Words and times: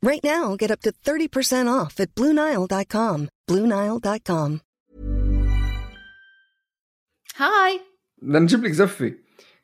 Right 0.00 0.22
now, 0.22 0.54
get 0.56 0.70
up 0.70 0.80
to 0.82 0.92
30% 0.92 1.66
off 1.68 1.98
at 1.98 2.14
BlueNile.com. 2.14 3.28
BlueNile.com. 3.50 4.60
هاي 7.36 7.80
بدنا 8.22 8.38
نجيب 8.38 8.64
لك 8.64 8.72
زفة 8.72 9.14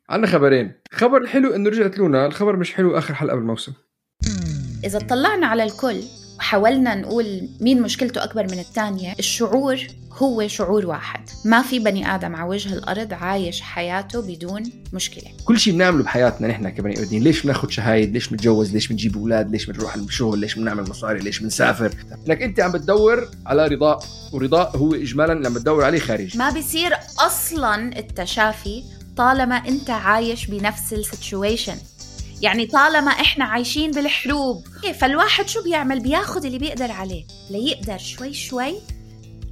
عندنا 0.08 0.30
خبرين 0.32 0.72
خبر 0.92 1.22
الحلو 1.22 1.54
إنه 1.54 1.70
رجعت 1.70 1.98
لونا 1.98 2.26
الخبر 2.26 2.56
مش 2.56 2.74
حلو 2.74 2.98
آخر 2.98 3.14
حلقة 3.14 3.34
بالموسم 3.36 3.72
إذا 4.84 4.98
اطلعنا 4.98 5.46
على 5.46 5.62
الكل 5.64 6.02
وحاولنا 6.44 6.94
نقول 6.94 7.48
مين 7.60 7.82
مشكلته 7.82 8.24
أكبر 8.24 8.42
من 8.42 8.58
الثانية 8.58 9.14
الشعور 9.18 9.78
هو 10.12 10.48
شعور 10.48 10.86
واحد. 10.86 11.20
ما 11.44 11.62
في 11.62 11.78
بني 11.78 12.14
آدم 12.14 12.36
على 12.36 12.48
وجه 12.48 12.74
الأرض 12.74 13.14
عايش 13.14 13.60
حياته 13.60 14.20
بدون 14.22 14.62
مشكلة. 14.92 15.24
كل 15.44 15.58
شيء 15.58 15.72
بنعمله 15.72 16.04
بحياتنا 16.04 16.48
نحن 16.48 16.68
كبني 16.68 17.02
آدمين. 17.02 17.22
ليش 17.22 17.42
بناخذ 17.42 17.68
شهايد؟ 17.68 18.12
ليش 18.12 18.28
بنتجوز؟ 18.28 18.72
ليش 18.72 18.88
بنجيب 18.88 19.16
أولاد؟ 19.16 19.50
ليش 19.50 19.66
بنروح 19.66 19.94
الشغل؟ 19.94 20.38
ليش 20.38 20.54
بنعمل 20.54 20.90
مصاري؟ 20.90 21.20
ليش 21.20 21.38
بنسافر؟ 21.38 21.94
انك 22.28 22.42
أنت 22.42 22.60
عم 22.60 22.72
بتدور 22.72 23.28
على 23.46 23.66
رضاء 23.66 24.04
ورضاء 24.32 24.76
هو 24.76 24.94
اجمالا 24.94 25.32
لما 25.48 25.58
تدور 25.58 25.84
عليه 25.84 25.98
خارجي 25.98 26.38
ما 26.38 26.50
بيصير 26.50 26.92
أصلا 27.18 27.98
التشافي 27.98 28.82
طالما 29.16 29.56
أنت 29.56 29.90
عايش 29.90 30.46
بنفس 30.46 30.92
ال 30.92 31.01
situation 31.01 31.76
يعني 32.44 32.66
طالما 32.66 33.10
إحنا 33.10 33.44
عايشين 33.44 33.90
بالحروب. 33.90 34.64
فالواحد 35.00 35.48
شو 35.48 35.62
بيعمل؟ 35.62 36.00
بياخد 36.00 36.44
اللي 36.44 36.58
بيقدر 36.58 36.90
عليه. 36.92 37.24
ليقدر 37.50 37.98
شوي 37.98 38.34
شوي 38.34 38.74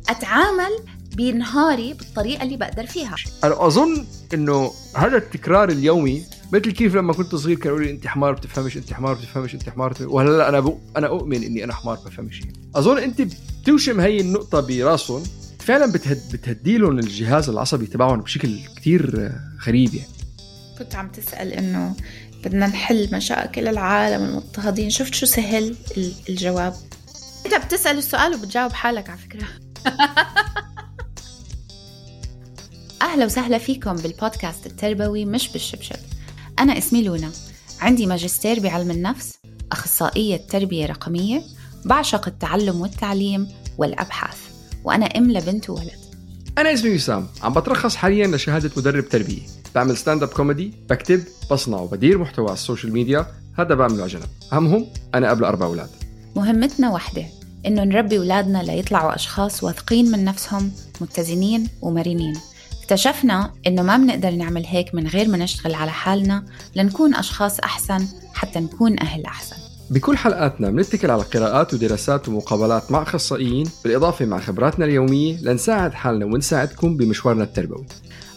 أتعامل 0.09 0.79
بنهاري 1.17 1.95
بالطريقة 1.95 2.43
اللي 2.43 2.57
بقدر 2.57 2.87
فيها. 2.87 3.15
أنا 3.45 3.67
أظن 3.67 4.07
إنه 4.35 4.73
هذا 4.97 5.17
التكرار 5.17 5.69
اليومي 5.69 6.25
مثل 6.53 6.71
كيف 6.71 6.95
لما 6.95 7.13
كنت 7.13 7.35
صغير 7.35 7.57
كانوا 7.57 7.69
يقولوا 7.69 7.87
لي 7.87 7.93
أنت 7.93 8.07
حمار 8.07 8.33
بتفهمش 8.33 8.77
أنت 8.77 8.93
حمار 8.93 9.15
بتفهمش 9.15 9.55
أنت 9.55 9.69
حمار 9.69 9.91
بتفهمش. 9.93 10.13
وهلا 10.13 10.49
أنا 10.49 10.61
بو... 10.61 10.79
أنا 10.97 11.07
أؤمن 11.07 11.43
إني 11.43 11.65
أنا 11.65 11.75
حمار 11.75 11.99
بفهمش. 12.07 12.37
شيء 12.37 12.53
أظن 12.75 12.99
أنت 12.99 13.23
بتوشم 13.63 14.01
هي 14.01 14.21
النقطة 14.21 14.61
براسهم. 14.61 15.23
فعلا 15.59 15.93
بتهد... 15.93 16.23
بتهدي 16.33 16.79
لهم 16.79 16.99
الجهاز 16.99 17.49
العصبي 17.49 17.87
تبعهم 17.87 18.21
بشكل 18.21 18.59
كتير 18.77 19.33
غريب 19.67 19.95
يعني. 19.95 20.09
كنت 20.79 20.95
عم 20.95 21.09
تسأل 21.09 21.53
إنه 21.53 21.95
بدنا 22.45 22.67
نحل 22.67 23.09
مشاكل 23.17 23.69
العالم 23.69 24.25
المضطهدين. 24.25 24.91
شفت 24.91 25.15
شو 25.15 25.27
سهل 25.27 25.77
ال- 25.97 26.13
الجواب؟ 26.29 26.75
انت 27.47 27.55
بتسأل 27.65 27.99
السؤال 27.99 28.35
وبتجاوب 28.35 28.73
حالك 28.73 29.11
على 29.11 29.19
فكرة. 29.19 29.47
أهلا 33.03 33.25
وسهلا 33.25 33.59
فيكم 33.59 33.93
بالبودكاست 33.97 34.67
التربوي 34.67 35.25
مش 35.25 35.49
بالشبشب. 35.49 35.97
أنا 36.59 36.79
اسمي 36.79 37.03
لونا. 37.03 37.31
عندي 37.81 38.07
ماجستير 38.07 38.61
بعلم 38.61 38.91
النفس 38.91 39.33
أخصائية 39.73 40.37
تربية 40.37 40.87
رقمية 40.87 41.43
بعشق 41.85 42.27
التعلم 42.29 42.81
والتعليم 42.81 43.49
والأبحاث 43.79 44.37
وأنا 44.85 45.07
أم 45.07 45.31
لبنت 45.33 45.71
وولد 45.71 45.99
أنا 46.59 46.73
اسمي 46.75 46.95
وسام. 46.95 47.29
عم 47.43 47.55
بترخص 47.55 47.97
حاليا 47.97 48.27
لشهادة 48.27 48.71
مدرب 48.77 49.09
تربية. 49.09 49.43
بعمل 49.75 49.97
stand 49.97 50.23
up 50.23 50.29
comedy 50.29 50.73
بكتب 50.91 51.23
بصنع 51.51 51.81
وبدير 51.81 52.19
محتوى 52.19 52.47
على 52.47 52.55
ال 52.55 52.60
social 52.60 52.93
media 52.93 53.27
هذا 53.59 53.75
بعمله 53.75 54.03
على 54.03 54.13
جنب. 54.13 54.23
أهمهم 54.53 54.87
أنا 55.15 55.31
أب 55.31 55.45
لأربع 55.45 55.67
أولاد. 55.67 55.91
مهمتنا 56.37 56.91
واحدة 56.91 57.25
إنه 57.67 57.85
نربي 57.85 58.19
ولادنا 58.19 58.63
ليطلعوا 58.63 59.15
أشخاص 59.15 59.65
واثقين 59.65 60.11
من 60.11 60.25
نفسهم 60.25 60.73
متزنين 61.01 61.69
ومرنين. 61.83 62.35
اكتشفنا 62.83 63.51
إنه 63.67 63.83
ما 63.83 63.97
بنقدر 63.97 64.31
نعمل 64.31 64.65
هيك 64.67 64.95
من 64.95 65.07
غير 65.07 65.29
ما 65.29 65.37
نشتغل 65.37 65.75
على 65.75 65.91
حالنا 65.91 66.45
لنكون 66.77 67.15
أشخاص 67.15 67.61
أحسن 67.61 68.07
حتى 68.35 68.61
نكون 68.61 69.01
أهل 69.01 69.25
أحسن. 69.25 69.57
بكل 69.91 70.17
حلقاتنا 70.17 70.71
بنتكل 70.71 71.11
على 71.11 71.23
قراءات 71.23 71.75
ودراسات 71.75 72.29
ومقابلات 72.29 72.93
مع 72.93 73.03
أخصائيين 73.03 73.67
بالإضافة 73.85 74.25
مع 74.25 74.41
خبراتنا 74.41 74.85
اليومية 74.85 75.41
لنساعد 75.41 75.93
حالنا 75.93 76.25
ونساعدكم 76.25 76.97
بمشوارنا 76.97 77.45
التربوي. 77.45 77.87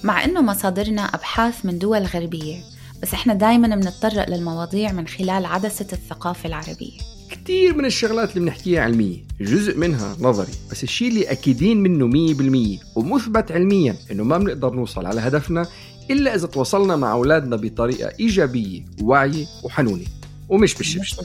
مع 0.06 0.26
إنه 0.26 0.42
مصادرنا 0.42 1.02
أبحاث 1.02 1.66
من 1.66 1.80
دول 1.80 2.04
غربية 2.04 2.64
بس 3.02 3.14
إحنا 3.14 3.34
دايما 3.34 3.76
بنتطرق 3.76 4.30
للمواضيع 4.30 4.92
من 4.92 5.08
خلال 5.08 5.46
عدسة 5.46 5.88
الثقافة 5.94 6.48
العربية. 6.48 6.98
كثير 7.30 7.78
من 7.78 7.86
الشغلات 7.86 8.30
اللي 8.30 8.40
بنحكيها 8.40 8.82
علمية 8.82 9.18
جزء 9.42 9.78
منها 9.78 10.16
نظري 10.20 10.52
بس 10.72 10.84
الشيء 10.84 11.08
اللي 11.08 11.32
أكيدين 11.32 11.78
منه 11.78 12.08
مية 12.08 12.34
بالمية 12.34 12.78
ومثبت 12.96 13.52
علميا 13.52 13.96
إنه 14.12 14.24
ما 14.24 14.38
بنقدر 14.38 14.74
نوصل 14.74 15.06
على 15.06 15.22
هدفنا 15.22 15.68
إلا 16.12 16.36
إذا 16.36 16.48
تواصلنا 16.48 16.96
مع 16.96 17.12
أولادنا 17.12 17.56
بطريقة 17.56 18.12
إيجابية 18.20 18.86
وواعية 19.02 19.46
وحنونة 19.64 20.06
ومش 20.50 20.76
بالشبشب. 20.76 21.18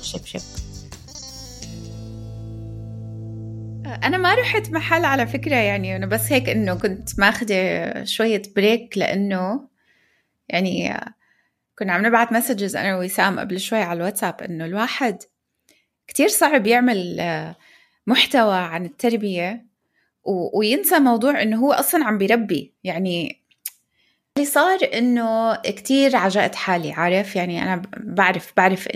أنا 3.94 4.16
ما 4.16 4.34
رحت 4.34 4.70
محل 4.70 5.04
على 5.04 5.26
فكرة 5.26 5.54
يعني 5.56 5.96
أنا 5.96 6.06
بس 6.06 6.32
هيك 6.32 6.48
إنه 6.48 6.74
كنت 6.74 7.18
ماخدة 7.20 8.04
شوية 8.04 8.42
break 8.56 8.98
لأنه 8.98 9.68
يعني 10.48 10.94
كنا 11.78 11.92
عم 11.92 12.06
نبعت 12.06 12.32
messages 12.32 12.76
أنا 12.76 12.96
ووسام 12.96 13.38
قبل 13.40 13.60
شوي 13.60 13.78
على 13.82 13.96
الواتساب 13.96 14.42
إنه 14.42 14.64
الواحد 14.64 15.22
كتير 16.06 16.28
صعب 16.28 16.66
يعمل 16.66 17.20
آه، 17.20 17.56
محتوى 18.06 18.56
عن 18.58 18.84
التربية 18.84 19.66
و- 20.24 20.58
وينسى 20.58 20.98
موضوع 20.98 21.42
إنه 21.42 21.56
هو 21.60 21.72
أصلا 21.72 22.04
عم 22.04 22.18
بيربي. 22.18 22.74
يعني 22.84 23.40
اللي 24.36 24.48
صار 24.48 24.78
إنه 24.94 25.54
كتير 25.56 26.16
عجقت 26.16 26.54
حالي 26.54 26.92
عارف؟ 26.92 27.36
يعني 27.36 27.62
أنا 27.62 27.76
ب- 27.76 28.14
بعرف 28.14 28.52
بعرف 28.56 28.88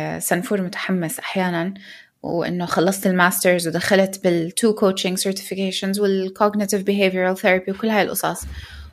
آه، 0.00 0.18
سنفور 0.18 0.62
متحمس 0.62 1.18
أحيانا. 1.18 1.74
وإنه 2.22 2.66
خلصت 2.66 3.06
ال 3.06 3.13
master's 3.13 3.68
ودخلت 3.68 4.24
بال 4.24 4.44
two 4.44 4.74
coaching 4.74 5.18
certifications 5.18 6.00
وال 6.00 6.15
cognitive 6.15 6.82
behavioral 6.82 7.40
therapy 7.40 7.70
وكل 7.72 7.88
هاي 7.88 8.02
القصص. 8.02 8.42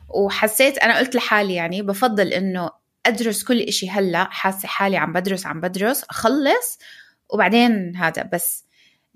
وحسيت 0.10 0.78
أنا 0.78 0.98
قلت 0.98 1.16
لحالي 1.16 1.54
يعني 1.54 1.82
بفضل 1.82 2.28
إنه 2.34 2.70
أدرس 3.06 3.44
كل 3.44 3.60
إشي 3.60 3.90
هلأ 3.90 4.24
حاسة 4.24 4.68
حالي 4.68 4.98
عم 4.98 5.14
بدرس 5.14 5.46
عم 5.46 5.62
بدرس 5.62 6.04
أخلص 6.10 6.80
وبعدين 7.30 7.96
هذا. 7.96 8.24
بس 8.34 8.66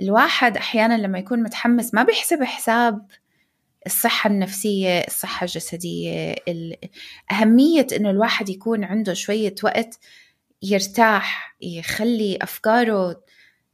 الواحد 0.01 0.57
أحيانا 0.57 0.97
لما 0.97 1.19
يكون 1.19 1.43
متحمس 1.43 1.93
ما 1.93 2.03
بيحسب 2.03 2.43
حساب 2.43 3.05
الصحة 3.85 4.29
النفسية 4.29 4.99
الصحة 4.99 5.43
الجسدية 5.43 6.35
ال- 6.47 6.75
أهمية 7.31 7.87
إنه 7.95 8.09
الواحد 8.09 8.49
يكون 8.49 8.83
عنده 8.83 9.13
شوية 9.13 9.55
وقت 9.63 9.99
يرتاح 10.61 11.55
يخلي 11.61 12.37
أفكاره 12.41 13.21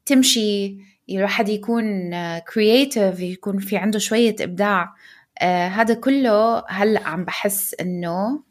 تمشي 0.09 0.77
الواحد 1.09 1.49
يكون 1.49 2.11
creative 2.39 3.19
يكون 3.19 3.59
في 3.59 3.77
عنده 3.77 3.99
شوية 3.99 4.35
إبداع. 4.41 4.95
آه 5.41 5.67
هذا 5.67 5.93
كله 5.93 6.63
هلأ 6.67 7.07
عم 7.07 7.25
بحس 7.25 7.75
إنه 7.81 8.43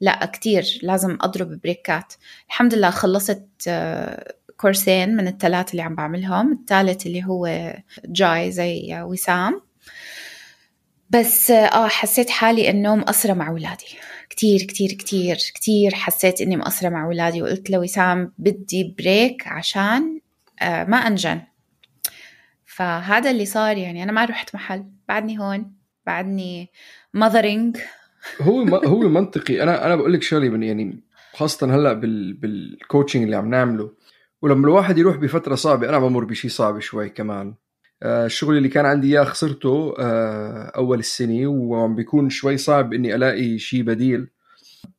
لأ 0.00 0.26
كتير 0.26 0.64
لازم 0.82 1.18
أضرب 1.20 1.60
بريكات. 1.60 2.14
الحمد 2.48 2.74
لله 2.74 2.90
خلصت 2.90 3.46
آه 3.68 4.34
كورسين 4.56 5.16
من 5.16 5.28
الثلاث 5.28 5.70
اللي 5.70 5.82
عم 5.82 5.94
بعملهم. 5.94 6.52
الثالث 6.52 7.06
اللي 7.06 7.24
هو 7.24 7.72
جاي 8.04 8.52
زي 8.52 9.02
وسام. 9.02 9.60
بس 11.10 11.50
آه 11.50 11.88
حسيت 11.88 12.30
حالي 12.30 12.70
إنه 12.70 12.96
مقصرة 12.96 13.32
مع 13.32 13.48
اولادي 13.48 13.86
كتير 14.30 14.62
كتير 14.62 14.92
كتير 14.92 15.36
كتير 15.36 15.94
حسيت 15.94 16.40
إني 16.40 16.56
مقصرة 16.56 16.88
مع 16.88 17.04
اولادي 17.04 17.42
وقلت 17.42 17.70
لوسام 17.70 18.32
بدي 18.38 18.94
بريك 18.98 19.46
عشان 19.46 20.02
آه 20.02 20.31
ما 20.88 20.96
أنجن. 20.96 21.40
فهذا 22.64 23.30
اللي 23.30 23.46
صار 23.46 23.76
يعني 23.76 24.02
أنا 24.02 24.12
ما 24.12 24.24
رحت 24.24 24.54
محل. 24.54 24.84
بعدني 25.08 25.38
هون 25.38 25.72
بعدني 26.06 26.70
mothering. 27.16 27.78
هو 28.40 28.62
هو 28.92 28.98
منطقي 28.98 29.62
أنا 29.62 29.86
أنا 29.86 29.96
بقول 29.96 30.12
لك 30.12 30.22
شغلة 30.22 30.66
يعني 30.66 31.00
خاصة 31.32 31.74
هلأ 31.76 31.92
بال 31.92 32.32
بالكوتشنج 32.32 33.22
اللي 33.22 33.36
عم 33.36 33.50
نعمله. 33.50 33.90
ولما 34.42 34.66
الواحد 34.66 34.98
يروح 34.98 35.16
بفترة 35.16 35.54
صعبة 35.54 35.88
أنا 35.88 35.98
بمر 35.98 36.24
بشيء 36.24 36.50
صعب 36.50 36.80
شوي 36.80 37.08
كمان. 37.08 37.54
آه، 38.02 38.26
الشغل 38.26 38.56
اللي 38.56 38.68
كان 38.68 38.86
عندي 38.86 39.08
إياه 39.08 39.24
خسرته 39.24 39.94
آه، 39.98 40.72
أول 40.76 40.98
السنة 40.98 41.46
وعم 41.46 41.94
بيكون 41.94 42.30
شوي 42.30 42.56
صعب 42.56 42.92
إني 42.92 43.14
ألاقي 43.14 43.58
شيء 43.58 43.82
بديل. 43.82 44.30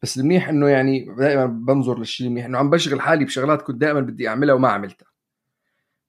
بس 0.02 0.18
المنيح 0.18 0.50
إنه 0.50 0.68
يعني 0.68 1.16
دائما 1.18 1.46
بنظر 1.46 2.00
للشيء 2.00 2.28
المنيح 2.28 2.46
إنه 2.46 2.58
عم 2.58 2.70
بشغل 2.70 3.02
حالي 3.02 3.26
بشغلات 3.26 3.62
كنت 3.62 3.82
دائما 3.82 4.00
بدي 4.00 4.28
أعملها 4.28 4.56
وما 4.56 4.70
عملتها. 4.70 5.13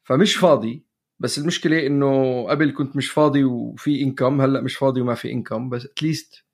فمش 0.05 0.37
فاضي. 0.37 0.85
بس 1.19 1.39
المشكلة 1.39 1.87
إنه 1.87 2.43
قبل 2.49 2.71
كنت 2.71 2.97
مش 2.97 3.11
فاضي 3.11 3.45
وفي 3.45 4.03
انكم 4.03 4.41
هلأ 4.41 4.61
مش 4.61 4.77
فاضي 4.77 5.01
وما 5.01 5.15
في 5.15 5.33
انكم 5.33 5.69
بس 5.69 5.85
اتليست 5.85 6.45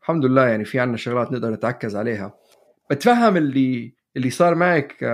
الحمد 0.00 0.24
لله 0.24 0.46
يعني 0.48 0.64
في 0.64 0.80
عنا 0.80 0.96
شغلات 0.96 1.32
نقدر 1.32 1.50
نتعكز 1.50 1.96
عليها. 1.96 2.34
بتفهم 2.90 3.36
اللي 3.36 3.94
اللي 4.16 4.30
صار 4.30 4.54
معك 4.54 5.04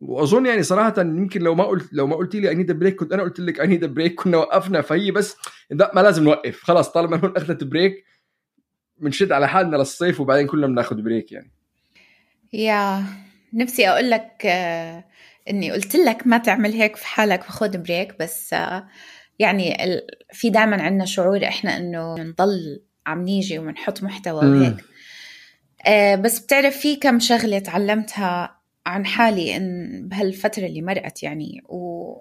وأظن 0.00 0.46
يعني 0.46 0.62
صراحة 0.62 0.94
يمكن 0.98 1.42
لو 1.42 1.54
ما 1.54 1.64
قلت 1.64 1.92
لو 1.92 2.06
ما 2.06 2.16
قلت 2.16 2.34
لي 2.34 2.48
I 2.48 2.54
need 2.54 2.72
break 2.72 2.96
كنت 2.96 3.12
أنا 3.12 3.22
قلت 3.22 3.40
لك 3.40 3.60
I 3.60 3.66
need 3.66 3.84
break 3.84 4.14
كنا 4.14 4.36
وقفنا. 4.36 4.80
فهي 4.80 5.10
بس 5.10 5.36
لا 5.70 5.92
ما 5.94 6.00
لازم 6.00 6.24
نوقف. 6.24 6.62
خلاص 6.62 6.92
طالما 6.92 7.16
هون 7.16 7.32
أخذت 7.36 7.64
break 7.64 8.04
بنشد 8.98 9.32
على 9.32 9.48
حالنا 9.48 9.76
للصيف 9.76 10.20
وبعدين 10.20 10.46
كلنا 10.46 10.66
بناخذ 10.66 11.02
break 11.02 11.32
يعني. 11.32 11.50
يا 12.52 13.04
نفسي 13.52 13.88
أقول 13.88 14.10
لك 14.10 14.46
آه، 14.46 15.04
إني 15.50 15.72
قلت 15.72 15.96
لك 15.96 16.26
ما 16.26 16.38
تعمل 16.38 16.72
هيك 16.72 16.96
في 16.96 17.06
حالك 17.06 17.40
وخذ 17.40 17.78
break 17.78 18.18
بس 18.20 18.54
آه، 18.54 18.88
يعني 19.38 19.76
في 20.32 20.50
دائما 20.50 20.82
عندنا 20.82 21.04
شعور 21.04 21.44
إحنا 21.44 21.76
إنه 21.76 22.14
نضل 22.14 22.82
عم 23.06 23.22
نيجي 23.22 23.58
وبنحط 23.58 24.02
محتوى 24.02 24.46
وهيك. 24.46 24.76
آه، 25.86 26.14
بس 26.14 26.38
بتعرف 26.38 26.76
في 26.76 26.96
كم 26.96 27.20
شغلة 27.20 27.58
تعلمتها 27.58 28.58
عن 28.86 29.06
حالي 29.06 29.56
إن 29.56 30.00
بهالفترة 30.08 30.66
اللي 30.66 30.82
مرقت 30.82 31.22
يعني 31.22 31.62
و... 31.68 32.12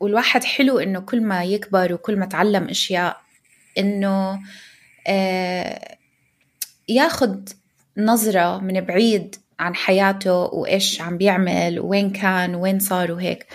والواحد 0.00 0.44
حلو 0.44 0.78
إنه 0.78 1.00
كل 1.00 1.20
ما 1.22 1.44
يكبر 1.44 1.92
وكل 1.92 2.16
ما 2.18 2.26
تعلم 2.26 2.64
أشياء 2.64 3.20
إنه 3.78 4.40
آه 5.06 5.96
ياخد 6.88 7.48
نظرة 7.96 8.58
من 8.58 8.80
بعيد 8.80 9.36
عن 9.58 9.74
حياته 9.74 10.34
وإيش 10.34 11.00
عم 11.00 11.18
بيعمل 11.18 11.80
وين 11.80 12.10
كان 12.10 12.54
وين 12.54 12.78
صار 12.78 13.12
وهيك. 13.12 13.46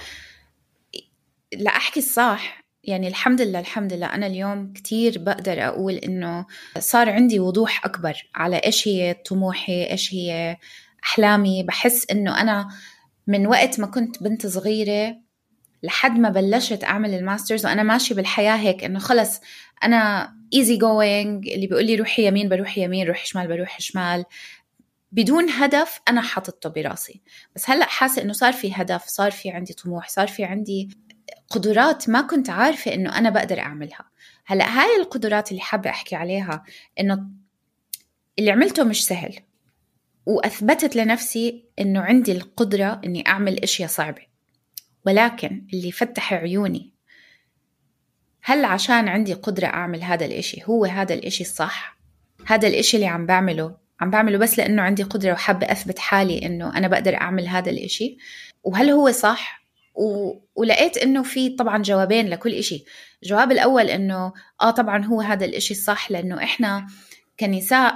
لا 1.53 1.71
أحكي 1.77 1.99
الصح. 1.99 2.63
يعني 2.83 3.07
الحمد 3.07 3.41
لله 3.41 3.59
الحمد 3.59 3.93
لله. 3.93 4.05
أنا 4.05 4.27
اليوم 4.27 4.73
كتير 4.73 5.17
بقدر 5.17 5.67
أقول 5.67 5.93
إنه 5.93 6.45
صار 6.79 7.09
عندي 7.09 7.39
وضوح 7.39 7.85
أكبر 7.85 8.29
على 8.35 8.57
إيش 8.57 8.87
هي 8.87 9.13
طموحي 9.13 9.83
إيش 9.91 10.13
هي 10.13 10.57
أحلامي. 11.03 11.63
بحس 11.63 12.11
إنه 12.11 12.41
أنا 12.41 12.67
من 13.27 13.47
وقت 13.47 13.79
ما 13.79 13.87
كنت 13.87 14.23
بنت 14.23 14.47
صغيرة 14.47 15.15
لحد 15.83 16.19
ما 16.19 16.29
بلشت 16.29 16.83
أعمل 16.83 17.13
ال 17.13 17.19
master's 17.19 17.65
وأنا 17.65 17.83
ماشي 17.83 18.13
بالحياة 18.13 18.55
هيك 18.55 18.83
إنه 18.83 18.99
خلص 18.99 19.41
أنا 19.83 20.31
easy 20.53 20.77
going 20.77 21.49
اللي 21.49 21.67
بيقول 21.67 21.85
لي 21.85 21.95
روحي 21.95 22.27
يمين 22.27 22.49
بروح 22.49 22.77
يمين 22.77 23.07
روحي 23.07 23.27
شمال 23.27 23.47
بروح 23.47 23.79
شمال. 23.79 24.25
بدون 25.11 25.49
هدف 25.49 25.99
أنا 26.07 26.21
حاطته 26.21 26.69
براسي. 26.69 27.21
بس 27.55 27.69
هلأ 27.69 27.85
حاسة 27.85 28.21
إنه 28.21 28.33
صار 28.33 28.53
في 28.53 28.73
هدف 28.73 29.03
صار 29.05 29.31
في 29.31 29.49
عندي 29.49 29.73
طموح 29.73 30.09
صار 30.09 30.27
في 30.27 30.43
عندي 30.43 30.89
قدرات 31.49 32.09
ما 32.09 32.21
كنت 32.21 32.49
عارفة 32.49 32.93
إنه 32.93 33.17
أنا 33.17 33.29
بقدر 33.29 33.59
أعملها. 33.59 34.09
هلأ 34.45 34.79
هاي 34.79 34.95
القدرات 35.01 35.51
اللي 35.51 35.61
حابة 35.61 35.89
أحكي 35.89 36.15
عليها 36.15 36.63
إنه 36.99 37.27
اللي 38.39 38.51
عملته 38.51 38.83
مش 38.83 39.05
سهل. 39.05 39.39
وأثبتت 40.25 40.95
لنفسي 40.95 41.65
إنه 41.79 42.01
عندي 42.01 42.31
القدرة 42.31 43.01
إني 43.05 43.27
أعمل 43.27 43.63
أشياء 43.63 43.89
صعبة. 43.89 44.21
ولكن 45.05 45.67
اللي 45.73 45.91
فتح 45.91 46.33
عيوني 46.33 46.93
هل 48.41 48.65
عشان 48.65 49.07
عندي 49.07 49.33
قدرة 49.33 49.67
أعمل 49.67 50.03
هذا 50.03 50.25
الإشي 50.25 50.63
هو 50.65 50.85
هذا 50.85 51.13
الإشي 51.13 51.43
الصح؟ 51.43 51.97
هذا 52.45 52.67
الإشي 52.67 52.97
اللي 52.97 53.07
عم 53.07 53.25
بعمله 53.25 53.77
عم 53.99 54.09
بعمله 54.09 54.37
بس 54.37 54.59
لأنه 54.59 54.81
عندي 54.81 55.03
قدرة 55.03 55.31
وحابة 55.31 55.71
أثبت 55.71 55.99
حالي 55.99 56.45
إنه 56.45 56.77
أنا 56.77 56.87
بقدر 56.87 57.15
أعمل 57.15 57.47
هذا 57.47 57.69
الإشي. 57.69 58.17
وهل 58.63 58.89
هو 58.89 59.11
صح؟ 59.11 59.59
و... 59.95 60.33
ولقيت 60.55 60.97
إنه 60.97 61.23
في 61.23 61.49
طبعا 61.49 61.81
جوابين 61.81 62.27
لكل 62.27 62.53
إشي. 62.53 62.85
الجواب 63.23 63.51
الأول 63.51 63.89
إنه 63.89 64.33
آه 64.61 64.71
طبعا 64.71 65.05
هو 65.05 65.21
هذا 65.21 65.45
الإشي 65.45 65.73
الصح 65.73 66.11
لأنه 66.11 66.43
إحنا 66.43 66.87
كنساء 67.39 67.95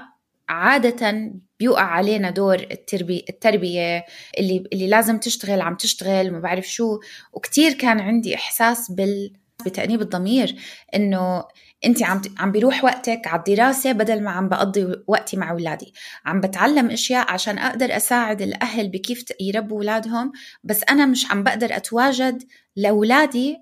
عادة 0.49 1.31
بيوقع 1.59 1.83
علينا 1.83 2.29
دور 2.29 2.55
التربية, 2.55 3.21
التربية 3.29 4.05
اللي, 4.39 4.63
اللي 4.73 4.87
لازم 4.87 5.17
تشتغل 5.17 5.61
عم 5.61 5.75
تشتغل 5.75 6.31
ما 6.31 6.39
بعرف 6.39 6.65
شو. 6.65 6.99
وكتير 7.33 7.73
كان 7.73 7.99
عندي 7.99 8.35
إحساس 8.35 8.91
بال 8.91 9.33
بتأنيب 9.65 10.01
الضمير 10.01 10.55
إنه 10.95 11.43
انت 11.85 12.03
عم 12.03 12.21
عم 12.39 12.51
بيروح 12.51 12.83
وقتك 12.83 13.27
على 13.27 13.39
الدراسة 13.39 13.91
بدل 13.91 14.23
ما 14.23 14.31
عم 14.31 14.49
بقضي 14.49 14.95
وقتي 15.07 15.37
مع 15.37 15.51
أولادي. 15.51 15.93
عم 16.25 16.41
بتعلم 16.41 16.89
أشياء 16.91 17.31
عشان 17.31 17.57
أقدر 17.57 17.95
أساعد 17.97 18.41
الأهل 18.41 18.89
بكيف 18.89 19.25
يربوا 19.41 19.77
أولادهم 19.77 20.31
بس 20.63 20.81
أنا 20.89 21.05
مش 21.05 21.31
عم 21.31 21.43
بقدر 21.43 21.75
أتواجد 21.75 22.43
لأولادي 22.75 23.61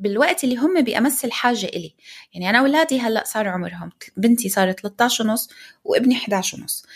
بالوقت 0.00 0.44
اللي 0.44 0.56
هم 0.56 0.80
بأمس 0.80 1.24
الحاجة 1.24 1.66
إلي. 1.66 1.94
يعني 2.34 2.50
أنا 2.50 2.58
أولادي 2.58 3.00
هلأ 3.00 3.24
صار 3.26 3.48
عمرهم 3.48 3.90
بنتي 4.16 4.48
صارت 4.48 4.80
13 4.80 5.24
ونص 5.24 5.50
وابني 5.84 6.14
11 6.16 6.60
ونص. 6.60 6.86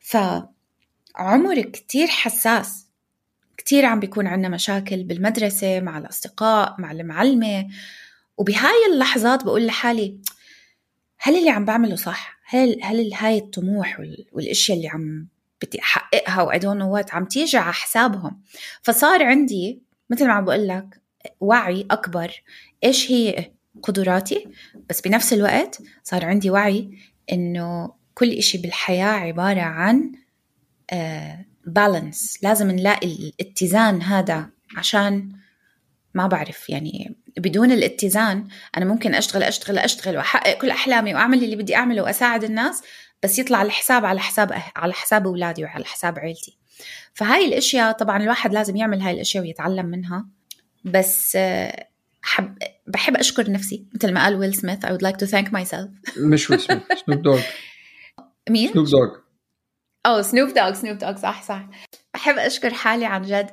فعمر 0.00 1.60
كتير 1.62 2.06
حساس. 2.06 2.86
كتير 3.56 3.84
عم 3.84 4.00
بيكون 4.00 4.26
عندنا 4.26 4.48
مشاكل 4.48 5.04
بالمدرسة 5.04 5.80
مع 5.80 5.98
الأصدقاء 5.98 6.74
مع 6.78 6.92
المعلمة. 6.92 7.68
وبهاي 8.38 8.86
اللحظات 8.92 9.44
بقول 9.44 9.66
لحالي 9.66 10.18
هل 11.18 11.36
اللي 11.36 11.50
عم 11.50 11.64
بعمله 11.64 11.96
صح؟ 11.96 12.38
هل 12.44 12.78
هل 12.82 13.14
هاي 13.14 13.38
الطموح 13.38 14.00
والأشياء 14.32 14.76
اللي 14.76 14.88
عم 14.88 15.28
بدي 15.62 15.80
أحققها 15.80 16.42
و 16.42 17.02
I 17.02 17.14
عم 17.14 17.24
تيجي 17.24 17.56
على 17.56 17.72
حسابهم. 17.72 18.42
فصار 18.82 19.22
عندي 19.22 19.82
مثل 20.10 20.26
ما 20.26 20.32
عم 20.32 20.44
بقول 20.44 20.68
لك 20.68 21.00
وعي 21.40 21.86
أكبر. 21.90 22.42
إيش 22.84 23.10
هي 23.10 23.52
قدراتي؟ 23.82 24.48
بس 24.88 25.00
بنفس 25.00 25.32
الوقت 25.32 25.82
صار 26.02 26.24
عندي 26.24 26.50
وعي 26.50 26.90
إنه 27.32 27.92
كل 28.14 28.30
إشي 28.30 28.58
بالحياة 28.58 29.06
عبارة 29.06 29.60
عن 29.60 30.12
بالانس 31.66 32.36
آه، 32.36 32.48
لازم 32.48 32.70
نلاقي 32.70 33.06
الاتزان 33.06 34.02
هذا 34.02 34.50
عشان 34.76 35.32
ما 36.14 36.26
بعرف 36.26 36.70
يعني 36.70 37.16
بدون 37.36 37.72
الاتزان 37.72 38.48
أنا 38.76 38.84
ممكن 38.84 39.14
أشتغل 39.14 39.42
أشتغل 39.42 39.78
أشتغل 39.78 40.16
وأحقق 40.16 40.58
كل 40.58 40.70
أحلامي 40.70 41.14
وأعمل 41.14 41.44
اللي 41.44 41.56
بدي 41.56 41.76
أعمله 41.76 42.02
وأساعد 42.02 42.44
الناس 42.44 42.82
بس 43.22 43.38
يطلع 43.38 43.62
الحساب 43.62 44.04
على 44.04 44.20
حساب 44.20 44.52
أه-، 44.52 44.72
على 44.76 44.92
حساب 44.92 45.26
أولادي 45.26 45.64
وعلى 45.64 45.84
حساب 45.84 46.18
عيلتي. 46.18 46.58
فهاي 47.14 47.44
الأشياء 47.44 47.92
طبعا 47.92 48.22
الواحد 48.22 48.52
لازم 48.52 48.76
يعمل 48.76 49.00
هاي 49.00 49.14
الأشياء 49.14 49.44
ويتعلم 49.44 49.86
منها. 49.86 50.26
بس 50.84 51.38
حب 52.22 52.58
بحب 52.86 53.16
أشكر 53.16 53.50
نفسي 53.50 53.86
مثل 53.94 54.12
ما 54.12 54.24
قال 54.24 54.34
ويل 54.34 54.54
سميث 54.54 54.86
I 54.86 54.88
would 54.88 55.02
like 55.02 55.16
to 55.16 55.30
thank 55.30 55.48
myself. 55.48 55.88
مش 56.32 56.50
ويل 56.50 56.60
سميث 56.60 56.82
سنوب 57.06 57.22
دوغ 57.22 57.40
مين؟ 58.50 58.72
سنوب 58.72 58.86
دوغ 58.86 59.16
أوه 60.06 60.22
سنوب 60.22 60.48
دوغ 60.48 60.72
سنوب 60.72 60.98
دوغ 60.98 61.16
صح 61.16 61.42
صح. 61.42 61.68
بحب 62.14 62.38
أشكر 62.38 62.74
حالي 62.74 63.06
عن 63.06 63.22
جد 63.22 63.50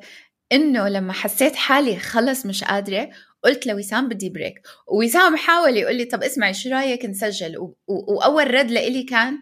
إنه 0.52 0.88
لما 0.88 1.14
حسيت 1.14 1.56
حالي 1.56 2.00
خلص 2.00 2.46
مش 2.46 2.64
قادرة 2.64 3.10
قلت 3.44 3.68
لوسام 3.68 4.10
بدي 4.10 4.30
break 4.30 4.62
ووسام 4.88 5.36
حاول 5.36 5.78
يقول 5.78 5.96
لي 5.96 6.06
طب 6.06 6.24
اسمعي 6.24 6.54
شو 6.54 6.70
رأيك 6.70 7.06
نسجل. 7.06 7.74
وأول 7.88 8.54
رد 8.54 8.72
لإلي 8.72 9.04
كان 9.04 9.40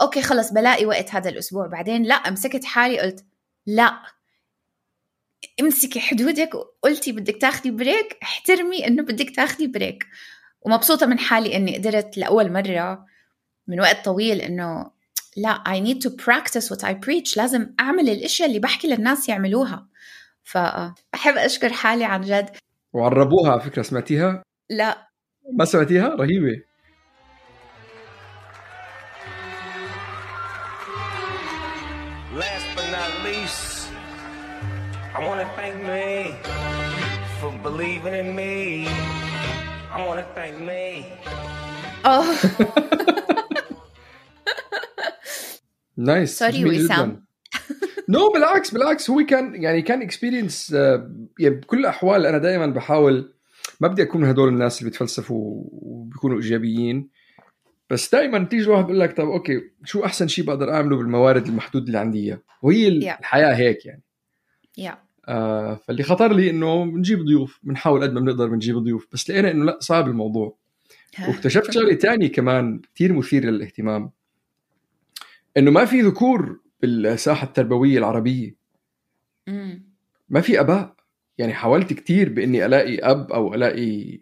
okay 0.00 0.22
خلص 0.22 0.52
بلاقي 0.52 0.86
وقت 0.86 1.14
هذا 1.14 1.30
الأسبوع. 1.30 1.66
بعدين 1.66 2.02
لا 2.02 2.30
مسكت 2.30 2.64
حالي 2.64 3.00
قلت 3.00 3.24
لا 3.66 4.02
امسكي 5.60 6.00
حدودك. 6.00 6.54
وقلتي 6.54 7.12
بدك 7.12 7.36
تاخدي 7.40 7.70
break 7.70 8.18
احترمي 8.22 8.86
إنه 8.86 9.02
بدك 9.02 9.36
تاخدي 9.36 9.66
break 9.66 10.06
ومبسوطة 10.60 11.06
من 11.06 11.18
حالي 11.18 11.56
إني 11.56 11.76
قدرت 11.78 12.18
لأول 12.18 12.52
مرة 12.52 13.06
من 13.66 13.80
وقت 13.80 14.04
طويل 14.04 14.40
إنه 14.40 14.90
لا 15.36 15.64
I 15.68 15.80
need 15.80 16.00
to 16.08 16.10
practice 16.10 16.70
what 16.70 16.84
I 16.84 16.92
preach. 16.92 17.36
لازم 17.36 17.74
أعمل 17.80 18.10
الأشياء 18.10 18.48
اللي 18.48 18.58
بحكي 18.58 18.88
للناس 18.88 19.28
يعملوها. 19.28 19.88
فبحب 20.44 21.36
أشكر 21.36 21.72
حالي 21.72 22.04
عن 22.04 22.20
جد. 22.20 22.50
وعربوها 22.96 23.50
على 23.52 23.60
فكرة 23.60 23.82
سمعتيها؟ 23.82 24.42
لا 24.70 25.08
ما 25.52 25.64
سمعتيها؟ 25.64 26.08
رهيبة 26.08 26.62
Last 32.42 32.66
but 32.76 32.86
not 32.96 33.10
least 33.24 33.88
I 35.14 35.18
want 35.26 35.40
to 35.40 35.48
thank 35.56 35.76
me 35.92 36.36
for 37.40 37.50
believing 37.66 38.14
in 38.14 38.28
me. 38.36 38.86
I 39.96 39.98
want 40.06 40.18
to 40.20 40.26
thank 40.34 40.54
me. 40.60 41.04
آه 42.06 42.24
Nice 45.96 46.42
Sorry 46.42 46.50
جميل 46.56 46.84
وسام. 46.84 47.25
No 48.08 48.28
بالعكس 48.28 48.70
بالعكس. 48.70 49.10
هو 49.10 49.26
كان 49.26 49.62
يعني 49.62 49.82
كان 49.82 50.02
experience 50.02 50.70
يعني 51.38 51.54
بكل 51.54 51.78
الأحوال 51.78 52.26
أنا 52.26 52.38
دائما 52.38 52.66
بحاول 52.66 53.32
ما 53.80 53.88
بدي 53.88 54.02
أكون 54.02 54.20
من 54.20 54.28
هدول 54.28 54.48
الناس 54.48 54.78
اللي 54.78 54.90
بيتفلسفوا 54.90 55.64
وبيكونوا 55.72 56.36
إيجابيين. 56.36 57.08
بس 57.90 58.12
دائما 58.12 58.44
تيجي 58.44 58.64
الواحد 58.64 58.84
بيقول 58.84 59.00
لك 59.00 59.16
طب 59.16 59.28
okay 59.28 59.60
شو 59.84 60.04
أحسن 60.04 60.28
شيء 60.28 60.44
بقدر 60.44 60.72
أعمله 60.74 60.96
بالموارد 60.96 61.46
المحدود 61.46 61.86
اللي 61.86 61.98
عندي 61.98 62.18
إياه؟ 62.18 62.42
وهي 62.62 63.00
Yeah. 63.00 63.18
الحياة 63.18 63.54
هيك 63.54 63.86
يعني. 63.86 64.02
Yeah 64.78 64.98
آه 65.28 65.74
فاللي 65.74 66.02
خطر 66.02 66.32
لي 66.32 66.50
إنه 66.50 66.84
بنجيب 66.84 67.24
ضيوف 67.24 67.60
بنحاول 67.62 68.02
قد 68.02 68.12
ما 68.12 68.20
بنقدر 68.20 68.46
بنجيب 68.46 68.78
ضيوف. 68.78 69.08
بس 69.12 69.30
لقينا 69.30 69.50
إنه 69.50 69.64
لا 69.64 69.78
صعب 69.80 70.08
الموضوع. 70.08 70.56
واكتشفت 71.28 71.70
شغلة 71.70 71.94
تانية 71.94 72.32
كمان 72.32 72.80
كثير 72.94 73.12
مثير 73.12 73.44
للاهتمام. 73.44 74.10
إنه 75.56 75.70
ما 75.70 75.84
في 75.84 76.00
ذكور 76.00 76.60
بالساحة 76.80 77.46
التربوية 77.46 77.98
العربية. 77.98 78.54
مم. 79.46 79.82
ما 80.28 80.40
في 80.40 80.60
أباء. 80.60 80.94
يعني 81.38 81.54
حاولت 81.54 81.92
كثير 81.92 82.28
بإني 82.28 82.66
ألاقي 82.66 82.98
أب 82.98 83.32
أو 83.32 83.54
ألاقي 83.54 84.18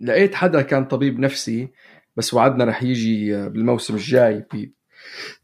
لقيت 0.00 0.34
حدا 0.34 0.62
كان 0.62 0.84
طبيب 0.84 1.18
نفسي 1.18 1.68
بس 2.16 2.34
وعدنا 2.34 2.64
رح 2.64 2.82
يجي 2.82 3.48
بالموسم 3.48 3.94
الجاي 3.94 4.46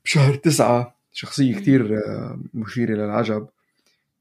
بشهر 0.04 0.34
تسعة. 0.34 0.94
شخصية 1.12 1.54
كثير 1.54 2.00
مثيرة 2.54 2.94
للعجب. 2.94 3.48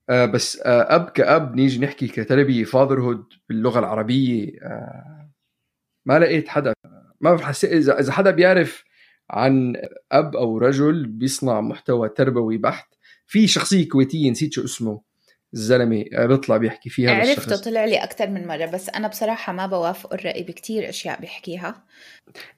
آه، 0.10 0.26
بس 0.26 0.62
آه، 0.66 0.96
أب 0.96 1.10
كأب 1.10 1.56
نيجي 1.56 1.80
نحكي 1.80 2.08
كتربية 2.08 2.64
فاذرهود 2.64 3.26
باللغة 3.50 3.80
العربية. 3.80 4.60
آه، 4.62 5.30
ما 6.06 6.20
لقيت 6.20 6.48
حدا. 6.48 6.74
ما 7.22 7.34
بحس 7.36 7.66
إذا 7.66 8.00
إذا 8.00 8.12
حدا 8.12 8.32
بيعرف 8.32 8.84
عن 9.34 9.74
أب 10.12 10.36
أو 10.36 10.58
رجل 10.58 11.06
بيصنع 11.06 11.62
محتوى 11.62 12.10
تربوي 12.10 12.58
بحت. 12.58 12.88
في 13.28 13.48
شخصية 13.48 13.90
كويتية 13.90 14.32
نسيت 14.32 14.54
شو 14.54 14.64
اسمه. 14.64 15.02
الزلمة 15.54 16.06
آه، 16.14 16.26
بيطلع 16.26 16.58
بيحكي 16.58 16.90
فيها 16.90 17.12
عرفته 17.12 17.56
طلع 17.56 17.86
لي 17.86 18.04
أكثر 18.04 18.30
من 18.30 18.48
مرة 18.48 18.66
بس 18.66 18.90
أنا 18.90 19.08
بصراحة 19.08 19.54
ما 19.54 19.66
بوافق 19.66 20.14
الرأي 20.14 20.44
بكتير 20.44 20.90
أشياء 20.90 21.22
بيحكيها. 21.22 21.84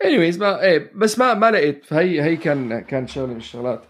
Anyways 0.03 0.39
ما 0.39 0.62
إيه 0.62 0.91
بس 0.96 1.20
ما 1.20 1.34
ما 1.34 1.51
لقيت. 1.51 1.86
فهي 1.86 2.22
هي 2.22 2.38
كان 2.38 2.79
كان 2.79 3.08
شغلة 3.08 3.27
من 3.27 3.38
الشغلات. 3.38 3.86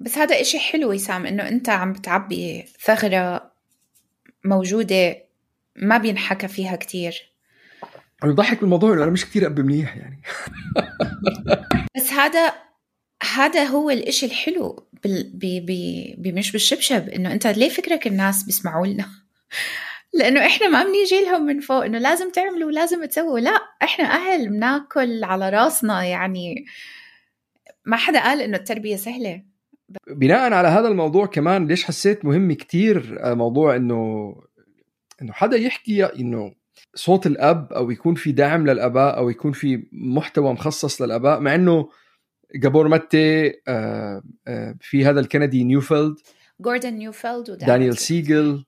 بس 0.00 0.18
هذا 0.18 0.40
إشي 0.40 0.58
حلو 0.58 0.90
وسام 0.90 1.26
إنه 1.26 1.48
أنت 1.48 1.68
عم 1.68 1.92
بتعبي 1.92 2.64
ثغرة 2.80 3.52
موجودة 4.44 5.16
ما 5.76 5.98
بينحكى 5.98 6.48
فيها 6.48 6.76
كتير. 6.76 7.29
أنا 8.24 8.32
بضحك 8.32 8.60
بالموضوع 8.60 8.92
انه 8.92 9.02
أنا 9.02 9.10
مش 9.10 9.24
كثير 9.24 9.46
اب 9.46 9.60
منيح 9.60 9.96
يعني. 9.96 10.22
بس 11.96 12.12
هذا 12.12 12.52
هذا 13.34 13.64
هو 13.64 13.90
الإشي 13.90 14.26
الحلو 14.26 14.86
بال... 15.04 15.30
بي... 15.34 15.60
بي... 15.60 16.14
بمش 16.18 16.52
بالشبشب 16.52 17.08
إنه 17.08 17.32
أنت 17.32 17.46
ليه 17.46 17.68
فكرك 17.68 18.06
الناس 18.06 18.42
بيسمعوا 18.42 18.86
لنا؟ 18.86 19.06
لأنه 20.18 20.46
إحنا 20.46 20.68
ما 20.68 20.84
بنيجي 20.84 21.20
لهم 21.24 21.46
من 21.46 21.60
فوق 21.60 21.84
إنه 21.84 21.98
لازم 21.98 22.30
تعملوا 22.30 22.70
لازم 22.70 23.04
تسووا. 23.04 23.40
لا 23.40 23.60
إحنا 23.82 24.04
أهل 24.04 24.48
بناكل 24.48 25.24
على 25.24 25.50
راسنا 25.50 26.04
يعني. 26.04 26.64
ما 27.84 27.96
حدا 27.96 28.22
قال 28.22 28.40
إنه 28.40 28.56
التربية 28.56 28.96
سهلة. 28.96 29.42
بناء 30.08 30.52
على 30.52 30.68
هذا 30.68 30.88
الموضوع 30.88 31.26
كمان 31.26 31.66
ليش 31.66 31.84
حسيت 31.84 32.24
مهم 32.24 32.52
كتير 32.52 33.18
آه، 33.20 33.34
موضوع 33.34 33.76
إنه 33.76 34.34
إنه 35.22 35.32
حدا 35.32 35.56
يحكي 35.56 36.04
إنه 36.04 36.52
صوت 36.94 37.26
الأب 37.26 37.72
أو 37.72 37.90
يكون 37.90 38.14
في 38.14 38.32
دعم 38.32 38.66
للأباء 38.66 39.16
أو 39.16 39.30
يكون 39.30 39.52
في 39.52 39.86
محتوى 39.92 40.52
مخصص 40.52 41.02
للأباء 41.02 41.40
مع 41.40 41.54
إنه 41.54 41.88
Gabor 42.54 42.88
Maté 42.88 43.48
آه، 43.68 44.22
آه، 44.48 44.74
في 44.80 45.04
هذا 45.04 45.20
الكندي 45.20 45.64
نيوفيلد 45.64 46.16
جوردن 46.60 46.94
نيوفيلد 46.94 47.50
دانيال 47.50 47.98
سيجل. 47.98 48.64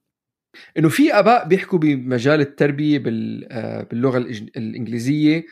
إنه 0.79 0.89
في 0.89 1.15
أباء 1.15 1.49
بيحكوا 1.49 1.79
بمجال 1.79 2.41
التربية 2.41 3.03
آه، 3.51 3.83
باللغة 3.83 4.19
الإنجليزية 4.19 5.45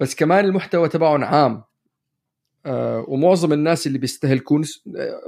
بس 0.00 0.14
كمان 0.14 0.44
المحتوى 0.44 0.88
تبعهم 0.88 1.24
عام. 1.24 1.62
ومعظم 3.08 3.52
الناس 3.52 3.86
اللي 3.86 3.98
بيستهلكون 3.98 4.64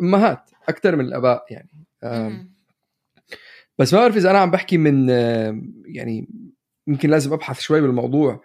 أمهات 0.02 0.50
أكثر 0.68 0.96
من 0.96 1.04
الأباء 1.04 1.44
يعني. 1.50 1.86
بس 3.78 3.94
ما 3.94 4.00
بعرف 4.00 4.16
إذا 4.16 4.30
أنا 4.30 4.38
عم 4.38 4.50
بحكي 4.50 4.78
من 4.78 5.08
يعني 5.86 6.28
يمكن 6.86 7.10
لازم 7.10 7.32
أبحث 7.32 7.60
شوي 7.60 7.80
بالموضوع 7.80 8.42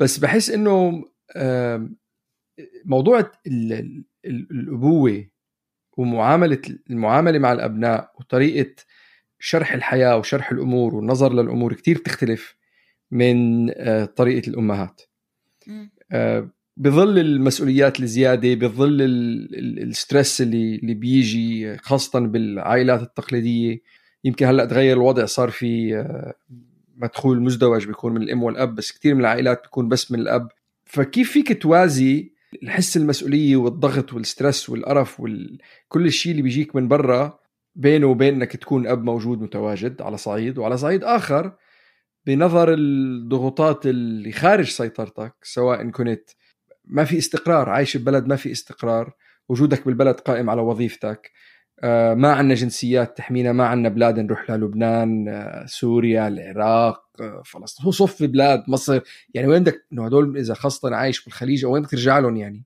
بس 0.00 0.18
بحس 0.18 0.50
إنه 0.50 1.04
موضوع 2.84 3.18
ال- 3.20 3.72
ال- 3.72 4.04
ال- 4.24 4.48
الأبوة 4.50 5.26
ومعاملة 5.96 6.62
المعاملة 6.90 7.38
مع 7.38 7.52
الأبناء 7.52 8.12
وطريقة 8.20 8.74
شرح 9.38 9.72
الحياة 9.72 10.16
وشرح 10.16 10.50
الأمور 10.52 10.94
والنظر 10.94 11.32
للأمور 11.32 11.72
كتير 11.72 11.98
بتختلف 11.98 12.56
من 13.10 13.70
آه، 13.76 14.04
طريقة 14.04 14.48
الأمهات. 14.48 15.02
آه، 16.12 16.50
بظل 16.76 17.18
المسؤوليات 17.18 18.00
الزيادة 18.00 18.54
بظل 18.54 19.02
ال- 19.02 19.58
ال- 19.58 19.82
ال 19.82 19.90
stress 19.90 20.40
اللي 20.40 20.74
اللي 20.76 20.94
بيجي 20.94 21.76
خاصة 21.78 22.20
بالعائلات 22.20 23.02
التقليدية 23.02 23.80
يمكن 24.24 24.46
هلأ 24.46 24.64
تغير 24.64 24.96
الوضع 24.96 25.24
صار 25.24 25.50
في 25.50 25.96
آه، 25.96 26.34
مدخول 26.96 27.42
مزدوج 27.42 27.86
بيكون 27.86 28.14
من 28.14 28.22
الأم 28.22 28.42
والأب 28.42 28.74
بس 28.74 28.92
كثير 28.92 29.14
من 29.14 29.20
العائلات 29.20 29.62
بيكون 29.62 29.88
بس 29.88 30.12
من 30.12 30.18
الأب. 30.18 30.48
فكيف 30.84 31.32
فيك 31.32 31.62
توازي 31.62 32.32
الحس 32.62 32.96
المسؤولية 32.96 33.56
والضغط 33.56 34.12
وال 34.12 34.26
stress 34.26 34.70
والقرف 34.70 35.20
وكل 35.20 36.06
الشيء 36.06 36.32
اللي 36.32 36.42
بيجيك 36.42 36.76
من 36.76 36.88
برا 36.88 37.38
بينه 37.74 38.06
وبين 38.06 38.34
انك 38.34 38.56
تكون 38.56 38.86
أب 38.86 39.04
موجود 39.04 39.40
متواجد 39.42 40.02
على 40.02 40.16
صعيد 40.16 40.58
وعلى 40.58 40.76
صعيد 40.76 41.04
آخر 41.04 41.52
بنظر 42.26 42.74
الضغوطات 42.74 43.86
اللي 43.86 44.32
خارج 44.32 44.68
سيطرتك 44.68 45.34
سواء 45.42 45.90
كنت 45.90 46.30
ما 46.84 47.04
في 47.04 47.18
استقرار 47.18 47.68
عايش 47.68 47.96
ببلد 47.96 48.26
ما 48.26 48.36
في 48.36 48.52
استقرار 48.52 49.12
وجودك 49.48 49.86
بالبلد 49.86 50.14
قائم 50.14 50.50
على 50.50 50.60
وظيفتك. 50.60 51.30
ما 52.14 52.32
عندنا 52.32 52.54
جنسيات 52.54 53.16
تحمينا 53.16 53.52
ما 53.52 53.66
عندنا 53.66 53.88
بلاد 53.88 54.18
نروح 54.20 54.50
للبنان 54.50 55.28
آه، 55.28 55.66
سوريا 55.66 56.28
العراق 56.28 57.02
آه، 57.20 57.42
فلسطين. 57.44 57.84
هو 57.86 57.90
صف 57.90 58.22
بلاد 58.22 58.64
مصر. 58.68 59.00
يعني 59.34 59.48
وين 59.48 59.62
بدك 59.62 59.86
إنه 59.92 60.06
هدول 60.06 60.36
إذا 60.38 60.54
خاصة 60.54 60.96
عايش 60.96 61.24
بالخليج 61.24 61.64
أو 61.64 61.72
وين 61.72 61.82
بدك 61.82 61.90
ترجع 61.90 62.18
لهم 62.18 62.36
يعني؟ 62.36 62.64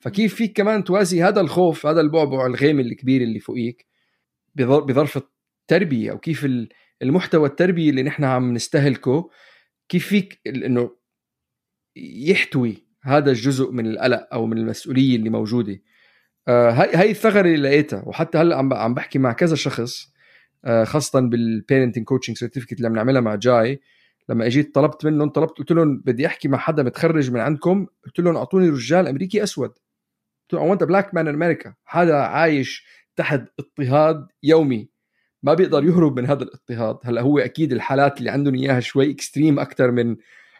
فكيف 0.00 0.34
فيك 0.34 0.56
كمان 0.56 0.84
توازي 0.84 1.22
هذا 1.22 1.40
الخوف 1.40 1.86
هذا 1.86 2.00
البعبع 2.00 2.46
الغيم 2.46 2.80
الكبير 2.80 3.22
اللي 3.22 3.38
فوقيك 3.40 3.86
بظر- 4.54 4.80
بظرف 4.84 5.16
التربية؟ 5.62 6.10
أو 6.10 6.18
كيف 6.18 6.44
ال- 6.44 6.68
المحتوى 7.02 7.48
التربية 7.48 7.90
اللي 7.90 8.02
نحن 8.02 8.24
عم 8.24 8.54
نستهلكه 8.54 9.30
كيف 9.88 10.06
فيك 10.06 10.40
إنه 10.46 10.90
يحتوي 11.96 12.84
هذا 13.02 13.30
الجزء 13.30 13.70
من 13.72 13.86
القلق 13.86 14.28
أو 14.32 14.46
من 14.46 14.58
المسؤولية 14.58 15.16
اللي 15.16 15.30
موجودة؟ 15.30 15.72
آه، 15.72 15.78
هاي 16.48 16.94
هاي 16.94 17.10
الثغرة 17.10 17.40
اللي 17.40 17.68
لقيتها 17.68 18.02
وحتى 18.06 18.38
هلأ 18.38 18.56
عم 18.56 18.72
عم 18.74 18.94
بحكي 18.94 19.18
مع 19.18 19.32
كذا 19.32 19.56
شخص 19.56 20.14
آه، 20.64 20.84
خاصة 20.84 21.20
بال 21.20 21.35
parenting 21.35 22.04
coaching 22.04 22.36
certificate 22.36 22.72
اللي 22.72 22.88
عم 22.88 22.94
نعملها 22.94 23.20
مع 23.20 23.34
جاي 23.34 23.80
لما 24.28 24.46
اجيت 24.46 24.74
طلبت 24.74 25.04
منهم 25.04 25.28
طلبت 25.28 25.58
قلت 25.58 25.72
لهم 25.72 25.98
بدي 25.98 26.26
احكي 26.26 26.48
مع 26.48 26.58
حدا 26.58 26.82
متخرج 26.82 27.30
من 27.30 27.40
عندكم 27.40 27.86
قلت 28.04 28.20
لهم 28.20 28.36
اعطوني 28.36 28.68
رجال 28.68 29.08
أمريكي 29.08 29.42
أسود. 29.42 29.70
قلت 30.50 30.52
لهم 30.52 30.78
black 30.78 31.06
man 31.06 31.26
in 31.26 31.36
America. 31.36 31.72
حدا 31.84 32.16
عايش 32.16 32.86
تحت 33.16 33.42
اضطهاد 33.58 34.26
يومي. 34.42 34.88
ما 35.42 35.54
بيقدر 35.54 35.84
يهرب 35.84 36.20
من 36.20 36.26
هذا 36.26 36.42
الاضطهاد. 36.42 36.98
هلأ 37.04 37.20
هو 37.20 37.38
أكيد 37.38 37.72
الحالات 37.72 38.18
اللي 38.18 38.30
عندهم 38.30 38.54
إياها 38.54 38.80
شوي 38.80 39.10
اكستريم 39.10 39.58
أكثر 39.58 39.90
من 39.90 40.16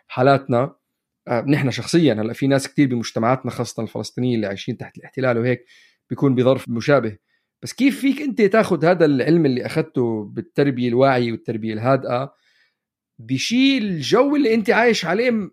حالاتنا. 0.07 0.59
آه، 0.61 0.81
نحن 1.29 1.71
شخصيا 1.71 2.15
هلأ 2.15 2.33
في 2.33 2.47
ناس 2.47 2.69
كثير 2.69 2.89
بمجتمعاتنا 2.89 3.51
خاصة 3.51 3.83
الفلسطينيين 3.83 4.35
اللي 4.35 4.47
عايشين 4.47 4.77
تحت 4.77 4.99
الاحتلال 4.99 5.39
وهيك 5.39 5.65
بيكون 6.11 6.35
بظرف 6.35 6.69
مشابه. 6.69 7.17
بس 7.63 7.73
كيف 7.73 8.01
فيك 8.01 8.23
أنت 8.23 8.43
تاخذ 8.43 8.85
هذا 8.85 9.05
العلم 9.05 9.47
اللي 9.47 9.67
أخذته 9.67 10.25
بالتربية 10.25 10.89
الواعية 10.89 11.33
والتربية 11.33 11.75
الهادئة 11.75 12.35
بشيء 13.19 13.83
الجو 13.83 14.37
اللي 14.37 14.55
أنت 14.55 14.71
عايش 14.71 15.05
عليه 15.05 15.51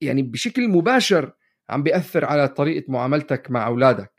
يعني 0.00 0.22
بشكل 0.22 0.68
مباشر 0.68 1.32
عم 1.70 1.82
بيأثر 1.82 2.24
على 2.24 2.48
طريقة 2.48 2.92
معاملتك 2.92 3.50
مع 3.50 3.66
أولادك؟ 3.66 4.12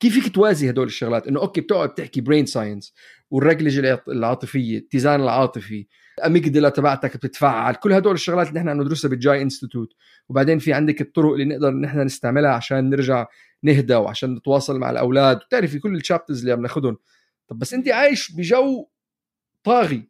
كيف 0.00 0.14
فيك 0.14 0.34
توازي 0.34 0.70
هدول 0.70 0.86
الشغلات؟ 0.86 1.26
إنه 1.28 1.40
okay 1.40 1.60
بتقعد 1.60 1.94
تحكي 1.94 2.20
brain 2.20 2.46
science 2.46 2.94
والرجلجة 3.30 3.80
العاط- 3.80 4.08
العاطفية 4.08 4.78
الاتزان 4.78 5.20
العاطفي 5.20 5.86
ال 6.18 6.24
amygdala 6.24 6.68
تبعتك 6.68 7.16
بتتفعل 7.16 7.74
كل 7.74 7.92
هدول 7.92 8.14
الشغلات 8.14 8.48
اللي 8.48 8.60
نحن 8.60 8.80
ندرسها 8.80 9.08
بالجاي 9.08 9.42
institute 9.42 9.92
وبعدين 10.28 10.58
في 10.58 10.72
عندك 10.72 11.00
الطرق 11.00 11.32
اللي 11.32 11.44
نقدر 11.44 11.70
نحن 11.74 12.00
نستعملها 12.00 12.50
عشان 12.50 12.90
نرجع 12.90 13.26
نهدى 13.62 13.94
وعشان 13.94 14.34
نتواصل 14.34 14.78
مع 14.78 14.90
الأولاد. 14.90 15.36
بتعرفي 15.38 15.78
كل 15.78 15.96
ال 15.96 16.01
chapters 16.01 16.40
اللي 16.40 16.52
عم 16.52 16.62
ناخذهم 16.62 16.96
طب 17.48 17.58
بس 17.58 17.74
انت 17.74 17.88
عايش 17.88 18.32
بجو 18.32 18.88
طاغي. 19.64 20.08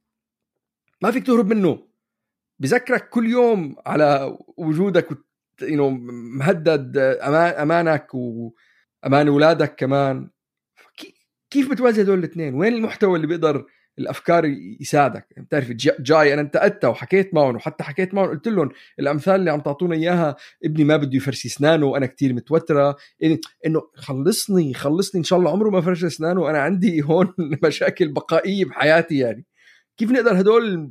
ما 1.03 1.11
فيك 1.11 1.27
تهرب 1.27 1.47
منه. 1.47 1.87
بذكرك 2.59 3.09
كل 3.09 3.27
يوم 3.31 3.77
على 3.87 4.39
وجودك 4.57 5.09
يو 5.63 5.91
مهدد 5.91 6.97
أمانك 7.59 8.07
وامان 9.05 9.29
أولادك 9.29 9.75
كمان. 9.77 10.31
كيف 11.51 11.71
بتوازي 11.71 12.03
هدول 12.03 12.19
الاثنين؟ 12.19 12.55
وين 12.55 12.75
المحتوى 12.75 13.17
اللي 13.17 13.27
بيقدر 13.27 13.67
الأفكار 13.99 14.45
يساعدك؟ 14.81 15.27
يعني 15.31 15.47
بتعرف 15.47 15.71
جاي 16.01 16.35
أنا 16.35 16.41
انتقدتها 16.41 16.89
وحكيت 16.89 17.35
معهم 17.35 17.57
وحتى 17.57 17.85
حكيت 17.85 18.15
معهم 18.15 18.29
قلت 18.29 18.49
لهم 18.49 18.71
الأمثال 18.99 19.35
اللي 19.35 19.51
عم 19.51 19.61
تعطونا 19.61 19.95
إياها 19.95 20.37
ابني 20.65 20.85
ما 20.85 20.97
بده 20.97 21.17
يفرشي 21.17 21.49
أسنانه 21.49 21.87
وأنا 21.87 22.07
كتير 22.07 22.33
متوترة. 22.33 22.97
إنه 23.67 23.83
خلصني 23.95 24.75
خلصني 24.75 25.19
إن 25.19 25.25
شاء 25.25 25.39
الله 25.39 25.51
عمره 25.51 25.71
ما 25.71 25.81
فرش 25.81 26.05
أسنانه 26.05 26.41
وأنا 26.41 26.59
عندي 26.59 27.03
هون 27.07 27.35
مشاكل 27.39 28.09
بقائية 28.09 28.65
بحياتي 28.65 29.19
يعني. 29.19 29.47
كيف 29.97 30.11
نقدر 30.11 30.41
هدول 30.41 30.89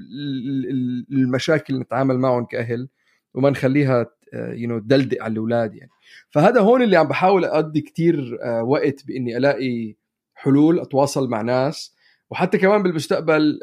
المشاكل 1.12 1.80
نتعامل 1.80 2.18
معهم 2.18 2.46
كأهل؟ 2.46 2.90
وما 3.34 3.50
نخليها 3.50 4.06
يو 4.34 4.70
نو 4.70 4.80
تدلدق 4.80 5.24
على 5.24 5.32
الأولاد 5.34 5.76
يعني. 5.76 5.92
فهذا 6.30 6.62
هون 6.62 6.82
اللي 6.82 6.98
عم 6.98 7.08
بحاول 7.08 7.46
أقضي 7.46 7.82
كتير 7.82 8.40
آه، 8.44 8.64
وقت 8.64 9.06
بإني 9.06 9.38
ألاقي 9.38 9.96
حلول 10.36 10.80
أتواصل 10.80 11.30
مع 11.30 11.42
ناس. 11.42 11.96
وحتى 12.30 12.58
كمان 12.58 12.84
بالمستقبل 12.84 13.60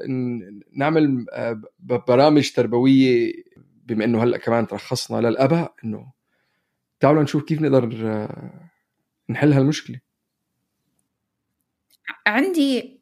نعمل 0.73 1.27
آه، 1.33 1.63
برامج 2.09 2.53
تربوية 2.53 3.33
بما 3.87 4.05
إنه 4.05 4.23
هلأ 4.23 4.39
كمان 4.39 4.67
ترخصنا 4.67 5.29
للأباء 5.29 5.75
إنه 5.85 6.13
تعالوا 7.01 7.23
نشوف 7.23 7.45
كيف 7.45 7.63
نقدر 7.63 8.01
آه، 8.05 8.71
نحل 9.29 9.53
هالمشكلة. 9.53 10.01
عندي 12.27 13.01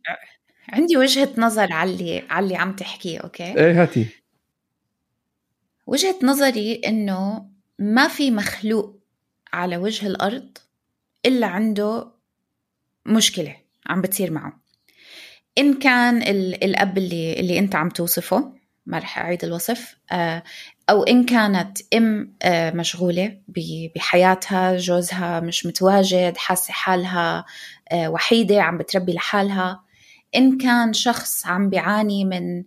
عندي 0.68 0.96
وجهة 0.96 1.28
نظر 1.38 1.72
على 1.72 1.90
اللي 1.90 2.24
على 2.30 2.44
اللي 2.44 2.56
عم 2.56 2.72
تحكيه 2.72 3.18
أوكي؟ 3.18 3.44
إيه 3.44 3.82
هاتي. 3.82 4.06
وجهة 5.86 6.16
نظري 6.22 6.74
إنه 6.74 7.50
ما 7.78 8.08
في 8.08 8.30
مخلوق 8.30 8.98
على 9.52 9.76
وجه 9.76 10.06
الأرض 10.06 10.58
إلا 11.26 11.46
عنده 11.46 12.08
مشكلة 13.06 13.56
عم 13.86 14.00
بتصير 14.00 14.30
معه. 14.30 14.60
إن 15.58 15.74
كان 15.74 16.22
الأب 16.62 16.98
اللي, 16.98 17.40
اللي 17.40 17.58
أنت 17.58 17.74
عم 17.74 17.88
توصفه 17.88 18.52
ما 18.86 18.98
رح 18.98 19.18
أعيد 19.18 19.44
الوصف 19.44 19.96
آه، 20.12 20.42
أو 20.90 21.02
إن 21.02 21.24
كانت 21.24 21.78
أم 21.94 22.34
آه، 22.42 22.70
مشغولة 22.70 23.40
بحياتها 23.96 24.76
جوزها 24.76 25.40
مش 25.40 25.66
متواجد 25.66 26.36
حاسة 26.36 26.72
حالها 26.72 27.44
آه، 27.92 28.10
وحيدة 28.10 28.62
عم 28.62 28.78
بتربي 28.78 29.12
لحالها. 29.12 29.84
إن 30.34 30.58
كان 30.58 30.92
شخص 30.92 31.46
عم 31.46 31.70
بيعاني 31.70 32.24
من 32.24 32.64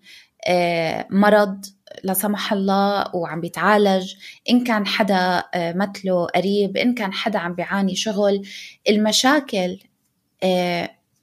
مرض 1.10 1.66
لا 2.04 2.14
سمح 2.14 2.54
الله 2.54 3.16
وعم 3.16 3.42
بيتعالج 3.42 4.14
إن 4.50 4.64
كان 4.64 4.88
حدا 4.88 5.44
مثله 5.56 6.26
قريب 6.26 6.78
إن 6.78 6.94
كان 6.94 7.14
حدا 7.14 7.40
عم 7.40 7.54
بيعاني 7.54 7.96
شغل 7.96 8.48
المشاكل 8.90 9.80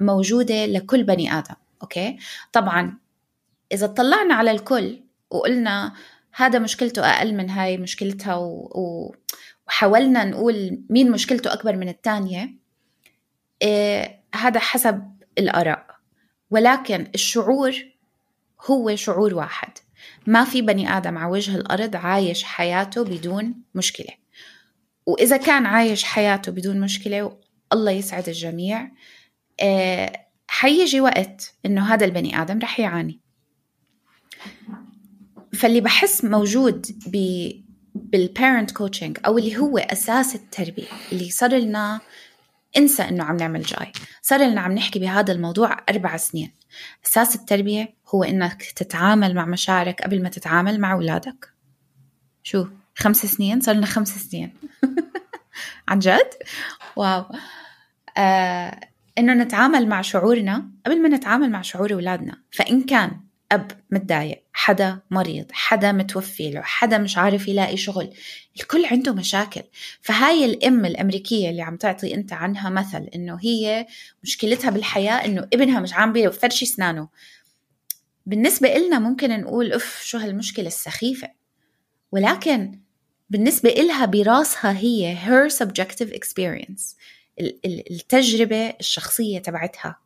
موجودة 0.01 0.67
لكل 0.67 1.05
بني 1.05 1.33
آدم 1.39 1.55
أوكي؟ 1.83 2.19
طبعا 2.53 2.99
إذا 3.73 3.87
طلعنا 3.87 4.35
على 4.35 4.51
الكل 4.51 5.01
وقلنا 5.31 5.93
هذا 6.33 6.59
مشكلته 6.59 7.03
أقل 7.11 7.35
من 7.35 7.51
هاي 7.51 7.77
مشكلتها 7.77 8.35
و... 8.35 9.15
وحاولنا 9.67 10.25
نقول 10.25 10.83
مين 10.91 11.11
مشكلته 11.11 11.53
أكبر 11.53 11.77
من 11.77 11.89
الثانية 11.89 12.51
إيه 13.63 14.21
هذا 14.35 14.61
حسب 14.61 15.13
الآراء 15.39 15.87
ولكن 16.51 17.11
الشعور 17.15 17.75
هو 18.71 18.97
شعور 18.97 19.35
واحد. 19.35 19.71
ما 20.29 20.45
في 20.45 20.63
بني 20.63 20.97
آدم 20.97 21.19
على 21.19 21.31
وجه 21.31 21.57
الأرض 21.57 21.97
عايش 21.97 22.45
حياته 22.45 23.05
بدون 23.05 23.55
مشكلة. 23.75 24.15
وإذا 25.07 25.37
كان 25.37 25.67
عايش 25.67 26.05
حياته 26.05 26.53
بدون 26.53 26.81
مشكلة 26.81 27.39
الله 27.73 27.91
يسعد 27.91 28.29
الجميع. 28.29 28.91
آه، 29.61 30.27
حيجي 30.49 31.01
وقت 31.01 31.55
إنه 31.67 31.95
هذا 31.95 32.05
البني 32.05 32.43
آدم 32.43 32.59
رح 32.59 32.81
يعاني. 32.81 33.21
فاللي 35.55 35.81
بحس 35.81 36.25
موجود 36.25 36.87
ب 37.07 37.51
بال 37.95 38.14
parent 38.14 38.71
coaching 38.71 39.19
أو 39.27 39.39
اللي 39.39 39.57
هو 39.57 39.79
أساس 39.79 40.35
التربية 40.35 40.89
اللي 41.13 41.31
صار 41.31 41.55
لنا 41.55 42.01
إنسى 42.77 43.03
إنه 43.03 43.25
عم 43.25 43.37
نعمل 43.37 43.63
جاي 43.63 43.93
صار 44.23 44.41
لنا 44.41 44.61
عم 44.61 44.73
نحكي 44.73 44.99
بهذا 44.99 45.33
الموضوع 45.33 45.77
أربع 45.89 46.17
سنين. 46.17 46.53
أساس 47.07 47.37
التربية 47.37 47.98
هو 48.09 48.25
إنك 48.25 48.63
تتعامل 48.63 49.35
مع 49.35 49.47
مشاعرك 49.47 50.03
قبل 50.03 50.23
ما 50.23 50.29
تتعامل 50.29 50.81
مع 50.81 50.93
أولادك. 50.93 51.53
شو؟ 52.43 52.67
خمس 52.95 53.27
سنين؟ 53.27 53.61
صار 53.61 53.75
لنا 53.75 53.87
خمس 53.87 54.09
سنين. 54.09 54.53
عن 55.89 55.99
جد؟ 55.99 56.31
wow. 56.97 57.25
آه 58.17 58.81
إنه 59.19 59.35
نتعامل 59.35 59.89
مع 59.89 60.03
شعورنا 60.03 60.71
قبل 60.87 61.03
ما 61.03 61.09
نتعامل 61.09 61.51
مع 61.51 61.63
شعور 61.63 61.93
أولادنا. 61.93 62.43
فإن 62.51 62.83
كان 62.83 63.21
أب 63.53 63.71
متضايق 63.91 64.43
حدا 64.53 64.99
مريض 65.11 65.47
حدا 65.53 65.93
متوفي 65.93 66.51
له 66.51 66.61
حدا 66.63 66.99
مش 66.99 67.19
عارف 67.19 67.49
يلاقي 67.49 67.77
شغل 67.77 68.11
الكل 68.57 68.87
عنده 68.87 69.15
مشاكل. 69.15 69.63
فهاي 70.01 70.45
الأم 70.45 70.85
الأمريكية 70.85 71.51
اللي 71.51 71.63
عم 71.63 71.77
تعطي 71.77 72.15
أنت 72.15 72.33
عنها 72.33 72.71
مثل 72.71 73.09
إنه 73.15 73.39
هي 73.43 73.87
مشكلتها 74.23 74.71
بالحياة 74.71 75.25
إنه 75.25 75.49
ابنها 75.53 75.81
مش 75.81 75.95
عم 75.95 76.13
بيفرش 76.13 76.63
اسنانه 76.63 77.09
بالنسبة 78.29 78.77
إلنا 78.77 78.99
ممكن 78.99 79.41
نقول 79.41 79.73
أف 79.73 80.03
شو 80.05 80.19
هالمشكلة 80.19 80.67
السخيفة؟ 80.67 81.31
ولكن 82.13 82.81
بالنسبة 83.31 83.71
إلها 83.71 84.07
براسها 84.07 84.79
هي 84.79 85.17
her 85.17 85.53
subjective 85.53 86.13
experience 86.13 86.97
التجربة 87.67 88.71
الشخصية 88.81 89.39
تبعتها. 89.39 89.99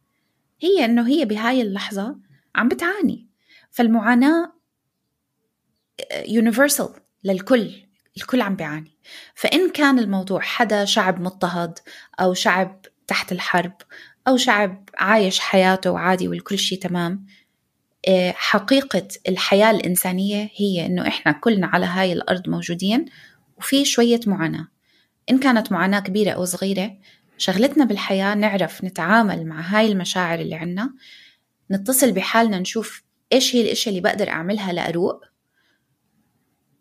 هي 0.60 0.84
إنه 0.84 1.08
هي 1.08 1.24
بهاي 1.24 1.62
اللحظة 1.62 2.16
عم 2.54 2.68
بتعاني. 2.68 3.26
فالمعاناة 3.70 4.52
يونيفرسال 6.26 6.88
للكل 7.24 7.72
الكل 8.16 8.40
عم 8.40 8.56
بيعاني. 8.56 8.98
فإن 9.34 9.70
كان 9.70 9.98
الموضوع 9.98 10.40
حدا 10.40 10.84
شعب 10.84 11.20
مضطهد 11.20 11.78
أو 12.20 12.34
شعب 12.34 12.86
تحت 13.06 13.32
الحرب 13.32 13.74
أو 14.28 14.36
شعب 14.36 14.88
عايش 14.98 15.40
حياته 15.40 15.90
وعادي 15.90 16.28
والكل 16.28 16.58
شيء 16.58 16.78
تمام 16.78 17.26
حقيقة 18.32 19.08
الحياة 19.28 19.70
الإنسانية 19.70 20.50
هي 20.56 20.86
إنه 20.86 21.08
إحنا 21.08 21.32
كلنا 21.32 21.66
على 21.66 21.86
هاي 21.86 22.12
الأرض 22.12 22.48
موجودين 22.48 23.04
وفي 23.58 23.84
شوية 23.84 24.20
معاناة. 24.26 24.68
إن 25.30 25.38
كانت 25.38 25.72
معاناة 25.72 26.00
كبيرة 26.00 26.30
أو 26.30 26.44
صغيرة 26.44 26.96
شغلتنا 27.38 27.84
بالحياة 27.84 28.34
نعرف 28.34 28.84
نتعامل 28.84 29.46
مع 29.46 29.60
هاي 29.60 29.92
المشاعر 29.92 30.38
اللي 30.38 30.54
عنا 30.54 30.94
نتصل 31.70 32.12
بحالنا 32.12 32.58
نشوف 32.58 33.02
إيش 33.32 33.56
هي 33.56 33.62
الأشياء 33.62 33.88
اللي 33.88 34.00
بقدر 34.08 34.28
أعملها 34.28 34.72
لأروق 34.72 35.24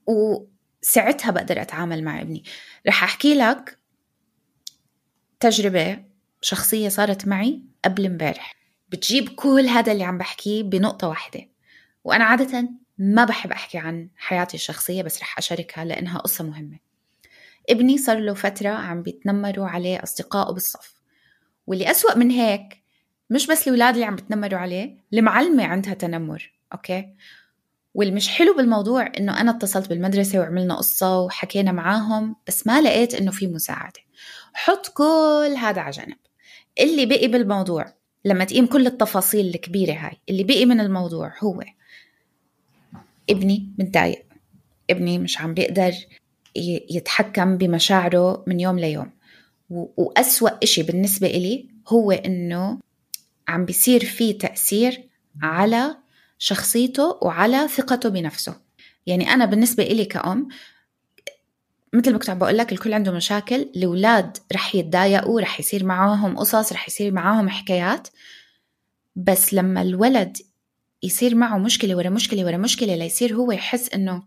وساعتها 0.08 1.32
بقدر 1.32 1.62
أتعامل 1.62 2.04
مع 2.04 2.22
ابني. 2.22 2.44
رح 2.88 3.04
أحكي 3.04 3.36
لك 3.36 3.80
تجربة 5.40 6.04
شخصية 6.42 6.90
صارت 6.90 7.28
معي 7.28 7.62
قبل 7.86 8.06
امبارح. 8.06 8.61
بتجيب 8.92 9.30
كل 9.30 9.68
هذا 9.68 9.92
اللي 9.92 10.04
عم 10.04 10.18
بحكيه 10.18 10.64
بنقطة 10.64 11.08
واحدة. 11.08 11.48
وأنا 12.04 12.24
عادة 12.24 12.70
ما 12.98 13.26
بحب 13.26 13.52
أحكي 13.52 13.78
عن 13.78 14.10
حياتي 14.18 14.58
الشخصية 14.58 15.02
بس 15.04 15.22
رح 15.22 15.38
أشاركها 15.38 15.86
لأنها 15.86 16.20
قصة 16.20 16.44
مهمة. 16.44 16.80
ابني 17.70 17.98
صار 17.98 18.20
له 18.20 18.34
فترة 18.34 18.70
عم 18.70 19.04
بيتنمروا 19.04 19.68
عليه 19.68 20.04
أصدقائه 20.04 20.54
بالصف. 20.54 20.94
واللي 21.68 21.92
أسوأ 21.92 22.18
من 22.18 22.32
هيك 22.32 22.82
مش 23.30 23.48
بس 23.48 23.68
الأولاد 23.68 23.94
اللي 23.94 24.06
عم 24.06 24.16
بتنمروا 24.16 24.60
عليه 24.60 24.98
المعلمة 25.14 25.64
عندها 25.64 25.94
تنمر 25.94 26.54
أوكي؟ 26.74 27.16
والمش 27.94 28.30
حلو 28.30 28.54
بالموضوع 28.54 29.12
إنه 29.18 29.42
أنا 29.42 29.52
اتصلت 29.52 29.90
بالمدرسة 29.90 30.40
وعملنا 30.40 30.76
قصة 30.76 31.20
وحكينا 31.20 31.72
معاهم 31.72 32.36
بس 32.48 32.68
ما 32.68 32.82
لقيت 32.82 33.16
إنه 33.16 33.32
في 33.32 33.48
مساعدة. 33.48 34.00
حط 34.54 34.88
كل 34.88 35.56
هذا 35.58 35.82
على 35.82 35.92
جنب. 35.92 36.18
اللي 36.80 37.06
بقي 37.06 37.28
بالموضوع 37.28 37.94
لما 38.26 38.44
تقيم 38.44 38.66
كل 38.66 38.88
التفاصيل 38.88 39.46
الكبيرة 39.46 39.94
هاي 39.94 40.18
اللي 40.30 40.44
بقي 40.44 40.66
من 40.66 40.80
الموضوع 40.80 41.34
هو 41.44 41.64
ابني 43.30 43.70
متضايق. 43.80 44.26
ابني 44.90 45.20
مش 45.20 45.42
عم 45.42 45.54
بيقدر 45.54 45.94
يتحكم 46.90 47.58
بمشاعره 47.58 48.44
من 48.48 48.60
يوم 48.60 48.80
ليوم. 48.80 49.12
وأسوأ 49.70 50.64
إشي 50.64 50.84
بالنسبة 50.84 51.28
إلي 51.28 51.70
هو 51.88 52.12
إنه 52.12 52.80
عم 53.48 53.66
بيصير 53.66 54.06
في 54.06 54.34
تأثير 54.34 55.04
على 55.42 55.98
شخصيته 56.38 57.20
وعلى 57.22 57.68
ثقته 57.68 58.10
بنفسه. 58.10 58.56
يعني 59.08 59.30
أنا 59.34 59.46
بالنسبة 59.46 59.84
إلي 59.84 60.06
كأم 60.06 60.48
مثل 61.94 62.12
ما 62.12 62.18
كنت 62.18 62.30
عم 62.30 62.40
بقول 62.40 62.58
لك 62.58 62.72
الكل 62.72 62.94
عنده 62.94 63.12
مشاكل 63.12 63.56
الأولاد 63.56 64.38
رح 64.54 64.76
يتضايقوا 64.76 65.42
رح 65.42 65.60
يصير 65.60 65.86
معاهم 65.86 66.38
قصص 66.38 66.74
رح 66.74 66.88
يصير 66.88 67.12
معاهم 67.12 67.50
حكايات. 67.50 68.08
بس 69.16 69.54
لما 69.54 69.82
الولد 69.82 70.38
يصير 71.04 71.36
معه 71.36 71.58
مشكلة 71.58 71.96
ورا 71.96 72.10
مشكلة 72.10 72.46
ورا 72.46 72.58
مشكلة 72.58 72.96
ليصير 72.96 73.36
هو 73.36 73.52
يحس 73.52 73.90
إنه 73.94 74.24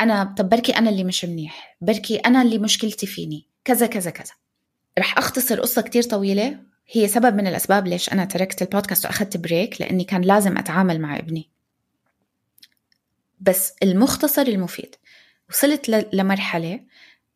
أنا 0.00 0.34
طب 0.38 0.48
بركي 0.48 0.72
أنا 0.72 0.90
اللي 0.90 1.04
مش 1.04 1.24
منيح 1.24 1.76
بركي 1.80 2.16
أنا 2.16 2.42
اللي 2.42 2.58
مشكلتي 2.58 3.06
فيني 3.06 3.46
كذا 3.64 3.86
كذا 3.86 4.10
كذا. 4.10 4.32
رح 4.98 5.18
أختصر 5.18 5.60
قصة 5.60 5.82
كتير 5.82 6.02
طويلة. 6.02 6.58
هي 6.90 7.08
سبب 7.08 7.34
من 7.34 7.46
الأسباب 7.46 7.86
ليش 7.86 8.12
أنا 8.12 8.24
تركت 8.24 8.62
البودكاست 8.62 9.04
وأخذت 9.06 9.36
بريك 9.36 9.80
لأني 9.80 10.04
كان 10.04 10.22
لازم 10.22 10.58
أتعامل 10.58 11.00
مع 11.00 11.18
ابني. 11.18 11.48
بس 13.40 13.72
المختصر 13.82 14.42
المفيد. 14.42 14.94
وصلت 15.50 15.88
لمرحلة 16.12 16.80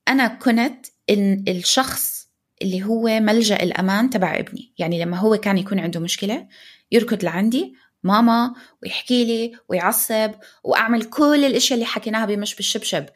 أنا 0.09 0.29
كنت 0.29 0.87
إن 1.11 1.45
الشخص 1.49 2.29
اللي 2.63 2.85
هو 2.85 3.21
ملجأ 3.21 3.63
الأمان 3.63 4.11
تبع 4.11 4.39
ابني. 4.39 4.73
يعني 4.79 5.03
لما 5.03 5.17
هو 5.17 5.37
كان 5.37 5.59
يكون 5.59 5.79
عنده 5.79 6.01
مشكلة 6.01 6.49
يركض 6.93 7.25
لعندي 7.25 7.75
ماما 8.03 8.55
ويحكي 8.83 9.25
لي 9.25 9.53
ويعصب 9.69 10.31
وأعمل 10.65 11.05
كل 11.05 11.45
الأشياء 11.45 11.75
اللي 11.75 11.87
حكيناها 11.87 12.27
بمش 12.27 12.55
بالشبشب. 12.55 13.07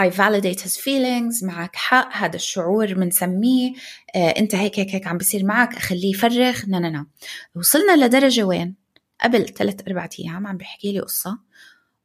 I 0.00 0.10
validate 0.10 0.60
his 0.60 0.76
feelings 0.76 1.44
معك 1.44 1.76
حق 1.76 2.16
هذا 2.16 2.36
الشعور 2.36 2.94
بنسميه 2.94 3.72
آه 4.16 4.28
أنت 4.28 4.54
هيك 4.54 4.78
هيك 4.78 4.94
هيك 4.94 5.06
عم 5.06 5.18
بصير 5.18 5.44
معك 5.44 5.76
أخليه 5.76 6.10
يفرخ 6.10 6.68
نا 6.68 6.78
نا 6.78 6.90
نا. 6.90 7.06
وصلنا 7.54 8.04
لدرجة 8.06 8.42
وين؟ 8.42 8.74
قبل 9.20 9.48
ثلاث 9.48 9.80
أربعة 9.88 10.10
أيام 10.18 10.46
عم 10.46 10.56
بيحكي 10.56 10.92
لي 10.92 11.00
قصة. 11.00 11.38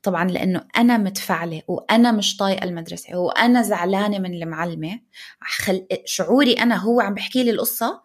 طبعا 0.03 0.25
لأنه 0.25 0.67
أنا 0.77 0.97
متفعله 0.97 1.61
وأنا 1.67 2.11
مش 2.11 2.37
طايقة 2.37 2.63
المدرسة 2.63 3.17
وأنا 3.17 3.61
زعلانة 3.61 4.19
من 4.19 4.33
المعلمة. 4.33 4.99
خل... 5.41 5.87
شعوري 6.05 6.53
أنا 6.53 6.75
هو 6.75 7.01
عم 7.01 7.13
بحكي 7.13 7.43
لي 7.43 7.51
القصة 7.51 8.01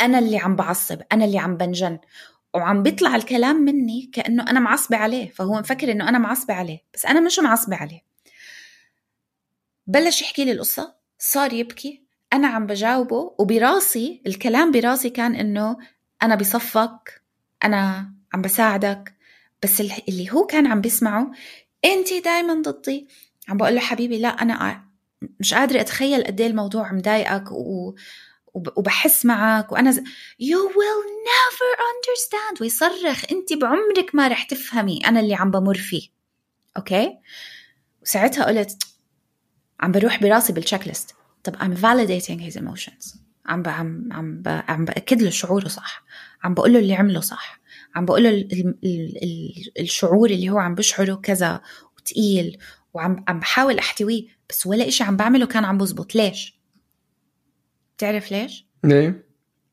أنا 0.00 0.18
اللي 0.18 0.38
عم 0.38 0.56
بعصب 0.56 1.00
أنا 1.12 1.24
اللي 1.24 1.38
عم 1.38 1.56
بنجن. 1.56 1.98
وعم 2.54 2.82
بيطلع 2.82 3.16
الكلام 3.16 3.56
مني 3.56 4.10
كأنه 4.12 4.50
أنا 4.50 4.60
معصبة 4.60 4.96
عليه 4.96 5.30
فهو 5.30 5.58
مفكر 5.58 5.92
إنه 5.92 6.08
أنا 6.08 6.18
معصبة 6.18 6.54
عليه. 6.54 6.78
بس 6.94 7.06
أنا 7.06 7.20
مش 7.20 7.38
معصبة 7.38 7.76
عليه. 7.76 8.00
بلش 9.86 10.22
يحكي 10.22 10.44
لي 10.44 10.52
القصة 10.52 10.94
صار 11.18 11.52
يبكي 11.52 12.02
أنا 12.32 12.48
عم 12.48 12.66
بجاوبه 12.66 13.34
وبراسي 13.38 14.22
الكلام 14.26 14.70
براسي 14.70 15.10
كان 15.10 15.34
إنه 15.34 15.76
أنا 16.22 16.34
بصفك 16.34 17.22
أنا 17.64 18.12
عم 18.34 18.42
بساعدك 18.42 19.17
بس 19.62 19.80
اللي 19.80 20.32
هو 20.32 20.46
كان 20.46 20.66
عم 20.66 20.80
بيسمعه 20.80 21.30
انت 21.84 22.12
دائما 22.24 22.62
ضدي. 22.62 23.08
عم 23.48 23.56
بقول 23.56 23.74
له 23.74 23.80
حبيبي 23.80 24.18
لا 24.18 24.28
أنا 24.28 24.84
مش 25.40 25.54
قادرة 25.54 25.80
أتخيل 25.80 26.24
قد 26.24 26.40
إيه 26.40 26.46
الموضوع 26.46 26.92
مضايقك 26.92 27.52
و... 27.52 27.94
وبحس 28.54 29.26
معك 29.26 29.72
وأنا 29.72 29.90
ز... 29.90 29.98
you 30.42 30.60
will 30.68 31.04
never 31.28 31.80
understand. 31.92 32.60
ويصرخ 32.60 33.24
انت 33.32 33.52
بعمرك 33.52 34.14
ما 34.14 34.28
رح 34.28 34.42
تفهمي 34.42 35.06
أنا 35.06 35.20
اللي 35.20 35.34
عم 35.34 35.50
بمر 35.50 35.78
فيه. 35.78 36.08
okay؟ 36.76 37.18
وساعتها 38.02 38.44
قلت 38.44 38.82
عم 39.80 39.92
بروح 39.92 40.22
براسي 40.22 40.52
بال 40.52 40.86
checklist 40.88 41.14
طب 41.44 41.56
I'm 41.56 41.78
validating 41.78 42.52
his 42.52 42.60
emotions. 42.60 43.16
عم 43.46 43.62
ب... 43.62 43.68
عم 43.68 44.08
عم 44.12 44.42
ب... 44.42 44.48
عم 44.48 44.84
بأكد 44.84 45.22
له 45.22 45.30
شعوره 45.30 45.68
صح. 45.68 46.04
عم 46.42 46.54
بقول 46.54 46.72
له 46.72 46.78
اللي 46.78 46.94
عمله 46.94 47.20
صح. 47.20 47.60
عم 47.94 48.04
بقول 48.04 48.22
له 48.24 48.48
الشعور 49.80 50.30
اللي 50.30 50.50
هو 50.50 50.58
عم 50.58 50.74
بشعره 50.74 51.14
كذا 51.14 51.60
وتقيل 51.96 52.58
وعم 52.94 53.24
عم 53.28 53.40
بحاول 53.40 53.78
أحتويه 53.78 54.26
بس 54.50 54.66
ولا 54.66 54.88
إشي 54.88 55.04
عم 55.04 55.16
بعمله 55.16 55.46
كان 55.46 55.64
عم 55.64 55.78
بزبط. 55.78 56.14
ليش؟ 56.14 56.58
بتعرف 57.96 58.32
ليش؟ 58.32 58.66
ليه؟ 58.84 59.26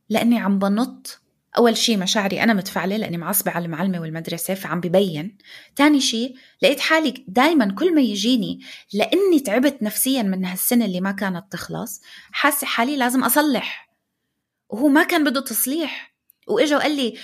لأني 0.09 0.39
عم 0.39 0.59
بنط 0.59 1.21
أول 1.57 1.77
شيء 1.77 1.97
مشاعري 1.97 2.43
أنا 2.43 2.53
متفعله 2.53 2.97
لأني 2.97 3.17
معصبة 3.17 3.51
على 3.51 3.65
المعلمة 3.65 3.99
والمدرسة 3.99 4.53
فعم 4.53 4.79
ببين. 4.79 5.37
تاني 5.75 6.01
شيء 6.01 6.35
لقيت 6.61 6.79
حالي 6.79 7.25
دائما 7.27 7.71
كل 7.71 7.95
ما 7.95 8.01
يجيني 8.01 8.59
لأني 8.93 9.39
تعبت 9.45 9.83
نفسيا 9.83 10.23
من 10.23 10.45
هالسنة 10.45 10.85
اللي 10.85 11.01
ما 11.01 11.11
كانت 11.11 11.51
تخلص 11.51 12.01
حاسة 12.31 12.67
حالي 12.67 12.97
لازم 12.97 13.23
أصلح. 13.23 13.89
وهو 14.69 14.87
ما 14.87 15.03
كان 15.03 15.23
بده 15.23 15.41
تصليح. 15.41 16.15
وإجا 16.47 16.77
وقال 16.77 16.95
لي 16.95 17.17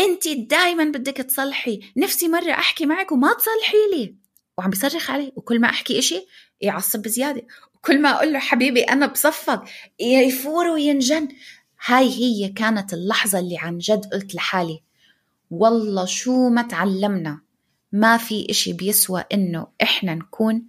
انت 0.00 0.28
دائما 0.28 0.84
بدك 0.84 1.16
تصلحي. 1.16 1.80
نفسي 1.96 2.28
مرة 2.28 2.50
أحكي 2.50 2.86
معك 2.86 3.12
وما 3.12 3.32
تصلحي 3.32 3.76
لي. 3.94 4.14
وعم 4.58 4.70
بيصرخ 4.70 5.10
علي 5.10 5.32
وكل 5.36 5.60
ما 5.60 5.68
أحكي 5.68 5.98
إشي 5.98 6.26
يعصب 6.60 7.02
بزيادة. 7.02 7.46
وكل 7.74 8.02
ما 8.02 8.10
أقول 8.10 8.32
له 8.32 8.38
حبيبي 8.38 8.80
أنا 8.82 9.06
بصفك 9.06 9.62
يفور 10.00 10.66
وينجن. 10.66 11.28
هاي 11.86 12.08
هي 12.08 12.48
كانت 12.48 12.92
اللحظة 12.92 13.38
اللي 13.38 13.58
عن 13.58 13.78
جد 13.78 14.06
قلت 14.12 14.34
لحالي 14.34 14.82
والله 15.50 16.04
شو 16.04 16.48
ما 16.48 16.62
تعلمنا. 16.62 17.40
ما 17.92 18.16
في 18.16 18.46
إشي 18.50 18.72
بيسوى 18.72 19.24
إنه 19.32 19.66
إحنا 19.82 20.14
نكون 20.14 20.66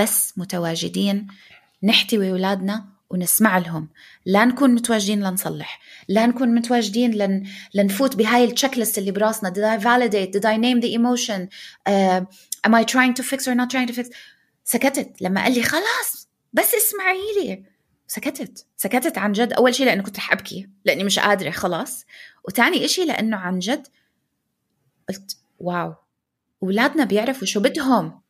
بس 0.00 0.32
متواجدين 0.38 1.26
نحتوي 1.82 2.30
أولادنا 2.30 2.95
ونسمع 3.10 3.58
لهم. 3.58 3.88
لا 4.26 4.44
نكون 4.44 4.74
متواجدين 4.74 5.20
لنصلح 5.20 5.80
لا 6.08 6.26
نكون 6.26 6.54
متواجدين 6.54 7.10
لن 7.10 7.46
لنفوت 7.74 8.16
بهاي 8.16 8.44
التشيك 8.44 8.78
ليست 8.78 8.98
اللي 8.98 9.10
براسنا. 9.10 9.50
Did 9.50 9.80
I 9.80 9.82
validate? 9.82 10.32
Did 10.32 10.44
I 10.44 10.56
name 10.56 10.80
the 10.80 10.92
emotion? 10.98 11.48
Uh, 11.88 12.24
am 12.66 12.74
I 12.74 12.84
trying 12.84 13.14
to 13.14 13.22
fix 13.22 13.48
or 13.48 13.54
not 13.54 13.70
trying 13.70 13.88
to 13.88 14.02
fix? 14.02 14.08
سكتت. 14.64 15.22
لما 15.22 15.42
قال 15.42 15.54
لي 15.54 15.62
خلاص 15.62 16.28
بس 16.52 16.74
اسمعي 16.74 17.18
لي. 17.40 17.64
سكتت. 18.06 18.66
سكتت 18.76 19.18
عن 19.18 19.32
جد. 19.32 19.52
أول 19.52 19.74
شيء 19.74 19.86
لأنه 19.86 20.02
كنت 20.02 20.16
رح 20.16 20.32
أبكي. 20.32 20.68
لأني 20.84 21.04
مش 21.04 21.18
قادرة. 21.18 21.50
خلاص. 21.50 22.04
وتاني 22.44 22.84
إشي 22.84 23.04
لأنه 23.04 23.36
عن 23.36 23.58
جد 23.58 23.86
قلت 25.08 25.36
واو. 25.58 25.94
اولادنا 26.62 27.04
بيعرفوا 27.04 27.46
شو 27.46 27.60
بدهم. 27.60 28.20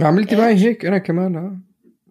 عملتي 0.00 0.36
معي 0.36 0.54
هيك؟ 0.54 0.84
أنا 0.84 0.98
كمان 0.98 1.36
ها 1.36 1.60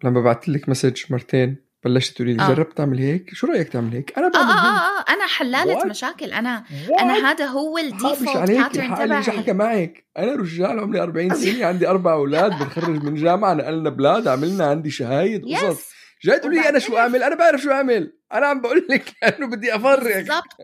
لما 0.04 0.20
بعثت 0.20 0.48
لك 0.48 0.68
مسج 0.68 1.02
مرتين. 1.10 1.67
بلشت 1.84 2.14
تقولي 2.16 2.34
لي 2.34 2.42
آه. 2.42 2.48
جربت 2.48 2.76
تعمل 2.76 2.98
هيك؟ 2.98 3.34
شو 3.34 3.46
رأيك 3.46 3.68
تعمل 3.68 3.92
هيك؟ 3.92 4.18
أنا 4.18 4.28
بعمل 4.28 4.50
آه, 4.50 4.52
آه, 4.52 4.78
آه, 4.78 5.00
آه 5.00 5.04
أنا 5.12 5.26
حلالة 5.26 5.78
What? 5.80 5.86
مشاكل. 5.86 6.32
أنا 6.32 6.64
What? 6.88 7.00
أنا 7.02 7.30
هذا 7.30 7.46
هو 7.46 7.78
الديفولت 7.78 8.36
باترن 8.36 8.94
تبعي. 8.94 9.22
شو 9.22 9.30
حكى 9.32 9.52
معك 9.52 10.06
أنا 10.18 10.32
رجال 10.34 10.78
عمري 10.80 11.00
40 11.00 11.34
سنة 11.34 11.66
عندي 11.66 11.88
أربع 11.88 12.12
أولاد 12.12 12.58
بنخرج 12.58 13.02
من 13.04 13.14
جامعة 13.14 13.54
نقلنا 13.54 13.90
بلاد 13.90 14.28
عملنا 14.28 14.64
عندي 14.66 14.90
شهايد 14.90 15.44
قصص. 15.54 15.88
جاي 16.24 16.38
تقولي 16.38 16.60
لي 16.60 16.68
أنا 16.68 16.78
شو 16.78 16.96
أعمل؟ 16.98 17.22
أنا 17.22 17.34
بعرف 17.34 17.60
شو 17.60 17.70
أعمل. 17.70 18.12
أنا 18.32 18.46
عم 18.46 18.60
بقول 18.60 18.86
لك 18.90 19.04
انه 19.28 19.46
بدي 19.46 19.74
افرغ 19.76 20.14
بالضبط 20.14 20.56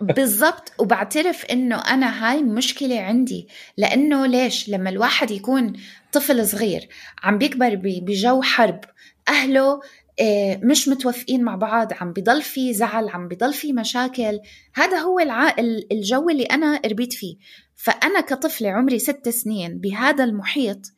بالضبط. 0.00 0.72
وبعترف 0.78 1.44
إنه 1.44 1.76
أنا 1.80 2.30
هاي 2.30 2.42
مشكلة 2.42 3.00
عندي. 3.00 3.48
لأنه 3.76 4.26
ليش؟ 4.26 4.68
لما 4.68 4.90
الواحد 4.90 5.30
يكون 5.30 5.72
طفل 6.12 6.46
صغير 6.46 6.88
عم 7.22 7.38
بيكبر 7.38 7.74
بجو 7.84 8.42
حرب. 8.42 8.80
أهله 9.28 9.80
مش 10.62 10.88
متوافقين 10.88 11.42
مع 11.42 11.56
بعض 11.56 11.92
عم 11.92 12.12
بضل 12.12 12.42
في 12.42 12.74
زعل 12.74 13.08
عم 13.08 13.28
بضل 13.28 13.52
في 13.52 13.72
مشاكل. 13.72 14.40
هذا 14.74 14.98
هو 14.98 15.20
الع... 15.20 15.56
الجو 15.92 16.30
اللي 16.30 16.44
أنا 16.44 16.80
ربيت 16.86 17.12
فيه. 17.12 17.36
فأنا 17.74 18.20
كطفلة 18.20 18.70
عمري 18.70 18.98
ست 18.98 19.28
سنين 19.28 19.78
بهذا 19.78 20.24
المحيط 20.24 20.92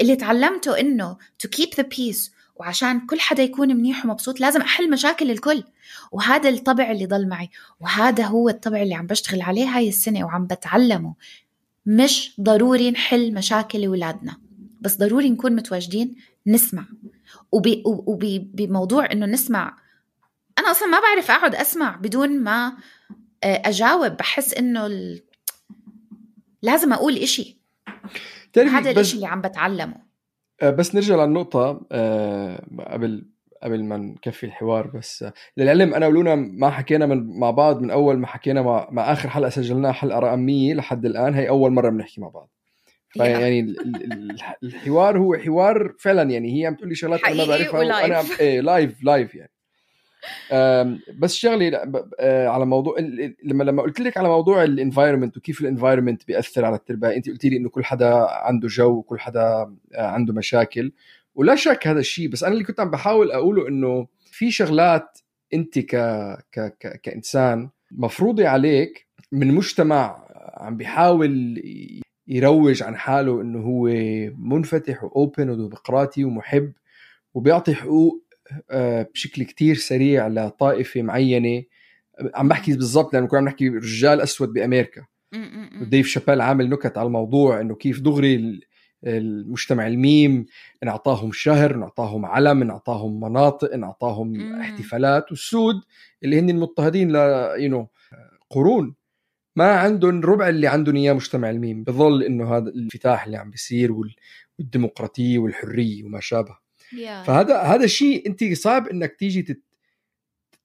اللي 0.00 0.16
تعلمته 0.16 0.80
إنه 0.80 1.16
to 1.16 1.48
keep 1.58 1.68
the 1.68 1.84
peace 1.84 2.30
وعشان 2.56 3.06
كل 3.06 3.20
حدا 3.20 3.42
يكون 3.42 3.76
منيح 3.76 4.06
ومبسوط 4.06 4.40
لازم 4.40 4.60
أحل 4.60 4.90
مشاكل 4.90 5.30
الكل. 5.30 5.64
وهذا 6.12 6.48
الطبع 6.48 6.90
اللي 6.90 7.06
ضل 7.06 7.28
معي. 7.28 7.50
وهذا 7.80 8.24
هو 8.24 8.48
الطبع 8.48 8.82
اللي 8.82 8.94
عم 8.94 9.06
بشتغل 9.06 9.42
عليه 9.42 9.66
هاي 9.66 9.88
السنة 9.88 10.24
وعم 10.24 10.46
بتعلمه. 10.46 11.14
مش 11.86 12.34
ضروري 12.40 12.90
نحل 12.90 13.34
مشاكل 13.34 13.84
أولادنا 13.84 14.36
بس 14.80 14.96
ضروري 14.96 15.30
نكون 15.30 15.56
متواجدين 15.56 16.16
نسمع. 16.46 16.84
وبموضوع 17.52 19.12
إنه 19.12 19.26
نسمع 19.26 19.76
أنا 20.60 20.70
أصلا 20.70 20.88
ما 20.88 21.00
بعرف 21.00 21.30
أقعد 21.30 21.54
أسمع 21.54 21.96
بدون 21.96 22.40
ما 22.40 22.72
آه، 23.44 23.62
أجاوب. 23.64 24.16
بحس 24.16 24.54
إنه 24.54 24.86
ال... 24.86 25.22
لازم 26.62 26.92
أقول 26.92 27.16
إشي. 27.16 27.60
هذا 28.56 28.90
الإشي 28.90 29.16
اللي 29.16 29.26
عم 29.26 29.40
بتعلمه. 29.40 29.96
آه، 30.62 30.70
بس 30.70 30.94
نرجع 30.94 31.24
للنقطة 31.24 31.86
آه، 31.92 32.66
قبل 32.90 33.26
قبل 33.62 33.84
ما 33.84 33.96
نكفي 33.96 34.46
الحوار. 34.46 34.86
بس 34.86 35.24
للعلم 35.56 35.94
أنا 35.94 36.06
ولونا 36.06 36.34
ما 36.34 36.70
حكينا 36.70 37.06
من 37.06 37.38
مع 37.38 37.50
بعض 37.50 37.80
من 37.80 37.90
أول 37.90 38.18
ما 38.18 38.26
حكينا 38.26 38.62
مع, 38.62 38.88
مع 38.90 39.12
آخر 39.12 39.28
حلقة 39.28 39.50
سجلناها 39.50 39.92
حلقة 39.92 40.18
رقم 40.18 40.38
100 40.38 40.74
لحد 40.74 41.04
الآن. 41.04 41.34
هي 41.34 41.48
أول 41.48 41.72
مرة 41.72 41.90
بنحكي 41.90 42.20
مع 42.20 42.28
بعض. 42.28 42.50
فيعني 43.10 43.74
الحوار 44.62 45.18
هو 45.18 45.36
حوار 45.36 45.94
فعلا 45.98 46.30
يعني 46.30 46.60
هي 46.60 46.66
عم 46.66 46.74
تقول 46.74 46.88
لي 46.88 46.94
شغلات 46.94 47.24
أنا 47.24 47.34
ما 47.34 47.44
بعرفها 47.44 47.80
وأنا 47.80 48.22
إيه 48.40 48.60
live 48.60 49.04
live 49.04 49.34
يعني. 49.34 49.50
بس 51.18 51.34
شغلي 51.34 51.82
آه، 52.20 52.48
على 52.48 52.66
موضوع 52.66 52.98
لما 53.44 53.64
لما 53.64 53.82
قلت 53.82 54.00
لك 54.00 54.16
على 54.16 54.28
موضوع 54.28 54.64
ال 54.64 54.70
environment 54.70 55.36
وكيف 55.36 55.60
ال 55.60 55.66
environment 55.66 56.26
بيأثر 56.26 56.64
على 56.64 56.76
التربية 56.76 57.16
انت 57.16 57.28
قلتي 57.28 57.48
لي 57.48 57.56
إنه 57.56 57.68
كل 57.68 57.84
حدا 57.84 58.26
عنده 58.30 58.68
جو 58.68 58.90
وكل 58.90 59.20
حدا 59.20 59.42
آه، 59.94 60.06
عنده 60.06 60.34
مشاكل. 60.34 60.92
ولا 61.34 61.54
شك 61.54 61.86
هذا 61.86 62.00
الشيء 62.00 62.28
بس 62.28 62.44
أنا 62.44 62.52
اللي 62.52 62.64
كنت 62.64 62.80
عم 62.80 62.90
بحاول 62.90 63.32
أقوله 63.32 63.68
إنه 63.68 64.06
في 64.30 64.50
شغلات 64.50 65.18
انت 65.54 65.78
ك... 65.78 65.96
ك... 66.52 66.60
ك... 66.80 67.00
كإنسان 67.02 67.70
مفروضة 67.90 68.48
عليك 68.48 69.06
من 69.32 69.54
مجتمع 69.54 70.24
عم 70.56 70.76
بيحاول 70.76 71.62
يروج 72.28 72.82
عن 72.82 72.96
حاله 72.96 73.40
إنه 73.40 73.60
هو 73.60 73.86
منفتح 74.38 75.04
وأوبن 75.04 75.50
وديمقراطي 75.50 76.24
ومحب 76.24 76.72
وبيعطي 77.34 77.74
حقوق 77.74 78.24
آه، 78.70 79.02
بشكل 79.14 79.42
كتير 79.42 79.74
سريع 79.76 80.28
لطائفة 80.28 81.02
معينة. 81.02 81.62
عم 82.34 82.48
بحكي 82.48 82.72
بالضبط 82.72 83.14
لأنه 83.14 83.26
كنا 83.26 83.38
عم 83.38 83.44
نحكي 83.44 83.68
رجال 83.68 84.20
أسود 84.20 84.52
بأمريكا. 84.52 85.06
وديف 85.82 86.06
شابيل 86.06 86.40
عامل 86.40 86.70
نكت 86.70 86.98
على 86.98 87.06
الموضوع 87.06 87.60
إنه 87.60 87.74
كيف 87.74 88.00
دغري 88.00 88.60
المجتمع 89.04 89.86
الميم 89.86 90.46
انعطاهم 90.82 91.32
شهر 91.32 91.74
انعطاهم 91.74 92.26
علم 92.26 92.62
انعطاهم 92.62 93.20
مناطق 93.20 93.72
انعطاهم 93.72 94.54
احتفالات. 94.60 95.30
والسود 95.30 95.80
اللي 96.24 96.38
هن 96.38 96.50
المضطهدين 96.50 97.12
ل 97.12 97.16
يو 97.58 97.88
قرون. 98.50 98.94
ما 99.56 99.70
عندهم 99.70 100.20
ربع 100.20 100.48
اللي 100.48 100.66
عندهم 100.66 100.96
إياه 100.96 101.12
مجتمع 101.12 101.50
الميم 101.50 101.84
بظل 101.84 102.22
إنه 102.22 102.56
هذا 102.56 102.68
الانفتاح 102.68 103.24
اللي 103.24 103.36
عم 103.36 103.50
بيصير 103.50 103.92
والديمقراطية 104.58 105.38
والحرية 105.38 106.04
وما 106.04 106.20
شابه. 106.20 106.58
Yeah. 106.92 107.26
فهذا 107.26 107.60
هذا 107.60 107.84
الشيء 107.84 108.26
أنت 108.26 108.44
صعب 108.52 108.88
إنك 108.88 109.16
تيجي 109.18 109.62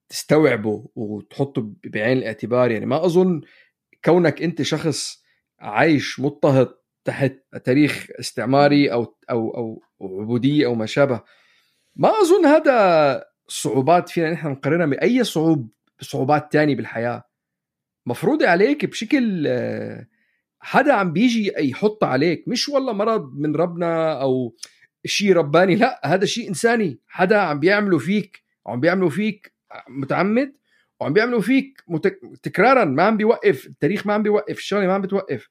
تستوعبه 0.08 0.88
وتحطه 0.94 1.72
بعين 1.84 2.18
الاعتبار. 2.18 2.70
يعني 2.70 2.86
ما 2.86 3.04
أظن 3.04 3.40
كونك 4.04 4.42
أنت 4.42 4.62
شخص 4.62 5.22
عايش 5.60 6.20
مضطهد 6.20 6.68
تحت 7.04 7.32
تاريخ 7.64 8.06
استعماري 8.20 8.92
أو 8.92 9.16
أو 9.30 9.50
أو 9.50 9.82
عبودية 10.20 10.66
أو 10.66 10.74
ما 10.74 10.86
شابه. 10.86 11.20
ما 11.96 12.08
أظن 12.08 12.46
هذا 12.46 13.24
صعوبات 13.48 14.08
فينا 14.08 14.30
نحن 14.30 14.48
نقارنها 14.48 14.86
بأي 14.86 15.24
صعوب 15.24 15.68
صعوبات 16.00 16.52
تانية 16.52 16.76
بالحياة. 16.76 17.22
مفروضة 18.06 18.48
عليك 18.48 18.84
بشكل 18.84 19.48
حدا 20.60 20.92
عم 20.92 21.12
بيجي 21.12 21.52
يحط 21.58 22.04
عليك. 22.04 22.48
مش 22.48 22.68
والله 22.68 22.92
مرض 22.92 23.34
من 23.34 23.56
ربنا 23.56 24.22
أو 24.22 24.54
شيء 25.04 25.32
رباني 25.32 25.76
لا 25.76 26.00
هذا 26.04 26.24
شيء 26.24 26.48
إنساني. 26.48 26.98
حدا 27.08 27.38
عم 27.38 27.60
بيعمله 27.60 27.98
فيك 27.98 28.42
عم 28.66 28.80
بيعمله 28.80 29.08
فيك 29.08 29.52
متعمد 29.88 30.52
وعم 31.00 31.12
بيعملوا 31.12 31.40
فيك 31.40 31.82
متك... 31.88 32.20
تكرارا 32.42 32.84
ما 32.84 33.02
عم 33.02 33.16
بيوقف 33.16 33.66
التاريخ 33.66 34.06
ما 34.06 34.14
عم 34.14 34.22
بيوقف 34.22 34.58
الشغلة 34.58 34.86
ما 34.86 34.94
عم 34.94 35.02
بتوقف. 35.02 35.48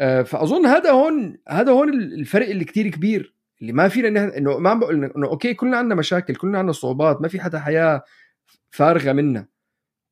آه، 0.00 0.22
فأظن 0.22 0.66
هذا 0.66 0.90
هون 0.90 1.38
هذا 1.48 1.72
هون 1.72 1.94
الفرق 1.94 2.48
اللي 2.48 2.64
كتير 2.64 2.88
كبير. 2.88 3.34
اللي 3.60 3.72
ما 3.72 3.88
فينا 3.88 4.38
إنه 4.38 4.58
ما 4.58 4.70
عم 4.70 4.80
بقول 4.80 5.04
إنه 5.04 5.26
أوكي 5.26 5.54
كلنا 5.54 5.76
عندنا 5.76 5.94
مشاكل 5.94 6.34
كلنا 6.34 6.58
عندنا 6.58 6.72
صعوبات 6.72 7.22
ما 7.22 7.28
في 7.28 7.40
حدا 7.40 7.58
حياة 7.60 8.02
فارغة 8.70 9.12
منا. 9.12 9.46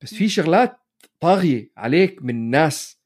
بس 0.02 0.14
في 0.14 0.28
شغلات 0.28 0.79
طاغية 1.20 1.70
عليك 1.76 2.22
من 2.22 2.34
الناس. 2.34 3.00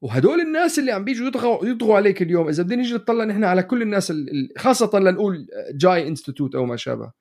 وهدول 0.00 0.40
الناس 0.40 0.78
اللي 0.78 0.92
عم 0.92 1.04
بيجوا 1.04 1.28
يطغوا 1.28 1.66
يطغوا 1.66 1.96
عليك 1.96 2.22
اليوم 2.22 2.48
إذا 2.48 2.62
بدنا 2.62 2.76
نيجي 2.76 2.94
نطلع 2.94 3.24
نحن 3.24 3.44
على 3.44 3.62
كل 3.62 3.82
الناس 3.82 4.12
خاصة 4.58 4.98
لنقول 4.98 5.46
جاي 5.74 6.08
institute 6.08 6.54
أو 6.54 6.66
ما 6.66 6.76
شابه 6.76 7.12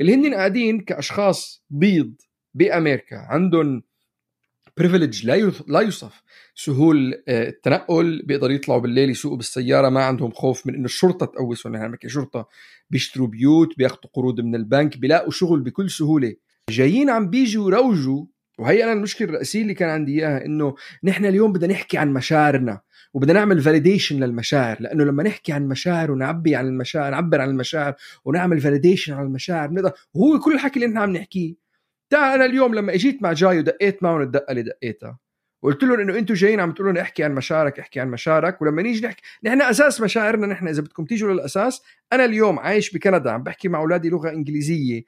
اللي 0.00 0.14
هن 0.14 0.34
قاعدين 0.34 0.80
كأشخاص 0.80 1.64
بيض 1.70 2.14
بأمريكا 2.54 3.16
عندهم 3.16 3.82
privilege 4.76 5.26
لا 5.26 5.52
لا 5.68 5.80
يوصف 5.80 6.22
سهول 6.54 7.22
آه، 7.28 7.48
التنقل 7.48 8.22
بيقدروا 8.22 8.52
يطلعوا 8.52 8.80
بالليل 8.80 9.10
يسوقوا 9.10 9.36
بالسيارة 9.36 9.88
ما 9.88 10.04
عندهم 10.04 10.30
خوف 10.30 10.66
من 10.66 10.74
إنه 10.74 10.84
الشرطة 10.84 11.26
تقوسهم 11.26 11.72
بنحكي 11.72 12.08
شرطة 12.08 12.48
بيشتروا 12.90 13.26
بيوت 13.26 13.78
بياخذوا 13.78 14.10
قروض 14.14 14.40
من 14.40 14.54
البنك 14.54 14.98
بيلاقوا 14.98 15.30
شغل 15.30 15.60
بكل 15.60 15.90
سهولة. 15.90 16.34
جايين 16.70 17.10
عم 17.10 17.30
بيجوا 17.30 17.70
يروجوا 17.70 18.24
وهي 18.62 18.84
أنا 18.84 18.92
المشكلة 18.92 19.28
الرئيسية 19.28 19.62
اللي 19.62 19.74
كان 19.74 19.88
عندي 19.88 20.12
إياها 20.12 20.44
إنه 20.44 20.74
نحن 21.04 21.24
اليوم 21.24 21.52
بدنا 21.52 21.72
نحكي 21.72 21.98
عن 21.98 22.12
مشاعرنا 22.12 22.80
وبدنا 23.14 23.32
نعمل 23.32 23.60
validation 23.60 24.24
للمشاعر 24.24 24.76
لأنه 24.80 25.04
لما 25.04 25.22
نحكي 25.22 25.52
عن 25.52 25.68
مشاعر 25.68 26.10
ونعبي 26.10 26.56
عن 26.56 26.66
المشاعر 26.66 27.10
نعبر 27.10 27.40
عن 27.40 27.48
المشاعر 27.50 27.94
ونعمل 28.24 28.60
validation 28.60 29.12
عن 29.12 29.24
المشاعر 29.24 29.68
بنقدر 29.68 29.92
وهو 30.14 30.38
كل 30.38 30.54
الحكي 30.54 30.76
اللي 30.76 30.86
نحن 30.86 30.98
عم 30.98 31.12
نحكيه. 31.12 31.54
تعال 32.10 32.34
أنا 32.34 32.44
اليوم 32.44 32.74
لما 32.74 32.94
إجيت 32.94 33.22
مع 33.22 33.32
جاي 33.32 33.58
ودقيت 33.58 34.02
معهم 34.02 34.22
الدقة 34.22 34.50
اللي 34.50 34.62
دقيتها 34.62 35.18
وقلت 35.62 35.82
لهم 35.82 36.00
إنه 36.00 36.18
أنتم 36.18 36.34
جايين 36.34 36.60
عم 36.60 36.72
تقولوا 36.72 37.02
احكي 37.02 37.24
عن 37.24 37.34
مشاعرك 37.34 37.78
احكي 37.78 38.00
عن 38.00 38.08
مشاعرك 38.08 38.62
ولما 38.62 38.82
نيجي 38.82 39.06
نحكي 39.06 39.22
نحن 39.44 39.62
أساس 39.62 40.00
مشاعرنا 40.00 40.46
نحن 40.46 40.68
إذا 40.68 40.82
بدكم 40.82 41.04
تيجوا 41.04 41.32
للأساس 41.32 41.82
أنا 42.12 42.24
اليوم 42.24 42.58
عايش 42.58 42.94
بكندا 42.94 43.30
عم 43.30 43.42
بحكي 43.42 43.68
مع 43.68 43.78
أولادي 43.78 44.08
لغة 44.08 44.30
إنجليزية 44.30 45.02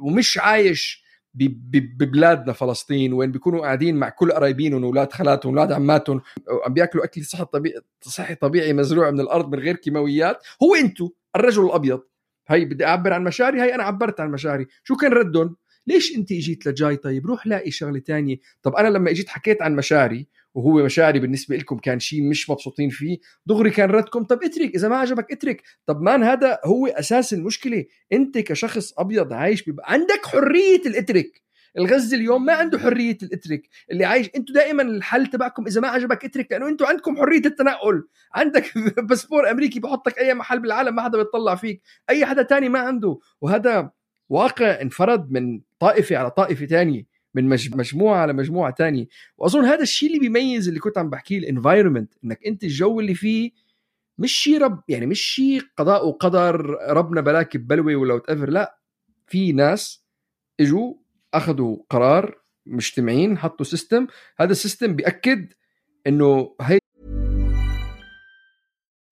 ومش 0.00 0.38
عايش 0.38 1.07
ببلادنا 1.34 2.52
فلسطين 2.52 3.12
وين 3.12 3.32
بيكونوا 3.32 3.60
قاعدين 3.60 3.96
مع 3.96 4.08
كل 4.08 4.32
قرايبينهم 4.32 4.84
وأولاد 4.84 5.12
خالاتهم 5.12 5.54
وأولاد 5.54 5.72
عماتهم 5.72 6.20
وعم 6.48 6.74
بياكلوا 6.74 7.04
أكل 7.04 7.24
صحي 7.24 7.44
طبيعي 7.44 7.80
صحي 8.00 8.34
طبيعي 8.34 8.72
مزروع 8.72 9.10
من 9.10 9.20
الأرض 9.20 9.52
من 9.52 9.58
غير 9.58 9.76
كيماويات. 9.76 10.46
هو 10.62 10.74
أنتم 10.74 11.08
الرجل 11.36 11.64
الأبيض. 11.64 12.00
هي 12.48 12.64
بدي 12.64 12.86
أعبر 12.86 13.12
عن 13.12 13.24
مشاعري 13.24 13.62
هي 13.62 13.74
أنا 13.74 13.82
عبرت 13.82 14.20
عن 14.20 14.30
مشاعري. 14.30 14.66
شو 14.84 14.96
كان 14.96 15.12
ردهم؟ 15.12 15.56
ليش 15.86 16.16
أنت 16.16 16.32
إجيت 16.32 16.66
لجاي 16.66 16.96
طيب؟ 16.96 17.26
روح 17.26 17.46
لاقي 17.46 17.70
شغلة 17.70 17.98
تانية. 17.98 18.36
طب 18.62 18.74
أنا 18.74 18.88
لما 18.88 19.10
إجيت 19.10 19.28
حكيت 19.28 19.62
عن 19.62 19.76
مشاعري 19.76 20.26
وهو 20.54 20.84
مشاعري 20.84 21.20
بالنسبة 21.20 21.56
لكم 21.56 21.78
كان 21.78 21.98
شيء 21.98 22.22
مش 22.22 22.50
مبسوطين 22.50 22.88
فيه. 22.90 23.18
دغري 23.46 23.70
كان 23.70 23.90
ردكم 23.90 24.24
طب 24.24 24.42
اترك 24.42 24.74
إذا 24.74 24.88
ما 24.88 24.96
عجبك 24.96 25.32
اترك. 25.32 25.62
طب 25.86 26.02
مان 26.02 26.22
هذا 26.22 26.58
هو 26.64 26.86
أساس 26.86 27.32
المشكلة. 27.32 27.84
أنت 28.12 28.38
كشخص 28.38 28.98
أبيض 28.98 29.32
عايش 29.32 29.62
بيبقى 29.62 29.92
عندك 29.92 30.26
حرية 30.26 30.80
الاترك. 30.86 31.42
الغزي 31.78 32.16
اليوم 32.16 32.44
ما 32.44 32.52
عنده 32.52 32.78
حرية 32.78 33.18
الاترك. 33.22 33.68
اللي 33.90 34.04
عايش 34.04 34.30
أنتم 34.36 34.54
دائما 34.54 34.82
الحل 34.82 35.26
تبعكم 35.26 35.66
إذا 35.66 35.80
ما 35.80 35.88
عجبك 35.88 36.24
اترك 36.24 36.52
لأنه 36.52 36.68
أنتم 36.68 36.86
عندكم 36.86 37.16
حرية 37.16 37.42
التنقل. 37.46 38.08
عندك 38.34 38.78
باسبور 39.08 39.50
أمريكي 39.50 39.80
بحطك 39.80 40.18
أي 40.18 40.34
محل 40.34 40.60
بالعالم 40.60 40.94
ما 40.94 41.02
حدا 41.02 41.18
بيطلع 41.18 41.54
فيك. 41.54 41.82
أي 42.10 42.26
حدا 42.26 42.42
تاني 42.42 42.68
ما 42.68 42.78
عنده. 42.78 43.18
وهذا 43.40 43.90
واقع 44.28 44.80
انفرد 44.80 45.30
من 45.30 45.60
طائفة 45.78 46.16
على 46.16 46.30
طائفة 46.30 46.66
ثانية 46.66 47.17
من 47.42 47.48
مجموعة 47.76 48.18
على 48.18 48.32
مجموعة 48.32 48.74
ثانية 48.74 49.06
وأظن 49.38 49.64
هذا 49.64 49.82
الشيء 49.82 50.08
اللي 50.08 50.20
بيميز 50.20 50.68
اللي 50.68 50.80
كنت 50.80 50.98
عم 50.98 51.10
بحكيه 51.10 51.38
ال 51.38 51.44
environment 51.44 52.14
إنك 52.24 52.46
أنت 52.46 52.64
الجو 52.64 53.00
اللي 53.00 53.14
فيه 53.14 53.50
مش 54.18 54.32
شيء 54.32 54.62
رب 54.62 54.82
يعني 54.88 55.06
مش 55.06 55.20
شيء 55.20 55.62
قضاء 55.76 56.08
وقدر 56.08 56.78
ربنا 56.88 57.20
بلاك 57.20 57.56
ببلوه 57.56 57.96
ولا 57.96 58.14
what 58.14 58.30
لا. 58.30 58.78
في 59.26 59.52
ناس 59.52 60.04
إجوا 60.60 60.94
أخذوا 61.34 61.76
قرار 61.90 62.42
مجتمعين 62.66 63.38
حطوا 63.38 63.66
سيستم 63.66 64.06
هذا 64.38 64.52
السيستم 64.52 64.96
بيأكد 64.96 65.52
إنه 66.06 66.56
هي 66.60 66.78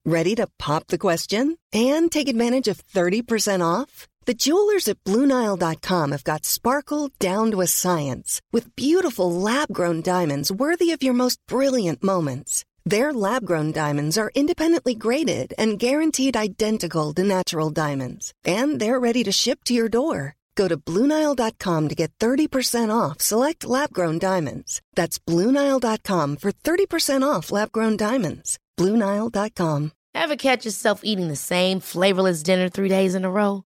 Ready 0.09 0.37
to 0.37 0.47
pop 0.67 0.87
the 0.87 0.99
question 0.99 1.57
and 1.75 2.13
take 2.13 2.29
advantage 2.29 2.69
of 2.69 2.79
30% 2.79 3.61
off? 3.61 4.07
The 4.27 4.35
jewelers 4.35 4.89
at 4.89 5.03
BlueNile.com 5.05 6.11
have 6.11 6.25
got 6.25 6.45
sparkle 6.45 7.11
down 7.21 7.53
to 7.53 7.61
a 7.61 7.69
science 7.69 8.41
with 8.53 8.75
beautiful 8.75 9.31
lab 9.31 9.73
grown 9.73 10.03
diamonds 10.03 10.51
worthy 10.51 10.91
of 10.91 11.01
your 11.01 11.15
most 11.15 11.39
brilliant 11.47 12.03
moments. 12.03 12.65
Their 12.85 13.13
lab 13.13 13.47
grown 13.47 13.71
diamonds 13.71 14.19
are 14.19 14.33
independently 14.35 14.97
graded 14.97 15.55
and 15.57 15.79
guaranteed 15.79 16.37
identical 16.37 17.15
to 17.15 17.23
natural 17.23 17.71
diamonds, 17.71 18.33
and 18.45 18.81
they're 18.81 18.99
ready 18.99 19.23
to 19.23 19.31
ship 19.31 19.61
to 19.65 19.73
your 19.73 19.89
door. 19.89 20.35
Go 20.57 20.67
to 20.67 20.77
Bluenile.com 20.77 21.89
to 21.89 21.95
get 21.95 22.11
30% 22.19 22.91
off 22.91 23.21
select 23.21 23.65
lab 23.65 23.93
grown 23.93 24.19
diamonds. 24.19 24.83
That's 24.97 25.21
Bluenile.com 25.21 26.39
for 26.39 26.51
30% 26.51 27.23
off 27.23 27.53
lab 27.53 27.71
grown 27.71 27.97
diamonds. 27.97 28.59
Bluenile.com. 28.77 29.93
Ever 30.15 30.37
catch 30.37 30.65
yourself 30.65 31.03
eating 31.05 31.29
the 31.29 31.37
same 31.37 31.79
flavorless 31.79 32.43
dinner 32.43 32.71
three 32.71 32.89
days 32.89 33.15
in 33.15 33.25
a 33.25 33.31
row? 33.31 33.66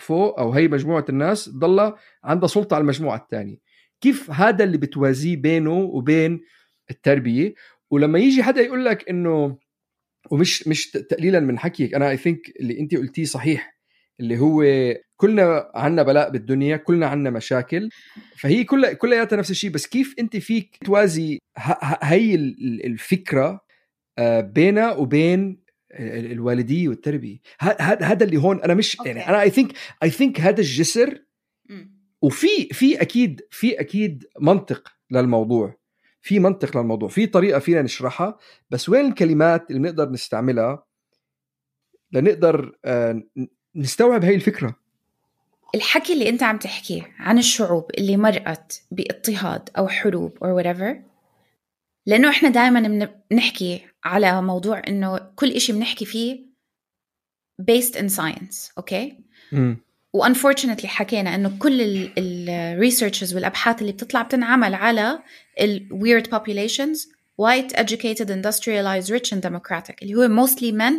فوق 0.00 0.40
أو 0.40 0.52
هي 0.52 0.68
مجموعة 0.68 1.04
الناس 1.08 1.48
ضل 1.48 1.92
عندها 2.24 2.48
سلطة 2.48 2.74
على 2.74 2.82
المجموعة 2.82 3.16
الثانية. 3.16 3.56
كيف 4.00 4.30
هذا 4.30 4.64
اللي 4.64 4.78
بتوازيه 4.78 5.36
بينه 5.36 5.78
وبين 5.78 6.40
التربية؟ 6.90 7.54
ولما 7.90 8.18
يجي 8.18 8.42
حدا 8.42 8.60
يقول 8.60 8.84
لك 8.84 9.08
إنه 9.08 9.58
ومش 10.30 10.68
مش 10.68 10.90
تقليلا 10.90 11.40
من 11.40 11.58
حكيك 11.58 11.94
أنا 11.94 12.10
اي 12.10 12.16
ثينك 12.16 12.40
اللي 12.60 12.80
أنت 12.80 12.94
قلتيه 12.94 13.24
صحيح 13.24 13.76
اللي 14.20 14.38
هو 14.38 14.64
كلنا 15.16 15.70
عنا 15.74 16.02
بلاء 16.02 16.30
بالدنيا 16.30 16.76
كلنا 16.76 17.06
عنا 17.06 17.30
مشاكل 17.30 17.88
فهي 18.36 18.64
كلها 18.64 18.92
كلياتها 18.92 19.36
نفس 19.36 19.50
الشيء 19.50 19.70
بس 19.70 19.86
كيف 19.86 20.14
أنت 20.18 20.36
فيك 20.36 20.78
توازي 20.84 21.38
هي 22.02 22.34
الفكرة 22.84 23.60
آه، 24.18 24.40
بينها 24.40 24.92
وبين 24.92 25.62
الوالديه 25.92 26.88
والتربية. 26.88 27.38
هذا 27.80 28.24
اللي 28.24 28.36
هون 28.36 28.60
أنا 28.62 28.74
مش 28.74 28.96
يعني 29.06 29.28
أنا 29.28 29.42
اي 29.42 29.50
ثينك 29.50 29.72
اي 30.02 30.10
ثينك 30.10 30.40
هذا 30.40 30.60
الجسر 30.60 31.24
وفي 32.22 32.68
في 32.72 33.00
أكيد 33.02 33.40
في 33.50 33.80
أكيد 33.80 34.24
منطق 34.40 34.92
للموضوع. 35.10 35.80
في 36.22 36.38
منطق 36.38 36.76
للموضوع. 36.76 37.08
في 37.08 37.26
طريقة 37.26 37.58
فينا 37.58 37.82
نشرحها. 37.82 38.38
بس 38.70 38.88
وين 38.88 39.06
الكلمات 39.06 39.70
اللي 39.70 39.82
بنقدر 39.82 40.10
نستعملها 40.10 40.84
لنقدر 42.12 42.78
آه، 42.84 43.22
نستوعب 43.76 44.24
هاي 44.24 44.34
الفكرة؟ 44.34 44.76
الحكي 45.74 46.12
اللي 46.12 46.28
أنت 46.28 46.42
عم 46.42 46.58
تحكيه 46.58 47.02
عن 47.18 47.38
الشعوب 47.38 47.90
اللي 47.98 48.16
مرقت 48.16 48.82
باضطهاد 48.90 49.68
أو 49.78 49.88
حروب 49.88 50.44
أو 50.44 50.62
whatever 50.62 51.09
لأنه 52.10 52.30
إحنا 52.30 52.48
دائما 52.48 53.08
بنحكي 53.30 53.82
على 54.04 54.42
موضوع 54.42 54.82
إنه 54.88 55.18
كل 55.18 55.50
إشي 55.50 55.72
بنحكي 55.72 56.04
فيه 56.04 56.46
based 57.70 57.94
in 57.94 58.08
science 58.16 58.72
okay? 58.78 59.64
و 60.12 60.17
unfortunately 60.17 60.88
حكينا 60.88 61.34
إنه 61.34 61.58
كل 61.58 61.80
ال 62.18 62.29
researches 62.29 63.34
والأبحاث 63.34 63.80
اللي 63.80 63.92
بتطلع 63.92 64.22
بتنعمل 64.22 64.74
على 64.74 65.22
ال 65.60 65.88
weird 65.92 66.26
populations 66.26 66.98
white 67.42 67.76
educated 67.76 68.26
industrialized 68.26 69.10
rich 69.10 69.32
and 69.32 69.40
democratic 69.40 69.94
اللي 70.02 70.14
هو 70.14 70.46
mostly 70.46 70.72
men 70.72 70.94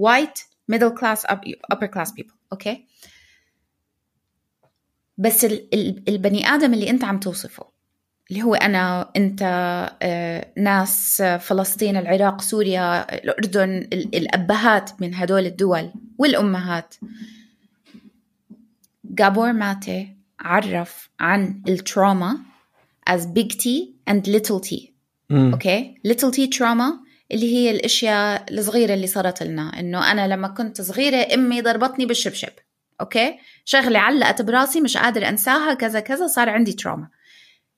white 0.00 0.40
middle 0.72 0.92
class 1.00 1.20
upper 1.72 1.88
class 1.88 2.10
people 2.10 2.34
okay? 2.52 2.78
بس 5.18 5.44
البني 6.08 6.46
آدم 6.46 6.74
اللي 6.74 6.90
أنت 6.90 7.04
عم 7.04 7.20
توصفه 7.20 7.74
اللي 8.30 8.42
هو 8.42 8.54
أنا 8.54 9.10
أنت 9.16 9.42
آه، 10.02 10.46
ناس 10.56 11.22
فلسطين 11.22 11.96
العراق 11.96 12.40
سوريا 12.40 13.14
الأردن 13.14 13.88
الأبهات 13.92 14.90
من 15.00 15.14
هدول 15.14 15.46
الدول 15.46 15.90
والأمهات. 16.18 16.94
جابور 19.04 19.52
ماتي 19.52 20.16
عرف 20.40 21.10
عن 21.20 21.62
ال 21.68 21.78
trauma 21.78 22.38
as 23.10 23.20
big 23.22 23.52
T 23.52 23.66
and 24.10 24.28
little 24.28 24.60
T. 24.70 24.74
okay؟ 25.32 25.94
little 26.08 26.30
T 26.30 26.56
trauma 26.58 27.04
اللي 27.32 27.54
هي 27.54 27.70
الأشياء 27.70 28.44
الصغيرة 28.54 28.94
اللي 28.94 29.06
صارت 29.06 29.42
لنا. 29.42 29.80
إنه 29.80 30.12
أنا 30.12 30.28
لما 30.28 30.48
كنت 30.48 30.80
صغيرة 30.80 31.34
أمي 31.34 31.62
ضربتني 31.62 32.06
بالشبشب. 32.06 32.52
okay؟ 33.00 33.38
شغلة 33.64 33.98
علقت 33.98 34.42
براسي 34.42 34.80
مش 34.80 34.96
قادر 34.96 35.28
أنساها 35.28 35.74
كذا 35.74 36.00
كذا 36.00 36.26
صار 36.26 36.48
عندي 36.48 36.72
trauma 36.72 37.08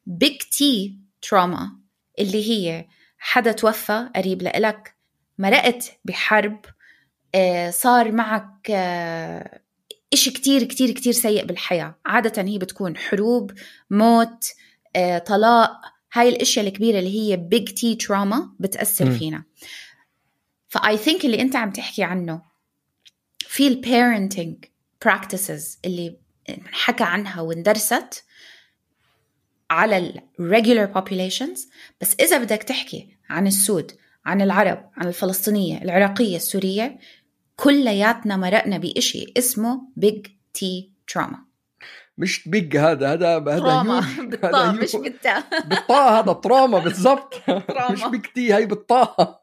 big 0.06 0.38
T 0.38 0.98
trauma 1.22 1.72
اللي 2.18 2.50
هي 2.50 2.86
حدا 3.18 3.52
توفى 3.52 4.08
قريب 4.16 4.42
لإلك 4.42 4.94
مرقت 5.38 5.98
بحرب 6.04 6.60
آه، 7.34 7.70
صار 7.70 8.12
معك 8.12 8.70
آه، 8.70 9.60
إشي 10.12 10.30
كتير 10.30 10.64
كتير 10.64 10.90
كتير 10.90 11.12
سيء 11.12 11.44
بالحياة. 11.44 11.94
عادة 12.06 12.42
هي 12.42 12.58
بتكون 12.58 12.96
حروب 12.96 13.52
موت 13.90 14.52
آه، 14.96 15.18
طلاق. 15.18 15.70
هاي 16.12 16.28
الأشياء 16.28 16.66
الكبيرة 16.66 16.98
اللي 16.98 17.20
هي 17.20 17.36
big 17.37 17.68
T 17.68 17.94
trauma 17.94 18.50
بتأثر. 18.60 19.10
فينا. 19.10 19.44
ف 20.68 20.96
I 20.96 21.01
think 21.01 21.24
اللي 21.24 21.40
أنت 21.40 21.56
عم 21.56 21.70
تحكي 21.70 22.04
عنه 22.04 22.42
في 23.38 23.68
ال 23.68 23.78
parenting 23.78 24.64
practices 25.04 25.78
اللي 25.84 26.16
حكى 26.72 27.04
عنها 27.04 27.40
واندرست. 27.40 28.24
على 29.70 29.98
ال 29.98 30.20
regular 30.40 30.98
populations. 30.98 31.61
بس 32.00 32.16
إذا 32.20 32.38
بدك 32.38 32.62
تحكي 32.62 33.16
عن 33.31 33.46
السود 33.46 33.92
عن 34.26 34.42
العرب 34.42 34.90
عن 34.96 35.09
الفلسطينية 35.09 35.83
العراقية 35.83 36.37
السورية 36.37 36.98
كلياتنا 37.57 38.37
مرقنا 38.37 38.79
بإشي 38.79 39.33
اسمه 39.38 39.81
big 40.00 40.29
T 40.59 40.64
trauma. 41.12 41.37
مش 42.18 42.48
big 42.48 42.76
هذا 42.76 43.12
هذا 43.12 43.37
هذا 43.37 43.59
trauma 43.59 44.04
بالطاء 44.18 44.72
مش 44.72 44.96
بالتاء. 44.96 45.42
بالطاء 45.66 46.22
هذا 46.22 46.33
trauma 46.32 46.78
بالضبط. 46.85 47.42
مش 47.90 48.05
big 48.04 48.26
T 48.35 48.54
هي 48.55 48.66
بالطاء. 48.66 49.42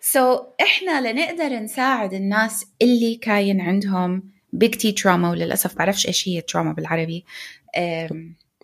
so, 0.00 0.40
إحنا 0.62 1.12
لنقدر 1.12 1.58
نساعد 1.58 2.14
الناس 2.14 2.66
اللي 2.82 3.14
كاين 3.14 3.60
عندهم 3.60 4.32
big 4.52 4.74
T 4.74 4.92
trauma 4.92 5.30
وللأسف 5.30 5.78
بعرفش 5.78 6.06
إيش 6.06 6.28
هي 6.28 6.40
trauma 6.40 6.72
بالعربي. 6.72 7.24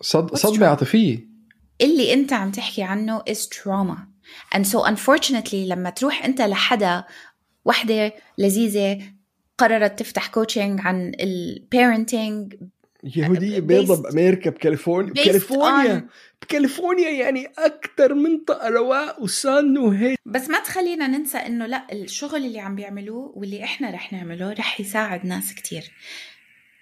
صد... 0.01 0.35
صدمة 0.35 0.67
عاطفية. 0.67 1.29
اللي 1.81 2.13
انت 2.13 2.33
عم 2.33 2.51
تحكي 2.51 2.83
عنه 2.83 3.19
is 3.19 3.37
trauma. 3.55 3.97
And 4.55 4.65
so 4.65 4.85
unfortunately 4.85 5.53
لما 5.53 5.89
تروح 5.89 6.25
انت 6.25 6.41
لحدا 6.41 7.03
وحدة 7.65 8.13
لذيذة 8.37 9.01
قررت 9.57 9.99
تفتح 9.99 10.27
coaching 10.27 10.79
عن 10.81 11.11
ال 11.19 11.33
parenting 11.33 12.55
يهودية 13.03 13.59
بيضة 13.59 14.01
بأمريكا 14.01 14.49
بكاليفورنيا 14.49 15.11
بكاليفورنيا. 15.11 16.07
بكاليفورنيا 16.41 17.09
يعني 17.09 17.47
أكثر 17.57 18.13
منطقة 18.13 18.69
رواق 18.69 19.21
و 19.21 19.35
sun 19.35 19.77
وهيك 19.77 20.19
بس 20.25 20.49
ما 20.49 20.59
تخلينا 20.59 21.07
ننسى 21.07 21.37
إنه 21.37 21.65
لا 21.65 21.87
الشغل 21.91 22.45
اللي 22.45 22.59
عم 22.59 22.75
بيعملوه 22.75 23.33
واللي 23.35 23.63
إحنا 23.63 23.91
رح 23.91 24.13
نعمله 24.13 24.53
رح 24.53 24.79
يساعد 24.79 25.25
ناس 25.25 25.53
كتير. 25.53 25.91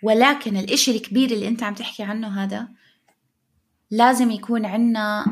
ولكن 0.03 0.57
الإشي 0.57 0.91
الكبير 0.91 1.31
اللي 1.31 1.47
أنت 1.47 1.63
عم 1.63 1.73
تحكي 1.73 2.03
عنه 2.03 2.43
هذا 2.43 2.67
لازم 3.91 4.31
يكون 4.31 4.65
عندنا 4.65 5.25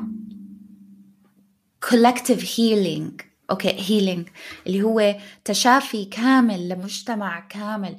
collective 1.85 2.41
healing. 2.41 3.25
okay 3.51 3.75
healing 3.79 4.27
اللي 4.67 4.81
هو 4.81 5.15
تشافي 5.45 6.05
كامل 6.05 6.69
لمجتمع 6.69 7.39
كامل. 7.39 7.95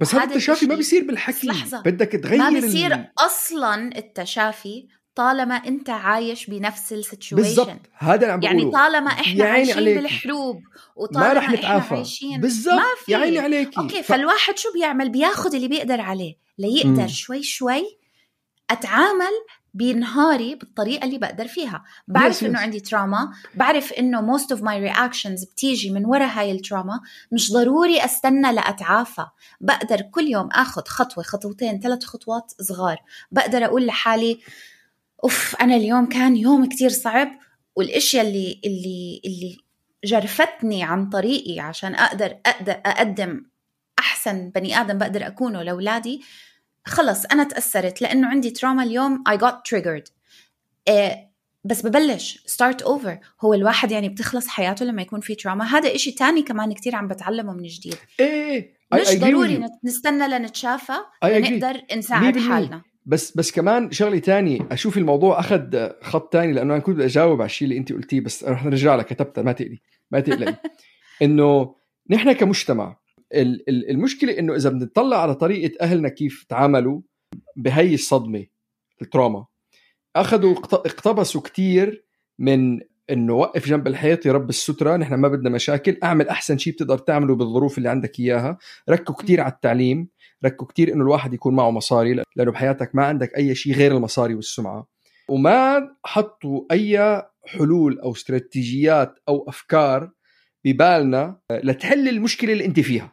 بس 0.00 0.14
هذا 0.14 0.24
التشافي 0.24 0.66
ما 0.66 0.74
بيصير 0.74 1.04
بالحكي 1.04 1.46
لحظة. 1.46 1.80
بدك 1.80 2.12
تغير 2.12 2.38
ما 2.38 2.50
بيصير 2.50 2.94
ال... 2.94 3.08
أصلا 3.18 3.98
التشافي 3.98 4.88
طالما 5.14 5.54
أنت 5.54 5.90
عايش 5.90 6.46
بنفس 6.46 6.92
ال 6.92 6.96
situation 6.96 7.36
بالضبط. 7.36 7.80
هذا 7.98 8.14
اللي 8.14 8.32
عم 8.32 8.42
يعني 8.42 8.70
طالما 8.70 9.10
إحنا 9.10 9.44
عايشين 9.44 9.76
عليكي. 9.76 10.00
بالحروب 10.00 10.62
وطالما 10.96 11.28
ما 11.28 11.32
رح 11.32 11.50
نتعافى. 11.50 11.94
عايشين 11.94 12.40
بالضبط. 12.40 12.74
ما 12.74 12.84
في. 13.04 13.12
يا 13.12 13.16
عيني 13.16 13.38
عليكي. 13.38 13.80
okay 13.80 14.02
ف... 14.02 14.06
فالواحد 14.06 14.58
شو 14.58 14.72
بيعمل؟ 14.72 15.08
بياخذ 15.08 15.54
اللي 15.54 15.68
بيقدر 15.68 16.00
عليه. 16.00 16.34
ليقدر 16.58 17.04
م. 17.04 17.08
شوي 17.08 17.42
شوي 17.42 17.98
أتعامل 18.70 19.32
بنهاري 19.74 20.54
بالطريقة 20.54 21.04
اللي 21.04 21.18
بقدر 21.18 21.48
فيها. 21.48 21.84
بعرف 22.08 22.40
yes, 22.40 22.44
إنه 22.44 22.58
عندي 22.58 22.80
تراما 22.80 23.32
بعرف 23.54 23.92
إنه 23.92 24.36
most 24.36 24.46
of 24.46 24.58
my 24.58 24.90
reactions 24.90 25.50
بتيجي 25.52 25.90
من 25.90 26.04
ورا 26.06 26.26
هاي 26.26 26.52
التراما 26.52 27.00
مش 27.32 27.52
ضروري 27.52 28.04
أستنى 28.04 28.52
لأتعافى. 28.52 29.26
بقدر 29.60 30.00
كل 30.00 30.28
يوم 30.28 30.48
آخذ 30.52 30.82
خطوة 30.86 31.24
خطوتين 31.24 31.80
ثلاث 31.80 32.04
خطوات 32.04 32.52
صغار. 32.60 32.98
بقدر 33.30 33.64
أقول 33.64 33.86
لحالي 33.86 34.40
أوف 35.24 35.56
أنا 35.60 35.76
اليوم 35.76 36.06
كان 36.06 36.36
يوم 36.36 36.68
كتير 36.68 36.90
صعب. 36.90 37.28
والإشياء 37.76 38.26
اللي 38.26 38.60
اللي 38.64 39.20
اللي 39.24 39.56
جرفتني 40.04 40.84
عن 40.84 41.08
طريقي 41.08 41.60
عشان 41.60 41.94
أقدر 41.94 42.36
أقدر 42.46 42.72
أقدم 42.86 43.44
أحسن 43.98 44.50
بني 44.50 44.80
آدم 44.80 44.98
بقدر 44.98 45.26
أكونه 45.26 45.62
لأولادي 45.62 46.22
خلص 46.84 47.24
أنا 47.24 47.44
تأثرت 47.44 48.02
لأنه 48.02 48.28
عندي 48.28 48.50
trauma 48.50 48.82
اليوم 48.82 49.24
got 49.28 49.54
triggered. 49.68 50.12
إيه 50.88 51.32
بس 51.64 51.86
ببلش 51.86 52.44
start 52.46 52.82
over 52.82 53.18
هو 53.40 53.54
الواحد 53.54 53.92
يعني 53.92 54.08
بتخلص 54.08 54.48
حياته 54.48 54.84
لما 54.84 55.02
يكون 55.02 55.20
في 55.20 55.34
trauma 55.34 55.64
هذا 55.64 55.94
إشي 55.94 56.12
تاني 56.12 56.42
كمان 56.42 56.72
كتير 56.72 56.96
عم 56.96 57.08
بتعلمه 57.08 57.52
من 57.52 57.62
جديد. 57.62 57.94
إيه 58.20 58.74
مش 58.94 59.08
I 59.08 59.16
ضروري 59.16 59.64
نستنى 59.84 60.28
لنتشافى 60.28 60.92
نقدر 61.24 61.80
نساعد 61.96 62.38
حالنا. 62.38 62.82
بس 63.06 63.36
بس 63.36 63.52
كمان 63.52 63.90
شغلة 63.90 64.18
تاني 64.18 64.66
أشوف 64.70 64.98
الموضوع 64.98 65.40
أخذ 65.40 65.88
خط 66.02 66.32
تاني 66.32 66.52
لأنه 66.52 66.74
أنا 66.74 66.82
كنت 66.82 66.96
بدي 66.96 67.04
أجاوب 67.04 67.40
على 67.40 67.48
الشيء 67.48 67.68
اللي 67.68 67.78
انت 67.78 67.92
قلتيه 67.92 68.20
بس 68.20 68.44
رح 68.44 68.64
نرجع 68.64 68.94
لك 68.94 69.06
كتبتها 69.06 69.42
ما 69.42 69.52
تقلي 69.52 69.80
ما 70.10 70.20
تقلقي. 70.20 70.56
إنه 71.22 71.74
نحن 72.10 72.32
كمجتمع 72.32 72.96
المشكلة 73.68 74.38
إنه 74.38 74.54
إذا 74.54 74.70
بنطلع 74.70 75.22
على 75.22 75.34
طريقة 75.34 75.84
أهلنا 75.84 76.08
كيف 76.08 76.44
تعاملوا 76.48 77.00
بهي 77.56 77.94
الصدمة 77.94 78.46
التراما 79.02 79.46
أخذوا 80.16 80.52
اقتبسوا 80.72 81.40
كتير 81.40 82.04
من 82.38 82.80
إنه 83.10 83.34
وقف 83.34 83.68
جنب 83.68 83.86
الحيط 83.86 84.26
يا 84.26 84.32
رب 84.32 84.48
السترة 84.48 84.96
نحن 84.96 85.14
ما 85.14 85.28
بدنا 85.28 85.50
مشاكل 85.50 85.96
أعمل 86.04 86.28
أحسن 86.28 86.58
شيء 86.58 86.72
بتقدر 86.72 86.98
تعمله 86.98 87.34
بالظروف 87.34 87.78
اللي 87.78 87.88
عندك 87.88 88.20
إياها. 88.20 88.58
ركوا 88.88 89.14
كتير 89.14 89.40
على 89.40 89.52
التعليم 89.52 90.08
ركوا 90.44 90.66
كتير 90.66 90.92
إنه 90.92 91.02
الواحد 91.02 91.34
يكون 91.34 91.54
معه 91.54 91.70
مصاري 91.70 92.22
لأنه 92.36 92.50
بحياتك 92.50 92.94
ما 92.94 93.04
عندك 93.04 93.36
أي 93.36 93.54
شيء 93.54 93.74
غير 93.74 93.96
المصاري 93.96 94.34
والسمعة. 94.34 94.86
وما 95.28 95.88
حطوا 96.04 96.60
أي 96.70 97.22
حلول 97.46 98.00
أو 98.00 98.12
استراتيجيات 98.12 99.18
أو 99.28 99.44
أفكار 99.48 100.10
ببالنا 100.64 101.40
لتحل 101.50 102.08
المشكلة 102.08 102.52
اللي 102.52 102.64
أنت 102.64 102.80
فيها. 102.80 103.12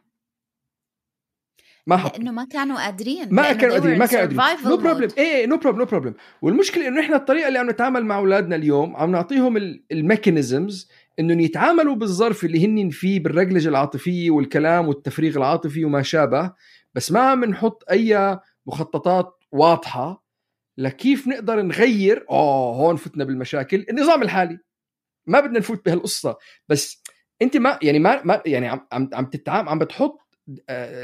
ما 1.88 1.98
حطوا 1.98 2.18
لأنه 2.18 2.32
ما 2.32 2.46
كانوا 2.46 2.78
قادرين 2.78 3.28
ما 3.32 3.54
كانوا 3.54 3.74
قادرين 3.74 4.00
ما 4.00 4.06
كانوا 4.06 4.44
قادرين. 4.44 4.70
no. 4.70 4.78
problem 4.78 5.10
إيه 5.18 5.46
no 5.46 5.58
problem 5.58 5.80
no 5.80 5.86
problem 5.86 6.14
والمشكلة 6.42 6.88
إنه 6.88 7.02
إحنا 7.02 7.16
الطريقة 7.16 7.48
اللي 7.48 7.60
عم 7.60 7.70
نتعامل 7.70 8.06
مع 8.06 8.18
أولادنا 8.18 8.56
اليوم 8.56 8.96
عم 8.96 9.12
نعطيهم 9.12 9.58
ال 9.92 10.01
mechanisms 10.01 10.90
إنهم 11.20 11.40
يتعاملوا 11.40 11.96
بالظرف 11.96 12.46
اللي 12.46 12.66
هن 12.66 12.90
فيه 12.90 13.20
بالرجلجة 13.20 13.70
العاطفية 13.70 14.32
والكلام 14.32 14.88
والتفريغ 14.88 15.38
العاطفي 15.38 15.86
وما 15.86 16.02
شابه 16.02 16.54
بس 16.94 17.12
ما 17.12 17.20
عم 17.20 17.46
نحط 17.46 17.84
أي 17.92 18.40
مخططات 18.66 19.44
واضحة 19.52 20.26
لكيف 20.78 21.28
نقدر 21.28 21.62
نغير 21.62 22.26
آه 22.30 22.76
هون 22.76 22.96
فتنا 22.96 23.24
بالمشاكل 23.24 23.86
النظام 23.90 24.22
الحالي. 24.22 24.60
ما 25.28 25.40
بدنا 25.40 25.60
نفوت 25.60 25.86
بهالقصة. 25.86 26.38
بس 26.70 27.04
أنت 27.42 27.58
ما 27.58 27.80
يعني 27.82 28.00
ما, 28.00 28.22
ما 28.24 28.42
يعني 28.46 28.68
عم 28.68 28.88
عم 28.92 29.10
عم 29.14 29.26
تتعامل 29.26 29.70
عم 29.70 29.80
بتحط 29.80 30.29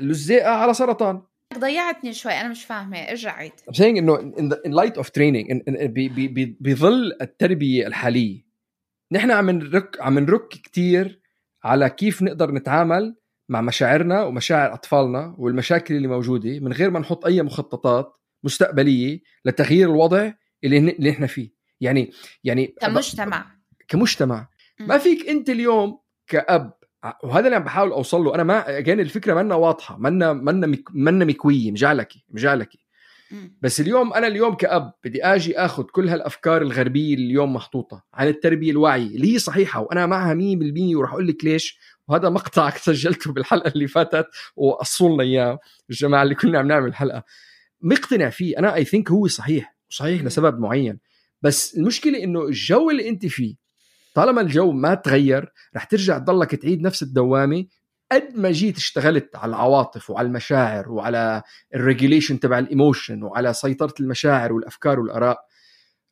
لزيقه 0.01 0.49
على 0.49 0.73
سرطان. 0.73 1.21
ضيعتني 1.57 2.13
شوي 2.13 2.31
أنا 2.31 2.49
مش 2.49 2.65
فاهمة 2.65 2.97
ارجع 2.97 3.31
عيد. 3.31 3.51
I'm 3.51 3.73
saying 3.73 3.81
إنه 3.81 4.17
in, 4.17 4.71
light 4.71 5.01
of 5.01 5.05
training 5.05 5.61
بظل 6.59 7.17
التربية 7.21 7.87
الحالية. 7.87 8.45
نحن 9.11 9.31
عم 9.31 9.49
نرك 9.49 10.01
عم 10.01 10.19
نرك 10.19 10.47
كثير 10.47 11.21
على 11.63 11.89
كيف 11.89 12.21
نقدر 12.21 12.51
نتعامل 12.51 13.15
مع 13.49 13.61
مشاعرنا 13.61 14.23
ومشاعر 14.23 14.73
أطفالنا 14.73 15.35
والمشاكل 15.37 15.95
اللي 15.95 16.07
موجودة 16.07 16.59
من 16.59 16.73
غير 16.73 16.89
ما 16.89 16.99
نحط 16.99 17.25
أي 17.25 17.41
مخططات 17.41 18.13
مستقبلية 18.43 19.19
لتغيير 19.45 19.89
الوضع 19.89 20.31
اللي 20.63 20.77
اللي 20.77 21.11
نحن 21.11 21.25
فيه. 21.25 21.49
يعني 21.81 22.11
يعني 22.43 22.75
كمجتمع. 22.81 23.45
كمجتمع. 23.87 24.49
ما 24.79 24.97
فيك 24.97 25.29
أنت 25.29 25.49
اليوم 25.49 25.99
كأب 26.27 26.73
وهذا 27.23 27.45
اللي 27.45 27.55
عم 27.55 27.63
بحاول 27.63 27.91
أوصل 27.91 28.23
له. 28.23 28.35
أنا 28.35 28.43
ما 28.43 28.77
اجين 28.77 28.99
الفكرة 28.99 29.33
منا 29.33 29.55
واضحة 29.55 29.97
منا 29.97 30.33
منا 30.33 30.77
منا 30.93 31.25
مكويه 31.25 31.71
مجعلكي 31.71 32.25
مجعلكي. 32.29 32.85
بس 33.61 33.81
اليوم 33.81 34.13
أنا 34.13 34.27
اليوم 34.27 34.55
كأب 34.55 34.93
بدي 35.03 35.23
آجي 35.25 35.59
آخذ 35.59 35.83
كل 35.83 36.09
هالأفكار 36.09 36.61
الغربية 36.61 37.13
اللي 37.13 37.25
اليوم 37.25 37.53
محطوطة 37.53 38.03
عن 38.13 38.27
التربية 38.27 38.71
الواعية 38.71 39.15
اللي 39.15 39.33
هي 39.33 39.39
صحيحة 39.39 39.81
وأنا 39.81 40.05
معها 40.05 40.33
100% 40.33 40.95
وراح 40.95 41.11
أقول 41.11 41.27
لك 41.27 41.45
ليش. 41.45 41.79
وهذا 42.07 42.29
مقطع 42.29 42.69
سجلته 42.85 43.33
بالحلقة 43.33 43.67
اللي 43.67 43.87
فاتت 43.87 44.27
وقصوا 44.55 45.09
لنا 45.13 45.23
إياه 45.23 45.59
الجماعة 45.89 46.23
اللي 46.23 46.35
كنا 46.35 46.59
عم 46.59 46.67
نعمل 46.67 46.95
حلقة. 46.95 47.23
مقتنع 47.81 48.29
فيه. 48.29 48.59
أنا 48.59 48.75
I 48.75 48.85
think 48.85 49.11
هو 49.11 49.27
صحيح 49.27 49.75
وصحيح 49.89 50.21
لسبب 50.21 50.59
معين. 50.59 50.99
بس 51.41 51.77
المشكلة 51.77 52.23
إنه 52.23 52.45
الجو 52.45 52.89
اللي 52.89 53.09
أنت 53.09 53.25
فيه 53.25 53.64
طالما 54.15 54.41
الجو 54.41 54.71
ما 54.71 54.93
تغير 54.93 55.53
رح 55.75 55.83
ترجع 55.83 56.17
تضلك 56.17 56.55
تعيد 56.55 56.81
نفس 56.81 57.03
الدوامة 57.03 57.65
قد 58.11 58.29
ما 58.35 58.51
جيت 58.51 58.77
اشتغلت 58.77 59.35
على 59.35 59.49
العواطف 59.49 60.09
وعلى 60.09 60.27
المشاعر 60.27 60.91
وعلى 60.91 61.41
ال 61.75 61.81
regulation 61.81 62.39
تبع 62.39 62.59
ال 62.59 62.67
emotion 62.67 63.23
وعلى 63.23 63.53
سيطرة 63.53 63.93
المشاعر 63.99 64.53
والأفكار 64.53 64.99
والآراء 64.99 65.39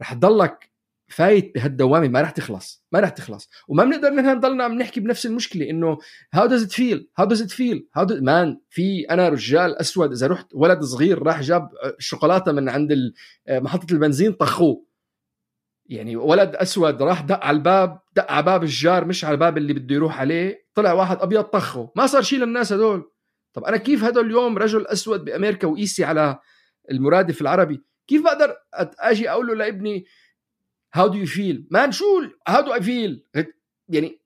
رح 0.01 0.13
تضلك 0.13 0.73
فايت 1.07 1.55
بهالدوامة 1.55 2.07
ما 2.07 2.21
رح 2.21 2.29
تخلص 2.29 2.83
ما 2.91 2.99
رح 2.99 3.09
تخلص. 3.09 3.49
وما 3.67 3.83
بنقدر 3.83 4.09
نحن 4.09 4.37
نضلنا 4.37 4.63
عم 4.63 4.73
نحكي 4.73 4.99
بنفس 4.99 5.25
المشكلة 5.25 5.69
إنه 5.69 5.97
how 6.33 6.45
does 6.45 6.63
it 6.63 6.71
feel 6.71 7.09
how 7.17 7.25
does 7.25 7.41
it 7.41 7.51
feel 7.51 7.87
how 7.95 8.07
man 8.11 8.59
في 8.69 9.01
أنا 9.01 9.29
رجال 9.29 9.75
أسود 9.75 10.11
إذا 10.11 10.27
رحت 10.27 10.47
ولد 10.53 10.83
صغير 10.83 11.23
راح 11.23 11.41
جاب 11.41 11.69
شوكولاتة 11.99 12.51
من 12.51 12.69
عند 12.69 13.13
محطة 13.49 13.93
البنزين 13.93 14.31
طخوه. 14.31 14.92
يعني 15.85 16.15
ولد 16.15 16.55
أسود 16.55 17.01
راح 17.01 17.21
دق 17.21 17.45
على 17.45 17.57
الباب 17.57 17.99
دق 18.15 18.31
على 18.31 18.43
باب 18.45 18.63
الجار 18.63 19.05
مش 19.05 19.25
على 19.25 19.33
الباب 19.33 19.57
اللي 19.57 19.73
بده 19.73 19.95
يروح 19.95 20.19
عليه. 20.19 20.65
طلع 20.75 20.93
واحد 20.93 21.17
أبيض 21.21 21.43
طخه. 21.43 21.91
ما 21.95 22.05
صار 22.07 22.21
شيء 22.21 22.39
للناس 22.39 22.73
هدول. 22.73 23.11
طب 23.53 23.63
أنا 23.63 23.77
كيف 23.77 24.03
هدول 24.03 24.25
اليوم 24.25 24.57
رجل 24.57 24.87
أسود 24.87 25.25
بأمريكا 25.25 25.67
وقيسي 25.67 26.03
على 26.03 26.39
المرادف 26.91 27.41
العربي؟ 27.41 27.83
كيف 28.07 28.23
بقدر 28.23 28.55
أجي 28.99 29.29
أقول 29.29 29.47
له 29.47 29.53
لابني 29.53 30.05
هاو 30.93 31.07
دو 31.07 31.17
يو 31.17 31.25
فيل 31.25 31.67
مان 31.71 31.91
شو 31.91 32.05
هاو 32.47 32.61
دو 32.61 32.73
اي 32.73 32.81
فيل 32.81 33.25
يعني 33.89 34.19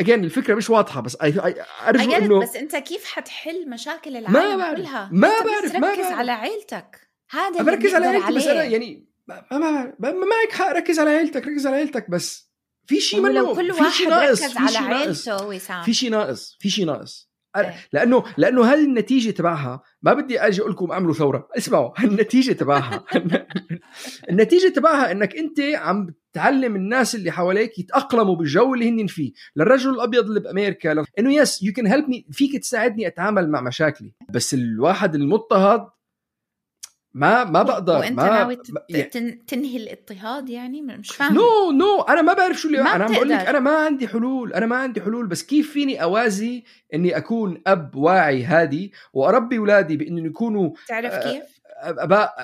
اجين 0.00 0.24
الفكرة 0.24 0.54
مش 0.54 0.70
واضحة 0.70 1.00
بس 1.00 1.16
ارجو 1.20 2.12
إنه 2.12 2.42
بس 2.42 2.56
أنت 2.56 2.76
كيف 2.76 3.04
حتحل 3.04 3.70
مشاكل 3.70 4.16
العالم 4.16 4.58
بعرف. 4.58 4.76
كلها؟ 4.76 5.08
ما 5.12 5.28
بعرف. 5.28 5.64
بس 5.64 5.74
ما 5.74 5.92
ركز 5.92 6.00
بعرف. 6.00 6.18
على 6.18 6.32
عيلتك. 6.32 7.08
هذا 7.30 7.60
اللي 7.60 7.72
بركز 7.72 7.94
على 7.94 8.06
عيلتي 8.06 8.34
بس 8.34 8.46
أنا. 8.46 8.62
يعني 8.64 9.13
ما 9.28 9.42
ما 9.52 9.58
ما- 9.98 10.12
ما 10.12 10.26
معك 10.26 10.52
حق 10.52 10.72
ركز 10.72 10.98
على 10.98 11.10
عيلتك 11.10 11.46
ركز 11.46 11.66
على 11.66 11.76
عيلتك 11.76 12.10
بس. 12.10 12.50
في 12.86 13.00
شيء 13.00 13.20
منه 13.20 13.32
لو 13.32 13.54
كل 13.54 13.72
في 13.74 13.80
واحد 13.82 13.92
شيء 13.92 14.08
ناقص 14.08 14.42
ركز 14.42 14.52
في 14.52 14.58
على 14.58 14.68
شيء 14.68 14.80
ناقص. 14.80 15.28
عيلته 15.28 15.46
وسام 15.46 15.82
في 15.82 15.94
شيء 15.94 16.10
ناقص 16.10 16.56
في 16.60 16.70
شيء 16.70 16.86
ناقص. 16.86 17.30
إيه. 17.56 17.74
لأنه 17.92 18.24
لأنه 18.36 18.64
هذه 18.64 18.84
النتيجه 18.84 19.30
تبعها 19.30 19.82
ما 20.02 20.12
بدي 20.12 20.40
أجي 20.40 20.60
أقول 20.60 20.72
لكم 20.72 20.90
أعملوا 20.92 21.14
ثورة. 21.14 21.48
اسمعوا 21.58 22.04
النتيجه 22.04 22.52
تبعها. 22.52 23.04
النتيجة 24.30 24.68
تبعها 24.68 25.12
إنك 25.12 25.36
أنت 25.36 25.60
عم 25.60 26.14
تعلم 26.32 26.76
الناس 26.76 27.14
اللي 27.14 27.30
حواليك 27.30 27.78
يتأقلموا 27.78 28.36
بالجو 28.36 28.74
اللي 28.74 28.88
هن 28.90 29.06
فيه. 29.06 29.32
للرجل 29.56 29.90
الأبيض 29.90 30.24
اللي 30.26 30.40
بامريكا 30.40 30.88
لو... 30.88 31.04
إنه 31.18 31.34
yes 31.34 31.62
you 31.62 31.72
can 31.72 31.86
help 31.86 32.08
me 32.08 32.26
فيك 32.32 32.56
تساعدني 32.62 33.06
أتعامل 33.06 33.50
مع 33.50 33.60
مشاكلي. 33.60 34.14
بس 34.30 34.54
الواحد 34.54 35.14
المضطهد 35.14 35.86
ما 37.14 37.44
ما 37.44 37.62
بقدر 37.62 37.92
وأنت 37.98 38.12
ما 38.16 38.24
ناوي 38.30 38.56
تنهي 39.46 39.76
الاضطهاد 39.76 40.48
يعني 40.48 40.82
مش 40.82 41.08
فاهمة 41.10 41.34
نو 41.34 41.70
نو 41.70 42.00
أنا 42.02 42.22
ما 42.22 42.32
بعرف 42.32 42.56
شو 42.60 42.68
اللي 42.68 42.82
ما 42.82 42.96
أنا 42.96 43.04
عم 43.04 43.12
بقول 43.12 43.28
لك. 43.28 43.38
أنا 43.38 43.60
ما 43.60 43.70
عندي 43.76 44.08
حلول 44.08 44.52
أنا 44.52 44.66
ما 44.66 44.76
عندي 44.76 45.00
حلول 45.00 45.26
بس 45.26 45.42
كيف 45.42 45.72
فيني 45.72 46.02
أوازي 46.02 46.64
إني 46.94 47.16
أكون 47.16 47.62
أب 47.66 47.96
واعي 47.96 48.44
هادي 48.44 48.92
وأربي 49.12 49.58
اولادي 49.58 49.96
بإنهم 49.96 50.26
يكونوا 50.26 50.70
تعرف 50.88 51.12
آه، 51.12 51.32
كيف؟ 51.32 51.42
اباء 51.82 52.34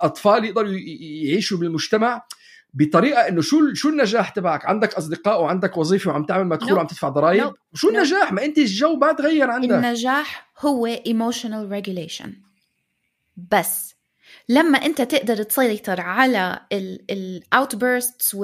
أطفال 0.00 0.44
يقدروا 0.44 0.70
يعيشوا 0.70 1.58
بالمجتمع 1.58 2.22
بطريقة 2.74 3.28
إنه 3.28 3.40
شو 3.40 3.74
شو 3.74 3.88
النجاح 3.88 4.28
تبعك 4.28 4.64
عندك 4.66 4.94
أصدقاء 4.94 5.42
وعندك 5.42 5.76
وظيفة 5.76 6.10
وعم 6.10 6.24
تعمل 6.24 6.46
مدخول 6.46 6.70
No. 6.70 6.72
وعم 6.76 6.86
تدفع 6.86 7.08
ضرائب 7.08 7.50
No. 7.50 7.54
شو 7.74 7.88
No. 7.88 7.90
النجاح 7.94 8.32
ما 8.32 8.44
أنت 8.44 8.58
الجو 8.58 8.96
ما 8.96 9.12
تغير 9.12 9.50
عندك 9.50 9.70
النجاح 9.70 10.52
هو 10.60 10.96
emotional 10.96 11.82
regulation 11.82 12.28
بس 13.52 13.95
لما 14.48 14.78
أنت 14.78 15.02
تقدر 15.02 15.42
تسيطر 15.42 16.00
على 16.00 16.60
ال 17.10 17.23
outbursts 17.23 18.36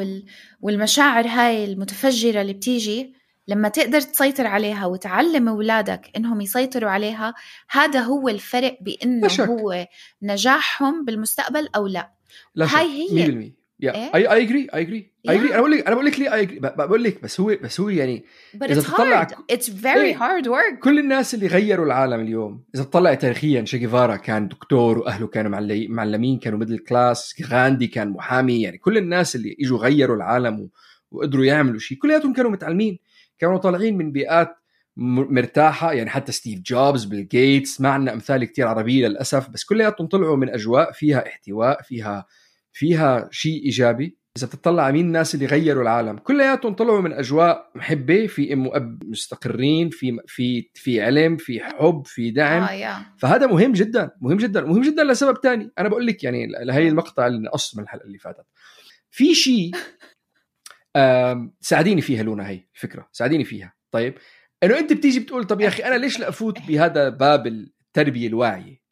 والمشاعر 0.60 1.26
هاي 1.26 1.64
المتفجرة 1.64 2.40
اللي 2.40 2.52
بتيجي 2.52 3.14
لما 3.48 3.68
تقدر 3.68 4.00
تسيطر 4.00 4.46
عليها 4.46 4.86
وتعلم 4.86 5.48
أولادك 5.48 6.10
إنهم 6.16 6.40
يسيطروا 6.40 6.90
عليها 6.90 7.34
هذا 7.70 8.00
هو 8.00 8.28
الفرق 8.28 8.78
بأنه. 8.80 9.26
هو 9.40 9.86
نجاحهم 10.22 11.04
بالمستقبل 11.04 11.68
أو 11.76 11.86
لا 11.86 12.12
لا. 12.54 12.66
هاي 12.66 12.86
هي. 13.10 13.52
100% 13.82 13.84
yeah? 13.84 14.14
I 14.14 14.26
I 14.32 14.42
agree 14.42 14.68
I 14.74 14.80
agree. 14.80 15.10
I 15.28 15.34
agree 15.36 15.48
أنا 15.50 15.58
بقول 15.60 15.70
لك 15.72 15.86
أنا 15.86 15.94
بقول 15.94 16.06
لك 16.06 16.18
ليه 16.18 16.34
اي 16.34 16.46
بقول 16.62 17.04
لك 17.04 17.22
بس 17.22 17.40
هو 17.40 17.56
بس 17.62 17.80
هو 17.80 17.88
يعني 17.88 18.24
but 18.56 18.66
it's 18.68 18.74
تطلع 18.94 19.24
hard 19.24 19.26
ك- 19.32 19.52
it's 19.52 19.66
very 19.82 19.86
إيه. 19.96 20.16
hard 20.18 20.44
work 20.44 20.78
كل 20.82 20.98
الناس 20.98 21.34
اللي 21.34 21.46
غيروا 21.46 21.86
العالم 21.86 22.20
اليوم 22.20 22.64
إذا 22.74 22.84
تطلع 22.84 23.14
تاريخيا 23.14 23.64
شيغيفارا 23.64 24.16
كان 24.16 24.48
دكتور 24.48 24.98
وأهله 24.98 25.26
كانوا 25.26 25.50
معلمين 25.88 26.38
كانوا 26.38 26.58
middle 26.58 26.78
class 26.78 27.34
غاندي 27.50 27.86
كان 27.86 28.08
محامي 28.10 28.62
يعني 28.62 28.78
كل 28.78 28.98
الناس 28.98 29.36
اللي 29.36 29.56
إجوا 29.60 29.78
غيروا 29.78 30.16
العالم 30.16 30.60
و... 30.60 30.68
وقدروا 31.10 31.44
يعملوا 31.44 31.78
شيء 31.78 31.98
كلياتهم 31.98 32.32
كانوا 32.32 32.50
متعلمين 32.50 32.98
كانوا 33.38 33.58
طالعين 33.58 33.96
من 33.98 34.12
بيئات 34.12 34.48
م- 34.96 35.34
مرتاحة 35.34 35.92
يعني 35.92 36.10
حتى 36.10 36.32
ستيف 36.32 36.60
جوبز 36.60 37.04
بيل 37.04 37.28
جيتس 37.28 37.80
ما 37.80 37.88
عندنا 37.88 38.12
أمثال 38.14 38.44
كتير 38.44 38.66
عربية 38.68 39.08
للأسف 39.08 39.48
بس 39.50 39.64
كلياتهم 39.64 40.06
طلعوا 40.06 40.36
من 40.36 40.48
أجواء 40.48 40.92
فيها 40.92 41.26
احتواء 41.28 41.82
فيها 41.82 42.26
فيها 42.72 43.28
شيء 43.30 43.64
إيجابي. 43.64 44.18
إذا 44.36 44.46
بتطلع 44.46 44.90
مين 44.90 45.06
الناس 45.06 45.34
اللي 45.34 45.46
غيروا 45.46 45.82
العالم؟ 45.82 46.18
كلياتهم 46.18 46.74
طلعوا 46.74 47.00
من 47.00 47.12
أجواء 47.12 47.70
محبة 47.74 48.26
في 48.26 48.52
أم 48.52 48.66
وأب 48.66 49.04
مستقرين 49.04 49.90
في 49.90 50.18
في 50.26 50.70
في 50.74 51.02
علم 51.02 51.36
في 51.36 51.60
حب 51.60 52.02
في 52.06 52.30
دعم. 52.30 52.78
yeah. 52.78 53.06
فهذا 53.18 53.46
مهم 53.46 53.72
جدا 53.72 54.10
مهم 54.20 54.36
جدا 54.36 54.60
مهم 54.60 54.82
جدا 54.82 55.04
لسبب 55.04 55.40
تاني. 55.40 55.70
أنا 55.78 55.88
بقول 55.88 56.06
لك 56.06 56.24
يعني 56.24 56.46
لهي 56.46 56.88
المقطع 56.88 57.26
اللي 57.26 57.38
نقص 57.38 57.76
من 57.76 57.82
الحلقة 57.82 58.04
اللي 58.04 58.18
فاتت. 58.18 58.46
في 59.10 59.34
شيء 59.34 59.70
ساعديني 61.60 62.00
فيها 62.00 62.22
لونا 62.22 62.48
هي 62.48 62.60
الفكرة. 62.74 63.08
ساعديني 63.12 63.44
فيها. 63.44 63.74
طيب 63.90 64.14
إنه 64.62 64.78
أنت 64.78 64.92
بتيجي 64.92 65.20
بتقول 65.20 65.44
طب 65.44 65.60
يا 65.60 65.68
أخي 65.68 65.84
أنا 65.84 65.94
ليش 65.94 66.20
لا 66.20 66.28
افوت 66.28 66.58
بهذا 66.68 67.08
باب 67.08 67.46
التربية 67.46 68.26
الواعية؟ 68.26 68.82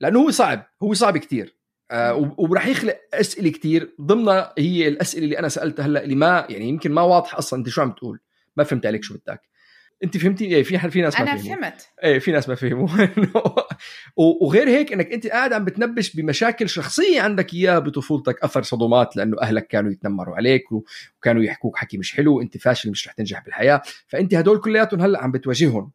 لأنه 0.00 0.20
هو 0.20 0.30
صعب 0.30 0.66
هو 0.82 0.94
صعب 0.94 1.18
كتير. 1.18 1.61
آه 1.92 2.34
وراح 2.38 2.66
يخلق 2.66 2.96
أسئلة 3.14 3.50
كتير 3.50 3.94
ضمنها 4.00 4.52
هي 4.58 4.88
الأسئلة 4.88 5.24
اللي 5.24 5.38
أنا 5.38 5.48
سألتها 5.48 5.86
هلأ 5.86 6.04
اللي 6.04 6.14
ما 6.14 6.46
يعني 6.48 6.68
يمكن 6.68 6.92
ما 6.92 7.02
واضح 7.02 7.34
أصلا 7.34 7.58
أنت 7.58 7.68
شو 7.68 7.82
عم 7.82 7.90
تقول. 7.92 8.20
ما 8.56 8.64
فهمت 8.64 8.86
عليك 8.86 9.04
شو 9.04 9.14
بدك. 9.14 9.40
أنت 10.04 10.16
فهمتي؟ 10.16 10.44
إيه 10.44 10.62
في 10.62 10.90
في 10.90 11.02
ناس 11.02 11.14
ما 11.14 11.22
أنا 11.22 11.36
فهموا. 11.36 11.56
فهمت. 11.56 11.88
إيه 12.04 12.18
في 12.18 12.32
ناس 12.32 12.48
ما 12.48 12.54
فهموا. 12.54 12.88
وغير 14.42 14.68
هيك 14.68 14.92
إنك 14.92 15.12
أنت 15.12 15.26
قاعد 15.26 15.52
عم 15.52 15.64
بتنبش 15.64 16.16
بمشاكل 16.16 16.68
شخصية 16.68 17.20
عندك 17.20 17.54
إياها 17.54 17.78
بطفولتك. 17.78 18.44
أثر 18.44 18.62
صدمات 18.62 19.16
لأنه 19.16 19.36
أهلك 19.42 19.66
كانوا 19.66 19.90
يتنمروا 19.90 20.36
عليك 20.36 20.64
وكانوا 20.72 21.42
يحكوك 21.42 21.76
حكي 21.76 21.98
مش 21.98 22.12
حلو 22.16 22.38
وانت 22.38 22.58
فاشل 22.58 22.90
مش 22.90 23.08
رح 23.08 23.12
تنجح 23.14 23.44
بالحياة. 23.44 23.82
فأنت 24.08 24.34
هدول 24.34 24.60
كلياتهم 24.60 25.00
هلأ 25.00 25.22
عم 25.22 25.32
بتواجههم. 25.32 25.90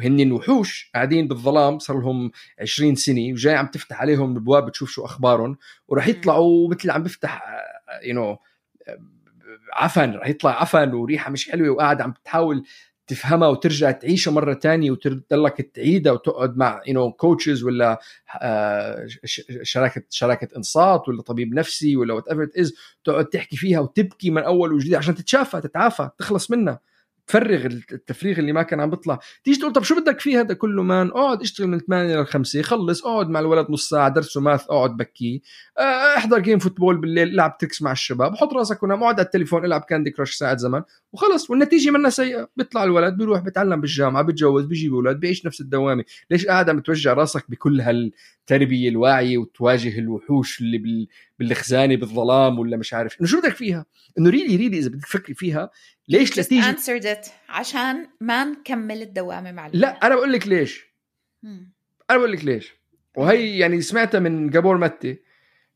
وهن 0.00 0.20
الوحوش 0.20 0.90
قاعدين 0.94 1.28
بالظلام 1.28 1.78
صار 1.78 2.00
لهم 2.00 2.30
20 2.60 2.94
سنة 2.94 3.32
وجاي 3.32 3.54
عم 3.54 3.66
تفتح 3.66 4.00
عليهم 4.00 4.32
الابواب 4.32 4.66
بتشوف 4.66 4.90
شو 4.90 5.04
أخبارهم 5.04 5.56
وراح 5.88 6.08
يطلعوا 6.08 6.68
مثل 6.70 6.90
عم 6.90 7.02
بفتح 7.02 7.42
you 8.02 8.14
know 8.14 8.38
عفن 9.72 10.14
رح 10.14 10.28
يطلع 10.28 10.62
عفن 10.62 10.94
وريحة 10.94 11.30
مش 11.30 11.50
حلوة 11.50 11.70
وقاعد 11.70 12.00
عم 12.00 12.14
تحاول 12.24 12.64
تفهمها 13.06 13.48
وترجع 13.48 13.90
تعيشها 13.90 14.30
مرة 14.30 14.54
تانية 14.54 14.90
وتضلك 14.90 15.70
تعيدها 15.74 16.12
وتقعد 16.12 16.56
مع 16.56 16.82
you 16.86 16.94
know 16.94 17.12
coaches 17.12 17.62
ولا 17.62 18.00
آه، 18.42 19.06
شراكة 19.62 20.02
شراكة 20.10 20.48
انصات 20.56 21.08
ولا 21.08 21.22
طبيب 21.22 21.54
نفسي 21.54 21.96
ولا 21.96 22.14
whatever 22.14 22.48
else 22.58 22.74
تقعد 23.04 23.26
تحكي 23.26 23.56
فيها 23.56 23.80
وتبكي 23.80 24.30
من 24.30 24.42
أول 24.42 24.72
وجديد 24.72 24.94
عشان 24.94 25.14
تتشافى 25.14 25.60
تتعافى 25.60 26.10
تخلص 26.18 26.50
منها. 26.50 26.80
تفرغ 27.30 27.66
التفريغ 27.92 28.38
اللي 28.38 28.52
ما 28.52 28.62
كان 28.62 28.80
عم 28.80 28.90
بيطلع. 28.90 29.18
تيجي 29.44 29.58
تقول 29.58 29.72
طب 29.72 29.82
شو 29.82 30.00
بدك 30.00 30.20
فيه 30.20 30.40
هذا 30.40 30.54
كله 30.54 30.82
man؟ 30.82 31.08
اقعد 31.08 31.40
اشتغل 31.40 31.66
من 31.66 31.78
8 31.78 32.20
ل 32.22 32.26
5 32.26 32.62
خلص 32.62 33.06
اقعد 33.06 33.28
مع 33.28 33.40
الولد 33.40 33.66
نص 33.70 33.88
ساعة 33.88 34.08
درسه 34.08 34.40
math 34.40 34.64
اقعد 34.64 34.96
بكيه 34.96 35.40
آه، 35.78 36.16
احضر 36.16 36.38
game 36.38 36.58
football 36.58 36.96
بالليل 36.96 37.28
العب 37.28 37.58
تكساس 37.58 37.82
مع 37.82 37.92
الشباب 37.92 38.36
حط 38.36 38.52
راسك 38.52 38.82
ونام 38.82 39.02
اقعد 39.02 39.14
على 39.14 39.26
التليفون 39.26 39.64
العب 39.64 39.80
كاندي 39.80 40.10
كراش 40.10 40.34
ساعه 40.34 40.56
زمن. 40.56 40.82
وخلص 41.12 41.50
والنتيجة 41.50 41.90
منها 41.90 42.10
سيئة. 42.10 42.48
بيطلع 42.56 42.84
الولد 42.84 43.16
بيروح 43.16 43.40
بيتعلم 43.40 43.80
بالجامعة 43.80 44.22
بيتجوز 44.22 44.64
بيجيب 44.64 44.94
أولاد 44.94 45.20
بيعيش 45.20 45.46
نفس 45.46 45.60
الدوامة. 45.60 46.04
ليش 46.30 46.46
قاعد 46.46 46.70
عم 46.70 46.80
توجع 46.80 47.12
راسك 47.12 47.50
بكل 47.50 47.80
هالتربية 47.80 48.88
الواعية 48.88 49.38
وتواجه 49.38 49.98
الوحوش 49.98 50.60
اللي 50.60 50.78
بال... 50.78 51.08
بالخزانة 51.40 51.96
بالظلام 51.96 52.58
ولا 52.58 52.76
مش 52.76 52.94
عارف. 52.94 53.20
إنه 53.20 53.28
شو 53.28 53.40
بدك 53.40 53.54
فيها؟ 53.54 53.86
إنه 54.18 54.30
really 54.30 54.56
really 54.56 54.78
إذا 54.78 54.88
بدك 54.88 55.02
تفكري 55.02 55.34
فيها 55.34 55.70
ليش 56.08 56.38
نتيجه 56.38 56.76
answered 56.76 57.02
it. 57.02 57.30
عشان 57.48 58.06
ما 58.20 58.44
نكمل 58.44 59.02
الدوامة 59.02 59.52
مع. 59.52 59.70
لا 59.72 60.06
أنا 60.06 60.14
بقول 60.14 60.32
لك 60.32 60.48
ليش. 60.48 60.86
مم. 61.42 61.72
أنا 62.10 62.18
بقول 62.18 62.32
لك 62.32 62.44
ليش. 62.44 62.74
وهي 63.16 63.58
يعني 63.58 63.80
سمعتها 63.80 64.18
من 64.18 64.50
جابور 64.50 64.76
ماتي 64.76 65.18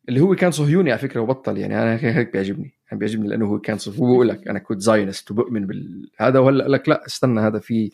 اللي 0.08 0.20
هو 0.20 0.34
كان 0.34 0.50
صهيوني 0.50 0.90
على 0.90 1.00
فكرة 1.00 1.20
وبطل 1.20 1.58
يعني 1.58 1.82
أنا 1.82 2.18
هيك 2.18 2.32
بيعجبني. 2.32 2.74
يعني 2.86 2.98
بيعجبني 2.98 3.28
لأنه 3.28 3.46
هو 3.46 3.58
كان 3.58 3.78
صهيوني. 3.78 4.14
بقول 4.14 4.28
لك 4.28 4.48
أنا 4.48 4.58
كنت 4.58 4.80
Zionist 4.80 5.30
وبؤمن 5.30 5.66
بالهذا 5.66 6.38
وهلأ 6.38 6.68
لك 6.68 6.88
لا 6.88 7.06
استنى 7.06 7.40
هذا 7.40 7.58
في 7.58 7.90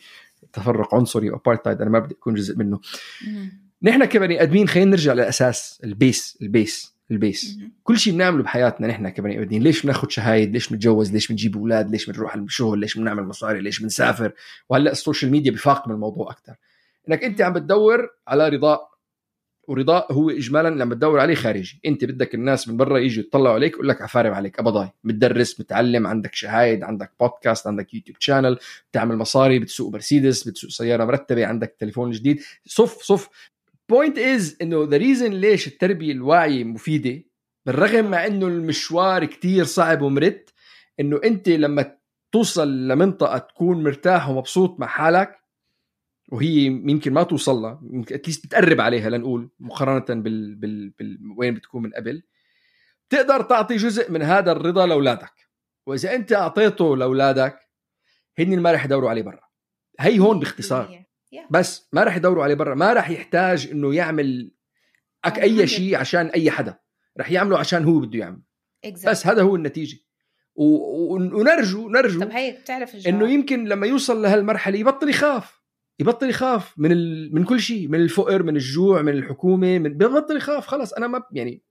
تفرق 0.53 0.95
عنصري 0.95 1.29
وابارتايد 1.29 1.81
أنا 1.81 1.89
ما 1.89 1.99
بدي 1.99 2.13
أكون 2.13 2.33
جزء 2.33 2.57
منه. 2.57 2.79
مم. 3.27 3.71
نحن 3.83 4.05
كبني 4.05 4.41
آدمين 4.41 4.67
خلينا 4.67 4.91
نرجع 4.91 5.13
للاساس 5.13 5.81
ال 5.83 5.94
base 5.94 6.37
ال 6.41 6.52
base 6.52 6.95
ال 7.11 7.19
base. 7.19 7.59
كل 7.83 7.99
شيء 7.99 8.13
بنعمله 8.13 8.43
بحياتنا 8.43 8.87
نحن 8.87 9.09
كبني 9.09 9.41
آدمين. 9.41 9.63
ليش 9.63 9.83
بناخذ 9.83 10.09
شهايد؟ 10.09 10.53
ليش 10.53 10.69
بنتجوز؟ 10.69 11.13
ليش 11.13 11.27
بنجيب 11.27 11.57
أولاد؟ 11.57 11.91
ليش 11.91 12.09
بنروح 12.09 12.31
على 12.31 12.41
الشغل؟ 12.41 12.79
ليش 12.79 12.97
بنعمل 12.97 13.23
مصاري؟ 13.23 13.61
ليش 13.61 13.79
بنسافر؟ 13.81 14.31
وهلأ 14.69 14.91
السوشيال 14.91 15.31
ميديا 15.31 15.51
بفاقم 15.51 15.91
الموضوع 15.91 16.31
أكثر 16.31 16.55
إنك 17.09 17.23
أنت 17.23 17.41
عم 17.41 17.53
بتدور 17.53 18.09
على 18.27 18.49
رضاء 18.49 18.91
ورضاء 19.67 20.13
هو 20.13 20.29
اجمالا 20.29 20.69
لما 20.69 20.95
تدور 20.95 21.19
عليه 21.19 21.35
خارجي. 21.35 21.79
أنت 21.85 22.05
بدك 22.05 22.35
الناس 22.35 22.67
من 22.67 22.77
برا 22.77 22.97
يجوا 22.97 23.23
يطلعوا 23.23 23.55
عليك 23.55 23.73
يقول 23.73 23.87
لك 23.87 24.01
عفارم 24.01 24.33
عليك. 24.33 24.59
قبضاي. 24.59 24.89
متدرس 25.03 25.59
متعلم 25.59 26.07
عندك 26.07 26.35
شهايد 26.35 26.83
عندك 26.83 27.11
بودكاست 27.19 27.67
عندك 27.67 27.93
يوتيوب 27.93 28.17
channel 28.19 28.57
بتعمل 28.91 29.17
مصاري 29.17 29.59
بتسوق 29.59 29.93
مرسيدس 29.93 30.47
بتسوق 30.47 30.69
سيارة 30.69 31.05
مرتبة 31.05 31.45
عندك 31.45 31.75
تليفون 31.79 32.11
جديد. 32.11 32.41
stuff 32.65 33.01
stuff. 33.01 33.29
Point 33.91 34.17
is 34.17 34.57
إنه 34.61 34.87
the 34.89 34.97
reason 34.97 35.31
ليش 35.31 35.67
التربية 35.67 36.11
الواعية 36.11 36.63
مفيدة 36.63 37.23
بالرغم 37.65 38.11
مع 38.11 38.25
إنه 38.25 38.47
المشوار 38.47 39.25
كتير 39.25 39.63
صعب 39.63 40.01
ومرت 40.01 40.53
إنه 40.99 41.21
أنت 41.23 41.49
لما 41.49 41.97
توصل 42.31 42.87
لمنطقة 42.87 43.37
تكون 43.37 43.83
مرتاح 43.83 44.29
ومبسوط 44.29 44.79
مع 44.79 44.87
حالك 44.87 45.41
وهي 46.31 46.65
يمكن 46.65 47.13
ما 47.13 47.23
توصل 47.23 47.55
لها 47.55 47.81
يمكن 47.91 48.15
at 48.15 48.24
least 48.24 48.45
بتقرب 48.45 48.81
عليها 48.81 49.09
لنقول 49.09 49.49
مقارنة 49.59 50.21
بال, 50.21 50.55
بال, 50.55 50.89
بال 50.89 51.19
وين 51.37 51.53
بتكون 51.53 51.83
من 51.83 51.89
قبل. 51.93 52.23
تقدر 53.09 53.41
تعطي 53.41 53.75
جزء 53.75 54.11
من 54.11 54.21
هذا 54.21 54.51
الرضا 54.51 54.87
لأولادك. 54.87 55.49
وإذا 55.85 56.15
أنت 56.15 56.33
أعطيته 56.33 56.97
لأولادك 56.97 57.59
هن 58.39 58.59
ما 58.59 58.71
رح 58.71 58.85
يدوروا 58.85 59.09
عليه 59.09 59.21
برا. 59.21 59.41
هي 59.99 60.19
هون 60.19 60.39
باختصار. 60.39 61.00
Yeah. 61.35 61.47
بس 61.51 61.89
ما 61.93 62.03
راح 62.03 62.15
يدوروا 62.15 62.43
عليه 62.43 62.53
برا 62.55 62.75
ما 62.75 62.93
راح 62.93 63.09
يحتاج 63.09 63.67
إنه 63.71 63.95
يعمل 63.95 64.51
أك 65.25 65.39
أي 65.39 65.51
100. 65.55 65.65
شيء 65.65 65.95
عشان 65.95 66.25
أي 66.27 66.51
حدا 66.51 66.79
راح 67.17 67.31
يعمله 67.31 67.57
عشان 67.59 67.83
هو 67.83 67.99
بده 67.99 68.19
يعمل 68.19 68.41
Exactly. 68.87 69.07
بس 69.09 69.27
هذا 69.27 69.41
هو 69.41 69.55
النتيجة 69.55 69.97
و... 70.55 70.63
و... 70.65 71.13
ونرجو 71.15 71.89
نرجو 71.89 72.19
طب 72.19 72.31
هي 72.31 72.51
بتعرف 72.51 72.95
الجواب 72.95 73.15
إنه 73.15 73.29
يمكن 73.33 73.65
لما 73.65 73.87
يوصل 73.87 74.21
لهالمرحلة 74.21 74.77
يبطل 74.79 75.09
يخاف 75.09 75.61
يبطل 75.99 76.29
يخاف 76.29 76.73
من 76.79 76.91
ال... 76.91 77.35
من 77.35 77.43
كل 77.43 77.59
شيء 77.59 77.87
من 77.87 77.99
الفقر 77.99 78.43
من 78.43 78.55
الجوع 78.55 79.01
من 79.01 79.13
الحكومة 79.13 79.77
من 79.79 79.93
ببطل 79.93 80.37
يخاف 80.37 80.67
خلص 80.67 80.93
أنا 80.93 81.07
ما 81.07 81.23
يعني 81.31 81.63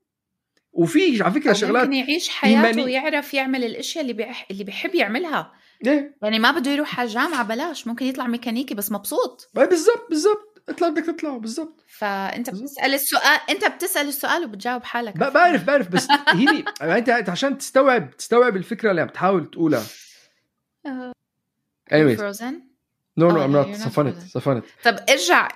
وفي 0.71 1.23
على 1.23 1.33
فكرة 1.33 1.53
شغلات 1.53 1.83
ممكن 1.87 1.93
يعيش 1.97 2.29
حياته 2.29 2.71
إيماني- 2.73 2.83
ويعرف 2.85 3.33
يعمل 3.33 3.63
الأشياء 3.63 4.01
اللي 4.01 4.13
بيح... 4.13 4.47
اللي 4.51 4.63
بيحب 4.63 4.95
يعملها 4.95 5.51
إيه 5.87 6.15
يعني 6.23 6.39
ما 6.39 6.51
بده 6.51 6.71
يروح 6.71 6.99
على 6.99 7.07
الجامعة 7.07 7.43
بلاش 7.43 7.87
ممكن 7.87 8.05
يطلع 8.05 8.27
ميكانيكي 8.27 8.73
بس 8.75 8.91
مبسوط. 8.91 9.49
بالضبط 9.53 10.07
بالضبط. 10.09 10.47
اطلع 10.69 10.89
بدك 10.89 11.05
تطلع 11.05 11.37
بالضبط. 11.37 11.83
فأنت. 11.87 12.49
بتسأل 12.49 12.93
السؤال 12.93 13.39
أنت 13.49 13.65
بتسأل 13.65 14.07
السؤال 14.07 14.43
وبتجاوب 14.45 14.83
حالك. 14.83 15.17
ب- 15.17 15.33
بعرف 15.33 15.63
بعرف 15.63 15.87
بس 15.87 16.07
هي 16.27 16.63
يعني 16.81 16.97
أنت 17.19 17.29
عشان 17.29 17.57
تستوعب 17.57 18.17
تستوعب 18.17 18.55
الفكرة 18.55 18.91
اللي 18.91 19.01
عم 19.01 19.07
تحاول 19.07 19.51
تقولها. 19.51 19.83
آه. 20.85 21.11
anyways. 21.91 22.17
frozen 22.17 22.61
no 23.17 23.31
no 23.31 23.45
I'm 23.45 23.51
not 23.51 23.75
صفنت. 23.75 24.17
صفنت. 24.17 24.63
طب 24.83 24.95
ارجع 25.09 25.47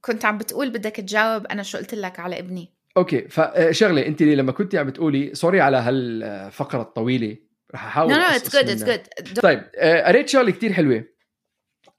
كنت 0.00 0.24
عم 0.24 0.38
بتقول 0.38 0.70
بدك 0.70 0.96
تجاوب 0.96 1.46
أنا 1.46 1.62
شو 1.62 1.78
قلت 1.78 1.94
لك 1.94 2.20
على 2.20 2.38
ابني. 2.38 2.72
okay 2.96 3.28
فشغله 3.28 4.06
أنت 4.06 4.22
لما 4.22 4.52
كنت 4.52 4.74
عم 4.74 4.86
بتقولي 4.86 5.34
sorry 5.34 5.60
على 5.60 5.76
هالفقرة 5.76 6.82
الطويلة 6.82 7.36
رح 7.74 7.84
احاول 7.84 8.10
no 8.12 8.16
no 8.16 8.22
it's 8.22 8.56
good 8.56 8.68
it's. 8.68 8.84
good 8.84 9.40
طيب 9.40 9.64
آه، 9.76 10.08
قريت 10.08 10.28
شغلة 10.28 10.50
كتير 10.50 10.72
حلوة. 10.72 11.04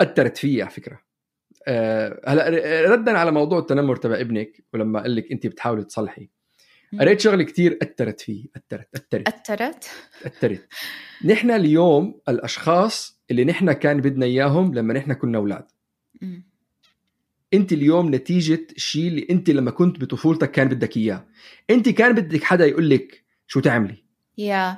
أثرت 0.01 0.37
فيي 0.37 0.61
على 0.61 0.71
فكرة. 0.71 1.01
آه، 1.67 2.21
هلا 2.27 2.49
ردا 2.91 3.17
على 3.17 3.31
موضوع 3.31 3.59
التنمر 3.59 3.95
تبع 3.95 4.19
ابنك 4.19 4.63
ولما 4.73 5.01
قال 5.01 5.15
لك 5.15 5.31
انت 5.31 5.47
بتحاولي 5.47 5.83
تصلحي. 5.83 6.29
قريت 6.99 7.19
شغلة 7.19 7.43
كتير 7.43 7.79
أثرت 7.81 8.21
فيي 8.21 8.49
أثرت 8.55 8.87
أثرت. 8.95 9.27
أثرت؟ 9.27 9.89
أثرت. 10.25 10.67
نحن 11.25 11.51
اليوم 11.51 12.21
الأشخاص 12.29 13.21
اللي 13.31 13.45
نحن 13.45 13.71
كان 13.71 14.01
بدنا 14.01 14.25
إياهم 14.25 14.73
لما 14.73 14.93
نحن 14.93 15.13
كنا 15.13 15.37
أولاد. 15.37 15.65
أنت 17.53 17.73
اليوم 17.73 18.15
نتيجة 18.15 18.67
الشيء 18.75 19.07
اللي 19.07 19.27
أنت 19.29 19.49
لما 19.49 19.71
كنت 19.71 19.99
بطفولتك 19.99 20.51
كان 20.51 20.67
بدك 20.67 20.97
إياه. 20.97 21.27
أنت 21.69 21.89
كان 21.89 22.13
بدك 22.13 22.43
حدا 22.43 22.65
يقول 22.65 22.89
لك 22.89 23.23
شو 23.47 23.59
تعملي. 23.59 24.03
يا 24.37 24.77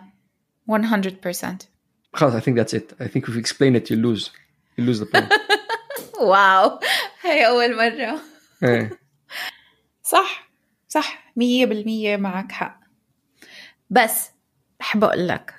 100% 0.72 1.66
خلاص 2.14 2.34
I 2.34 2.40
think 2.40 2.56
that's 2.58 2.74
it. 2.74 2.94
I 3.00 3.08
think 3.08 3.24
if 3.28 3.36
you 3.36 3.40
explain 3.40 3.76
it 3.76 3.90
you 3.90 3.96
lose. 3.96 4.32
You 4.78 4.84
lose 4.84 5.00
the 5.00 5.06
point. 5.06 5.32
واو 6.22 6.80
هي 7.22 7.48
أول 7.48 7.76
مرة. 7.76 8.20
إيه. 8.64 9.00
صح. 10.14 10.50
صح. 10.88 11.34
مية 11.36 11.66
بالمية 11.66 12.18
معك 12.18 12.52
حق. 12.52 12.80
بس 13.90 14.30
بحب 14.80 15.04
أقول 15.04 15.28
لك 15.28 15.54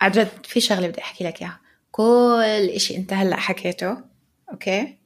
عن 0.00 0.10
جد 0.10 0.46
في 0.46 0.60
شغلة 0.60 0.88
بدي 0.88 1.00
أحكي 1.00 1.24
لك 1.24 1.42
إياها. 1.42 1.60
كل 1.90 2.70
إشي 2.74 2.96
أنت 2.96 3.12
هلأ 3.12 3.36
حكيته 3.36 4.04
okay؟ 4.52 4.98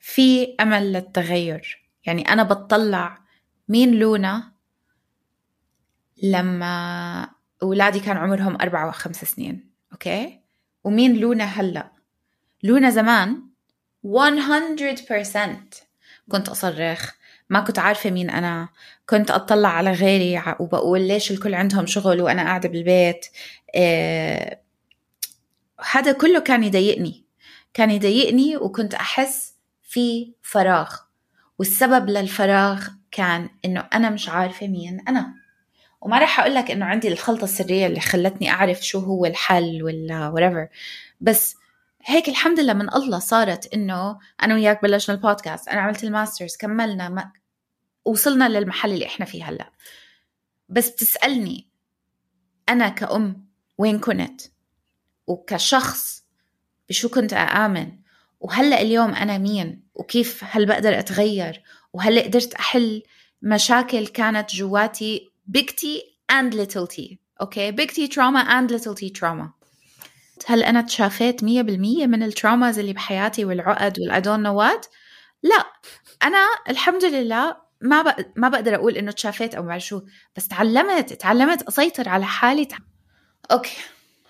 في 0.00 0.54
أمل 0.60 0.92
للتغير. 0.92 1.84
يعني 2.04 2.22
أنا 2.22 2.42
بتطلع 2.42 3.18
مين 3.68 3.94
لونا 3.94 4.52
لما 6.22 7.30
أولادي 7.62 8.00
كان 8.00 8.16
عمرهم 8.16 8.56
أربعة 8.60 8.88
وخمس 8.88 9.24
سنين 9.24 9.70
okay؟ 9.92 10.40
ومين 10.84 11.16
لونا 11.16 11.44
هلأ؟ 11.44 11.92
لونا 12.62 12.90
زمان 12.90 13.42
100% 14.06 14.08
كنت 16.28 16.48
أصرخ 16.48 17.12
ما 17.50 17.60
كنت 17.60 17.78
عارفة 17.78 18.10
مين 18.10 18.30
أنا 18.30 18.68
كنت 19.08 19.30
أطلع 19.30 19.68
على 19.68 19.92
غيري 19.92 20.42
وبقول 20.60 21.00
ليش 21.00 21.30
الكل 21.30 21.54
عندهم 21.54 21.86
شغل 21.86 22.22
وأنا 22.22 22.42
قاعدة 22.42 22.68
بالبيت 22.68 23.26
إيه 23.74 24.62
هذا 25.92 26.12
كله 26.12 26.40
كان 26.40 26.64
يضايقني 26.64 27.24
كان 27.74 27.90
يضايقني 27.90 28.56
وكنت 28.56 28.94
أحس 28.94 29.54
في 29.82 30.32
فراغ 30.42 30.96
والسبب 31.58 32.08
للفراغ 32.10 32.88
كان 33.10 33.48
إنه 33.64 33.88
أنا 33.94 34.10
مش 34.10 34.28
عارفة 34.28 34.68
مين 34.68 35.00
أنا. 35.08 35.34
وما 36.00 36.18
راح 36.18 36.40
أقول 36.40 36.54
لك 36.54 36.70
إنه 36.70 36.84
عندي 36.86 37.08
الخلطة 37.08 37.44
السرية 37.44 37.86
اللي 37.86 38.00
خلتني 38.00 38.50
أعرف 38.50 38.86
شو 38.86 38.98
هو 38.98 39.26
الحل 39.26 39.82
ولا 39.82 40.32
whatever. 40.36 40.76
بس 41.20 41.56
هيك 42.04 42.28
الحمد 42.28 42.60
لله 42.60 42.72
من 42.72 42.94
الله 42.94 43.18
صارت 43.18 43.74
إنه 43.74 44.18
أنا 44.42 44.54
وياك 44.54 44.82
بلشنا 44.82 45.16
البودكاست 45.16 45.68
أنا 45.68 45.80
عملت 45.80 46.04
الماسترز 46.04 46.56
كملنا 46.56 47.08
ما 47.08 47.32
وصلنا 48.04 48.48
للمحل 48.48 48.92
اللي 48.92 49.06
إحنا 49.06 49.26
فيه 49.26 49.44
هلأ. 49.44 49.70
بس 50.68 50.88
بتسألني 50.90 51.68
أنا 52.68 52.88
كأم 52.88 53.48
وين 53.78 53.98
كنت؟ 53.98 54.40
وكشخص 55.26 56.24
بشو 56.88 57.08
كنت 57.08 57.32
أآمن؟ 57.32 57.92
وهلأ 58.40 58.80
اليوم 58.80 59.14
أنا 59.14 59.38
مين؟ 59.38 59.82
وكيف 59.94 60.44
هل 60.44 60.66
بقدر 60.66 60.98
أتغير؟ 60.98 61.62
وهل 61.92 62.22
قدرت 62.22 62.54
أحل 62.54 63.02
مشاكل 63.42 64.06
كانت 64.06 64.54
جواتي 64.54 65.30
big 65.56 65.66
T 65.66 65.84
and 66.32 66.54
little 66.54 66.86
T. 66.86 67.16
okay 67.40 67.72
big 67.72 67.90
T 67.90 68.08
trauma 68.08 68.44
and 68.48 68.70
little 68.70 68.94
T 68.94 69.10
trauma. 69.20 69.58
هل 70.46 70.62
أنا 70.62 70.80
تشافيت 70.80 71.44
مية 71.44 71.62
بالمية 71.62 72.06
من 72.06 72.22
ال 72.22 72.29
traumas 72.29 72.78
اللي 72.78 72.92
بحياتي 72.92 73.44
والعقد 73.44 74.00
وال 74.00 74.11
I 74.11 74.16
don't 74.16 74.42
know 74.42 74.62
what؟ 74.62 74.86
لا. 75.42 75.64
أنا 76.22 76.46
الحمد 76.68 77.04
لله 77.04 77.56
ما 77.80 78.02
بق... 78.02 78.16
ما 78.36 78.48
بقدر 78.48 78.74
أقول 78.74 78.96
إنه 78.96 79.10
تشافيت 79.12 79.54
أو 79.54 79.62
ما 79.62 79.78
شو 79.78 80.02
بس 80.36 80.48
تعلمت 80.48 81.12
تعلمت 81.12 81.62
أسيطر 81.62 82.08
على 82.08 82.24
حالي. 82.24 82.68
okay. 83.50 83.76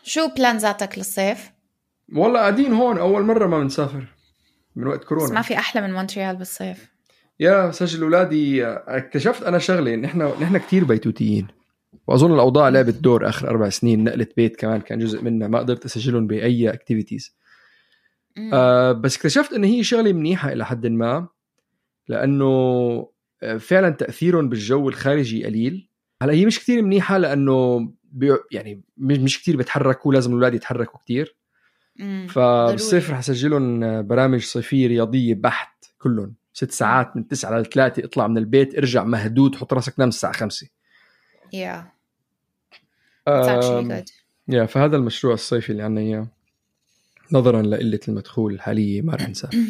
شو 0.02 0.28
plans 0.28 0.78
اتك 0.78 0.98
للصيف؟ 0.98 1.50
والله 2.16 2.40
قاعدين 2.40 2.72
هون 2.72 2.98
أول 2.98 3.22
مرة 3.22 3.46
ما 3.46 3.58
بنسافر 3.58 4.06
من 4.76 4.86
وقت 4.86 5.04
كورونا. 5.04 5.26
بس 5.26 5.32
ما 5.32 5.42
في 5.42 5.58
أحلى 5.58 5.82
من 5.82 5.92
مونتريال 5.92 6.36
بالصيف. 6.36 6.97
يا 7.40 7.70
سجل 7.70 8.02
اولادي 8.02 8.66
اكتشفت 8.66 9.42
أنا 9.42 9.58
شغلة 9.58 9.96
نحن 9.96 10.22
نحن 10.22 10.58
كثير 10.58 10.84
بيتوتيين. 10.84 11.46
وأظن 12.06 12.34
الأوضاع 12.34 12.68
لعبت 12.68 12.94
دور 12.94 13.28
آخر 13.28 13.48
أربع 13.48 13.68
سنين 13.68 14.04
نقلة 14.04 14.26
بيت 14.36 14.56
كمان 14.56 14.80
كان 14.80 14.98
جزء 14.98 15.22
منها 15.22 15.48
ما 15.48 15.58
قدرت 15.58 15.84
أسجلهم 15.84 16.26
بأي 16.26 16.72
activities 16.72 17.36
آه 18.52 18.92
بس 18.92 19.16
اكتشفت 19.16 19.52
إن 19.52 19.64
هي 19.64 19.84
شغلة 19.84 20.12
منيحة 20.12 20.52
إلى 20.52 20.66
حد 20.66 20.86
ما 20.86 21.28
لأنه 22.08 22.44
آه، 23.42 23.56
فعلا 23.56 23.90
تأثيرهم 23.90 24.48
بالجو 24.48 24.88
الخارجي 24.88 25.44
قليل. 25.44 25.88
هلأ 26.22 26.32
هي 26.32 26.46
مش 26.46 26.60
كثير 26.60 26.82
منيحة 26.82 27.18
لأنه 27.18 27.88
يعني 28.50 28.82
مش 28.98 29.42
كثير 29.42 29.56
بيتحركوا 29.56 30.14
لازم 30.14 30.30
الأولاد 30.30 30.54
يتحركوا 30.54 31.00
كثير 31.00 31.36
فبالصيف 32.28 33.10
رح 33.10 33.18
اسجلهم 33.18 34.02
برامج 34.06 34.40
صيفيه 34.42 34.86
رياضيه 34.88 35.34
بحت 35.34 35.84
كلهم. 35.98 36.34
ست 36.58 36.70
ساعات 36.70 37.16
من 37.16 37.28
9 37.28 37.58
ل 37.58 37.66
3 37.66 38.04
اطلع 38.04 38.26
من 38.26 38.38
البيت 38.38 38.74
ارجع 38.74 39.04
مهدود 39.04 39.56
حط 39.56 39.72
راسك 39.72 39.94
نام 39.98 40.08
الساعة 40.08 40.32
5 40.32 40.66
yeah. 41.56 41.82
يا 44.48 44.66
فهذا 44.66 44.96
المشروع 44.96 45.34
الصيفي 45.34 45.70
اللي 45.70 45.82
عنا 45.82 46.00
إياه. 46.00 46.28
نظرا 47.32 47.62
لقلة 47.62 48.00
المدخول 48.08 48.54
الحالية 48.54 49.02
ما 49.02 49.14
رح 49.14 49.28
نسافر. 49.28 49.58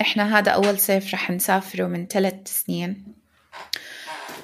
إحنا 0.00 0.38
هذا 0.38 0.50
أول 0.52 0.78
صيف 0.78 1.14
رح 1.14 1.30
نسافره 1.30 1.86
من 1.86 2.06
ثلاث 2.06 2.34
سنين. 2.44 3.14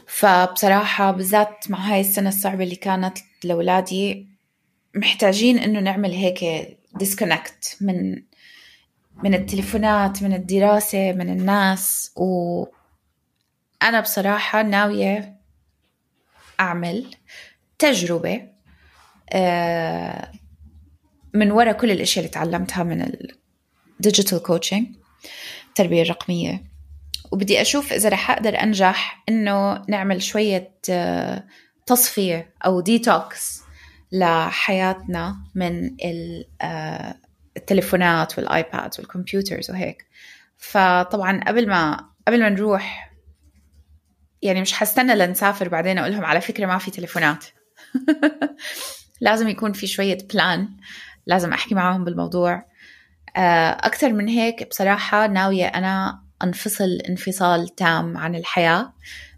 فبصراحة 0.07 1.11
بالذات 1.11 1.71
مع 1.71 1.79
هاي 1.79 2.01
السنة 2.01 2.29
الصعبة 2.29 2.65
اللي 2.65 2.77
كانت 2.77 3.19
لأولادي 3.45 4.29
محتاجين 4.95 5.59
إنه 5.59 5.81
نعمل 5.81 6.13
هيك 6.13 6.45
ديسكونكت 6.95 7.77
من 7.81 8.23
من 9.23 9.35
التليفونات 9.35 10.23
من 10.23 10.33
الدراسة 10.33 11.13
من 11.13 11.29
الناس. 11.29 12.13
و 12.17 12.65
أنا 13.83 14.01
بصراحة 14.01 14.63
ناوية 14.63 15.37
أعمل 16.61 17.07
تجربة 17.79 18.49
آه، 19.33 20.31
من 21.35 21.51
وراء 21.51 21.73
كل 21.73 21.91
الأشياء 21.91 22.25
اللي 22.25 22.35
تعلمتها 22.35 22.85
من 22.85 23.31
ال 24.01 24.06
digital 24.06 24.43
coaching 24.43 24.87
التربية 25.69 26.03
الرقمية. 26.03 26.65
وبدي 27.33 27.61
أشوف 27.61 27.93
إذا 27.93 28.09
رح 28.09 28.31
أقدر 28.31 28.63
أنجح 28.63 29.25
إنه 29.29 29.83
نعمل 29.89 30.23
شوية 30.23 30.75
آه، 30.91 31.45
تصفية 31.87 32.55
أو 32.67 32.81
ديتوكس 32.81 33.63
لحياتنا 34.13 35.37
من 35.55 35.97
التليفونات 37.57 38.39
وال 38.39 38.56
iPad 38.56 38.91
وال 38.99 39.12
computers 39.12 39.71
وهيك. 39.71 40.07
فطبعا 40.59 41.41
قبل 41.47 41.69
ما 41.69 42.11
قبل 42.29 42.41
ما 42.41 42.49
نروح 42.49 43.13
يعني 44.43 44.61
مش 44.61 44.73
حستنى 44.73 45.15
لنسافر 45.15 45.69
بعدين 45.69 45.99
أقول 45.99 46.13
لهم 46.13 46.25
على 46.25 46.41
فكرة 46.41 46.67
ما 46.67 46.79
في 46.79 46.91
تليفونات. 46.91 47.45
لازم 49.21 49.49
يكون 49.49 49.73
في 49.73 49.87
شوية 49.87 50.19
بلان 50.33 50.69
لازم 51.27 51.53
أحكي 51.53 51.75
معاهم 51.75 52.05
بالموضوع. 52.05 52.67
آه، 53.37 53.71
أكثر 53.71 54.13
من 54.13 54.29
هيك 54.29 54.69
بصراحة 54.69 55.27
ناوية 55.27 55.67
أنا 55.67 56.23
أنفصل 56.43 56.99
انفصال 57.09 57.75
تام 57.75 58.17
عن 58.17 58.35
الحياة. 58.35 58.93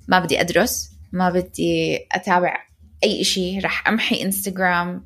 ما 0.09 0.19
بدي 0.19 0.41
أدرس 0.41 0.91
ما 1.13 1.31
بدي 1.31 1.99
أتابع 2.13 2.67
أي 3.05 3.25
شيء 3.25 3.65
رح 3.65 3.89
أمحي 3.89 4.23
انستغرام 4.23 5.05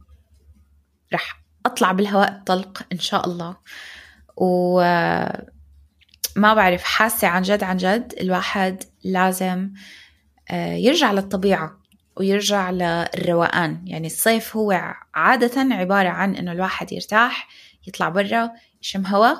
رح 1.15 1.40
أطلع 1.67 1.93
بالهواء 1.93 2.29
الطلق 2.29 2.83
إن 2.93 2.99
شاء 2.99 3.27
الله. 3.27 3.57
و 4.37 4.81
ما 6.37 6.55
بعرف 6.55 6.83
حاسة 6.83 7.29
عن 7.29 7.43
جد 7.43 7.65
عن 7.65 7.77
جد 7.77 8.15
الواحد 8.21 8.83
لازم 9.05 9.71
آه، 10.51 10.75
يرجع 10.75 11.13
للطبيعة 11.13 11.81
ويرجع 12.17 12.71
للروقان. 12.71 13.83
يعني 13.87 14.07
الصيف 14.07 14.57
هو 14.57 14.95
عادة 15.15 15.75
عبارة 15.75 16.09
عن 16.09 16.37
إنه 16.37 16.53
الواحد 16.53 16.93
يرتاح 16.93 17.49
يطلع 17.87 18.09
برا 18.09 18.51
يشم 18.83 19.07
هوا 19.07 19.35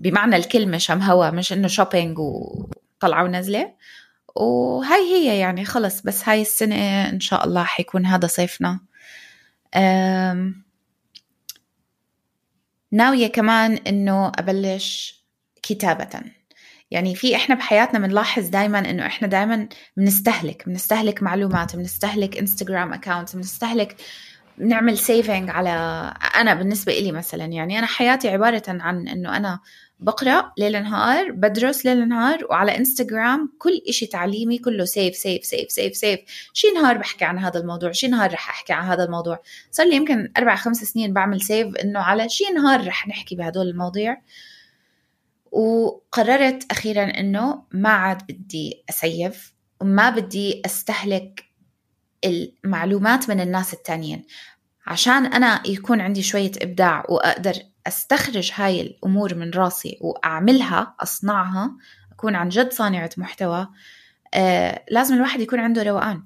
بمعنى 0.00 0.36
الكلمة 0.36 0.78
شم 0.78 1.02
هوا 1.02 1.30
مش 1.30 1.52
إنه 1.52 1.68
شوبينج 1.68 2.18
وطلعة 2.18 3.24
ونزلة 3.24 3.74
وهاي 4.36 5.00
هي 5.00 5.38
يعني 5.38 5.64
خلص 5.64 6.00
بس 6.00 6.28
هاي 6.28 6.42
السنة 6.42 7.08
إن 7.08 7.20
شاء 7.20 7.44
الله 7.44 7.64
حيكون 7.64 8.06
هذا 8.06 8.26
صيفنا. 8.26 8.80
ناوية 12.92 13.26
كمان 13.26 13.72
إنه 13.86 14.32
أبلش 14.38 15.18
كتابة. 15.62 16.20
يعني 16.90 17.14
في 17.14 17.36
إحنا 17.36 17.54
بحياتنا 17.54 18.06
بنلاحظ 18.06 18.48
دايما 18.48 18.78
إنه 18.78 19.06
إحنا 19.06 19.28
دايما 19.28 19.68
بنستهلك 19.96 20.62
بنستهلك 20.66 21.22
معلومات 21.22 21.76
بنستهلك 21.76 22.36
انستغرام 22.36 22.92
account 22.92 23.36
بنستهلك 23.36 23.96
بنعمل 24.58 24.98
saving 24.98 25.50
على 25.50 25.70
أنا 26.36 26.54
بالنسبة 26.54 26.92
إلي 26.92 27.12
مثلا 27.12 27.44
يعني 27.44 27.78
أنا 27.78 27.86
حياتي 27.86 28.28
عبارة 28.28 28.62
عن 28.68 29.08
إنه 29.08 29.36
أنا 29.36 29.60
بقرأ 30.00 30.52
ليل 30.58 30.82
نهار 30.82 31.32
بدرس 31.32 31.86
ليل 31.86 32.08
نهار 32.08 32.46
وعلى 32.50 32.76
إنستغرام 32.78 33.52
كل 33.58 33.80
إشي 33.88 34.06
تعليمي 34.06 34.58
كله 34.58 34.84
save 34.84 35.16
save 35.16 35.44
save 35.44 35.72
save 35.72 35.96
save 35.96 36.20
شي 36.52 36.68
نهار 36.70 36.98
بحكي 36.98 37.24
عن 37.24 37.38
هذا 37.38 37.60
الموضوع 37.60 37.92
شي 37.92 38.08
نهار 38.08 38.32
رح 38.32 38.48
أحكي 38.48 38.72
عن 38.72 38.84
هذا 38.84 39.04
الموضوع. 39.04 39.42
صار 39.70 39.86
لي 39.86 39.96
يمكن 39.96 40.32
أربع 40.38 40.56
خمس 40.56 40.76
سنين 40.76 41.12
بعمل 41.12 41.40
سيف 41.40 41.76
إنه 41.76 42.00
على 42.00 42.28
شي 42.28 42.44
نهار 42.44 42.86
رح 42.86 43.08
نحكي 43.08 43.34
بهدول 43.36 43.68
المواضيع. 43.68 44.22
وقررت 45.52 46.66
أخيرا 46.70 47.04
إنه 47.04 47.62
ما 47.72 47.90
عاد 47.90 48.22
بدي 48.22 48.84
أسيف 48.90 49.54
وما 49.80 50.10
بدي 50.10 50.62
أستهلك 50.66 51.44
المعلومات 52.24 53.30
من 53.30 53.40
الناس 53.40 53.74
التانيين. 53.74 54.24
عشان 54.86 55.26
أنا 55.26 55.62
يكون 55.66 56.00
عندي 56.00 56.22
شوية 56.22 56.52
إبداع 56.62 57.04
وأقدر 57.08 57.54
أستخرج 57.88 58.52
هاي 58.54 58.80
الأمور 58.80 59.34
من 59.34 59.50
راسي 59.50 59.98
وأعملها 60.00 60.94
أصنعها 61.00 61.76
أكون 62.12 62.34
عن 62.34 62.48
جد 62.48 62.72
صانعة 62.72 63.10
محتوى 63.16 63.68
آه 64.34 64.84
لازم 64.90 65.14
الواحد 65.14 65.40
يكون 65.40 65.60
عنده 65.60 65.82
روقان. 65.82 66.22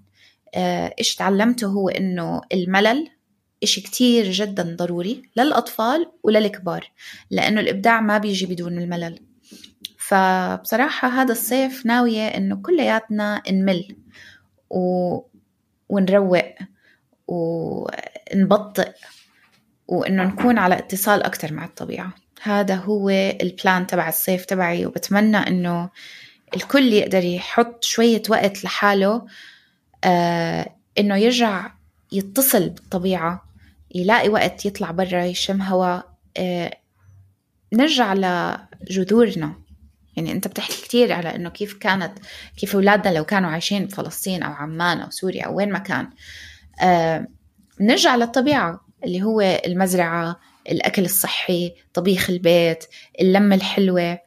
آه 0.54 0.94
إيش 0.98 1.14
تعلمته 1.14 1.66
هو 1.66 1.88
إنه 1.88 2.40
الملل 2.52 3.08
إشي 3.62 3.80
كتير 3.80 4.30
جدا 4.30 4.76
ضروري 4.78 5.22
للأطفال 5.36 6.12
وللكبار 6.22 6.90
لأنه 7.30 7.60
الإبداع 7.60 8.00
ما 8.00 8.18
بيجي 8.18 8.46
بدون 8.46 8.78
الملل. 8.78 9.18
فبصراحة 9.98 11.08
هذا 11.08 11.32
الصيف 11.32 11.86
ناوية 11.86 12.26
إنه 12.26 12.56
كلياتنا 12.56 13.42
نمل 13.50 13.96
و... 14.70 15.18
ونروق 15.88 16.54
ونبطئ 17.28 18.92
وإنه 19.92 20.24
نكون 20.24 20.58
على 20.58 20.78
اتصال 20.78 21.22
أكتر 21.22 21.52
مع 21.52 21.64
الطبيعة. 21.64 22.12
هذا 22.42 22.74
هو 22.74 23.10
البلان 23.10 23.86
تبع 23.86 24.08
الصيف 24.08 24.44
تبعي 24.44 24.86
وبتمنى 24.86 25.36
إنه 25.36 25.90
الكل 26.56 26.92
يقدر 26.92 27.24
يحط 27.24 27.84
شوية 27.84 28.22
وقت 28.28 28.64
لحاله 28.64 29.26
آه 30.04 30.74
إنه 30.98 31.16
يرجع 31.16 31.70
يتصل 32.12 32.68
بالطبيعة 32.68 33.44
يلاقي 33.94 34.28
وقت 34.28 34.66
يطلع 34.66 34.90
برا 34.90 35.24
يشم 35.24 35.62
هواء 35.62 36.08
آه 36.36 36.78
نرجع 37.72 38.14
لجذورنا. 38.14 39.54
يعني 40.16 40.32
أنت 40.32 40.48
بتحكي 40.48 40.82
كتير 40.82 41.12
على 41.12 41.34
إنه 41.34 41.50
كيف 41.50 41.74
كانت 41.74 42.18
كيف 42.56 42.74
أولادنا 42.74 43.14
لو 43.14 43.24
كانوا 43.24 43.50
عايشين 43.50 43.86
بفلسطين 43.86 44.42
أو 44.42 44.52
عمان 44.52 45.00
أو 45.00 45.10
سوريا 45.10 45.46
أو 45.46 45.56
وين 45.56 45.72
ما 45.72 45.78
كان 45.78 46.10
آه 46.82 47.26
نرجع 47.80 48.16
للطبيعة. 48.16 48.91
اللي 49.04 49.22
هو 49.22 49.40
المزرعة 49.40 50.40
الأكل 50.70 51.04
الصحي 51.04 51.74
طبيخ 51.94 52.30
البيت 52.30 52.84
اللمة 53.20 53.54
الحلوة. 53.54 54.18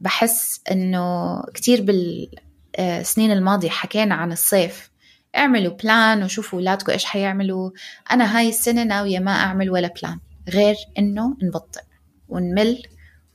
بحس 0.00 0.60
إنه 0.70 1.42
كتير 1.54 1.82
بالسنين 1.82 3.30
آه، 3.30 3.34
الماضية 3.34 3.70
حكينا 3.70 4.14
عن 4.14 4.32
الصيف. 4.32 4.90
اعملوا 5.36 5.72
plan 5.72 6.22
وشوفوا 6.22 6.58
أولادكم 6.58 6.92
إيش 6.92 7.04
حيعملوا. 7.04 7.70
أنا 8.10 8.38
هاي 8.38 8.48
السنة 8.48 8.82
ناوية 8.84 9.18
ما 9.18 9.32
أعمل 9.32 9.70
ولا 9.70 9.88
plan 10.02 10.18
غير 10.48 10.76
إنه 10.98 11.36
نبطئ 11.42 11.82
ونمل 12.28 12.82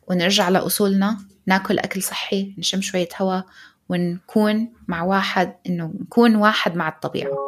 ونرجع 0.08 0.50
لأصولنا 0.50 1.18
ناكل 1.46 1.80
أكل 1.80 2.04
صحي 2.04 2.56
نشم 2.58 2.82
شوية 2.82 3.10
هواء 3.22 3.46
ونكون 3.90 4.74
مع 4.88 5.04
واحد 5.04 5.56
إنه 5.68 5.94
نكون 6.02 6.36
واحد 6.36 6.76
مع 6.76 6.88
الطبيعة. 6.88 7.47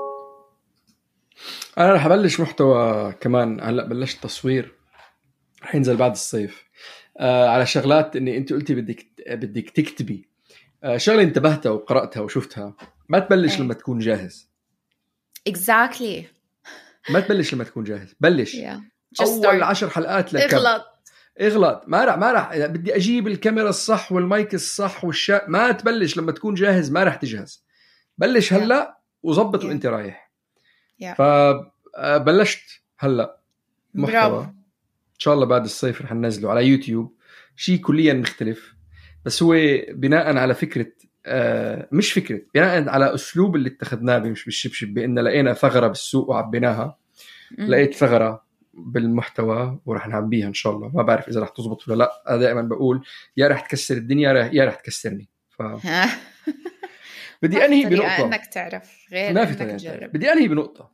أنا 1.80 1.94
رح 1.94 2.06
أبلش 2.06 2.40
محتوى 2.40 3.14
كمان. 3.14 3.62
هلأ 3.62 3.86
بلشت 3.86 4.24
تصوير 4.24 4.76
رح 5.64 5.76
ينزل 5.76 5.98
بعد 5.98 6.12
الصيف. 6.12 6.64
آه 7.18 7.48
على 7.48 7.66
شغلات 7.66 8.16
إني 8.16 8.38
أنت 8.38 8.54
قلتي 8.54 8.76
بدك 8.76 9.06
بدك 9.28 9.70
تكتبي. 9.70 10.30
آه 10.84 10.98
شغلة 10.98 11.22
انتبهتها 11.22 11.70
وقرأتها 11.70 12.22
وشفتها. 12.22 12.76
ما 13.10 13.20
تبلش 13.20 13.54
إيه. 13.54 13.62
لما 13.62 13.74
تكون 13.74 14.00
جاهز. 14.00 14.50
Exactly. 15.50 16.24
ما 17.10 17.20
تبلش 17.20 17.54
لما 17.54 17.64
تكون 17.64 17.84
جاهز. 17.84 18.16
بلش. 18.20 18.56
Yeah. 18.56 19.22
أول 19.22 19.44
start. 19.44 19.64
عشر 19.64 19.90
حلقات 19.90 20.34
لك 20.34 20.54
اغلط. 20.54 20.86
اغلط. 21.42 21.84
ما 21.88 22.06
راح 22.06 22.18
ما 22.18 22.32
راح 22.32 22.58
بدي 22.58 22.96
أجيب 22.96 23.28
الكاميرا 23.28 23.70
الصح 23.70 24.12
والمايك 24.12 24.54
الصح 24.54 25.06
والشا 25.06 25.42
ما 25.48 25.72
تبلش 25.72 26.18
لما 26.18 26.32
تكون 26.32 26.54
جاهز 26.54 26.92
ما 26.92 27.04
راح 27.04 27.16
تجهز. 27.16 27.66
بلش 28.18 28.54
هلأ 28.54 29.00
وظبط 29.24 29.62
Yeah. 29.62 29.66
وأنت 29.66 29.86
رايح. 29.86 30.29
Yeah. 31.04 31.14
فبلشت 31.18 32.82
هلا 33.00 33.38
محتوى. 33.94 34.44
إن 35.16 35.20
شاء 35.20 35.34
الله 35.34 35.46
بعد 35.46 35.64
الصيف 35.64 36.02
رح 36.02 36.14
ننزله 36.14 36.50
على 36.50 36.68
يوتيوب. 36.68 37.14
شيء 37.56 37.78
كليا 37.80 38.14
مختلف 38.14 38.74
بس 39.26 39.44
هو 39.44 39.56
بناء 39.90 40.38
على 40.38 40.54
فكرة 40.56 40.88
آه 41.26 41.88
مش 41.92 42.14
فكرة 42.14 42.42
بناء 42.56 42.90
على 42.90 43.14
أسلوب 43.16 43.56
اللي 43.56 43.70
اتخذناه 43.70 44.20
مش 44.20 44.46
بالشبشب 44.46 44.88
بأن 44.88 45.20
لقينا 45.20 45.54
ثغرة 45.54 45.88
بالسوق 45.88 46.30
وعبيناها. 46.30 46.98
لقيت 47.58 47.94
ثغرة 47.96 48.44
بالمحتوى 48.74 49.80
ورح 49.86 50.08
نعبيها 50.08 50.48
إن 50.48 50.54
شاء 50.54 50.74
الله. 50.76 50.88
ما 50.94 51.04
بعرف 51.04 51.28
إذا 51.28 51.42
رح 51.42 51.50
تزبط 51.50 51.88
ولا 51.88 51.96
لا. 51.98 52.24
أنا 52.30 52.38
دائما 52.38 52.62
بقول 52.62 53.04
يا 53.38 53.48
رح 53.48 53.60
تكسر 53.60 53.98
الدنيا 53.98 54.50
يا 54.54 54.66
رح- 54.66 54.76
تكسرني. 54.76 55.28
فبدي 55.50 55.88
في 57.42 57.66
أنهي 57.66 57.86
بنقطة. 57.86 58.26
إنك 58.26 58.46
تعرف 58.46 59.06
غير 59.12 59.34
ما 59.34 59.46
في 59.46 59.64
إنك 59.64 59.72
تجرب. 59.80 60.12
بدي 60.12 60.32
أنهي 60.34 60.48
بنقطة. 60.48 60.92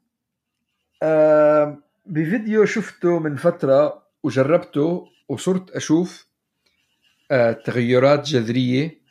آه 1.04 1.78
بفيديو 2.06 2.66
شفته 2.66 3.20
من 3.20 3.36
فترة 3.36 4.04
وجربته 4.24 5.08
وصرت 5.30 5.70
أشوف 5.72 6.28
آه 7.32 7.52
تغيرات 7.52 8.26
جذرية 8.28 9.02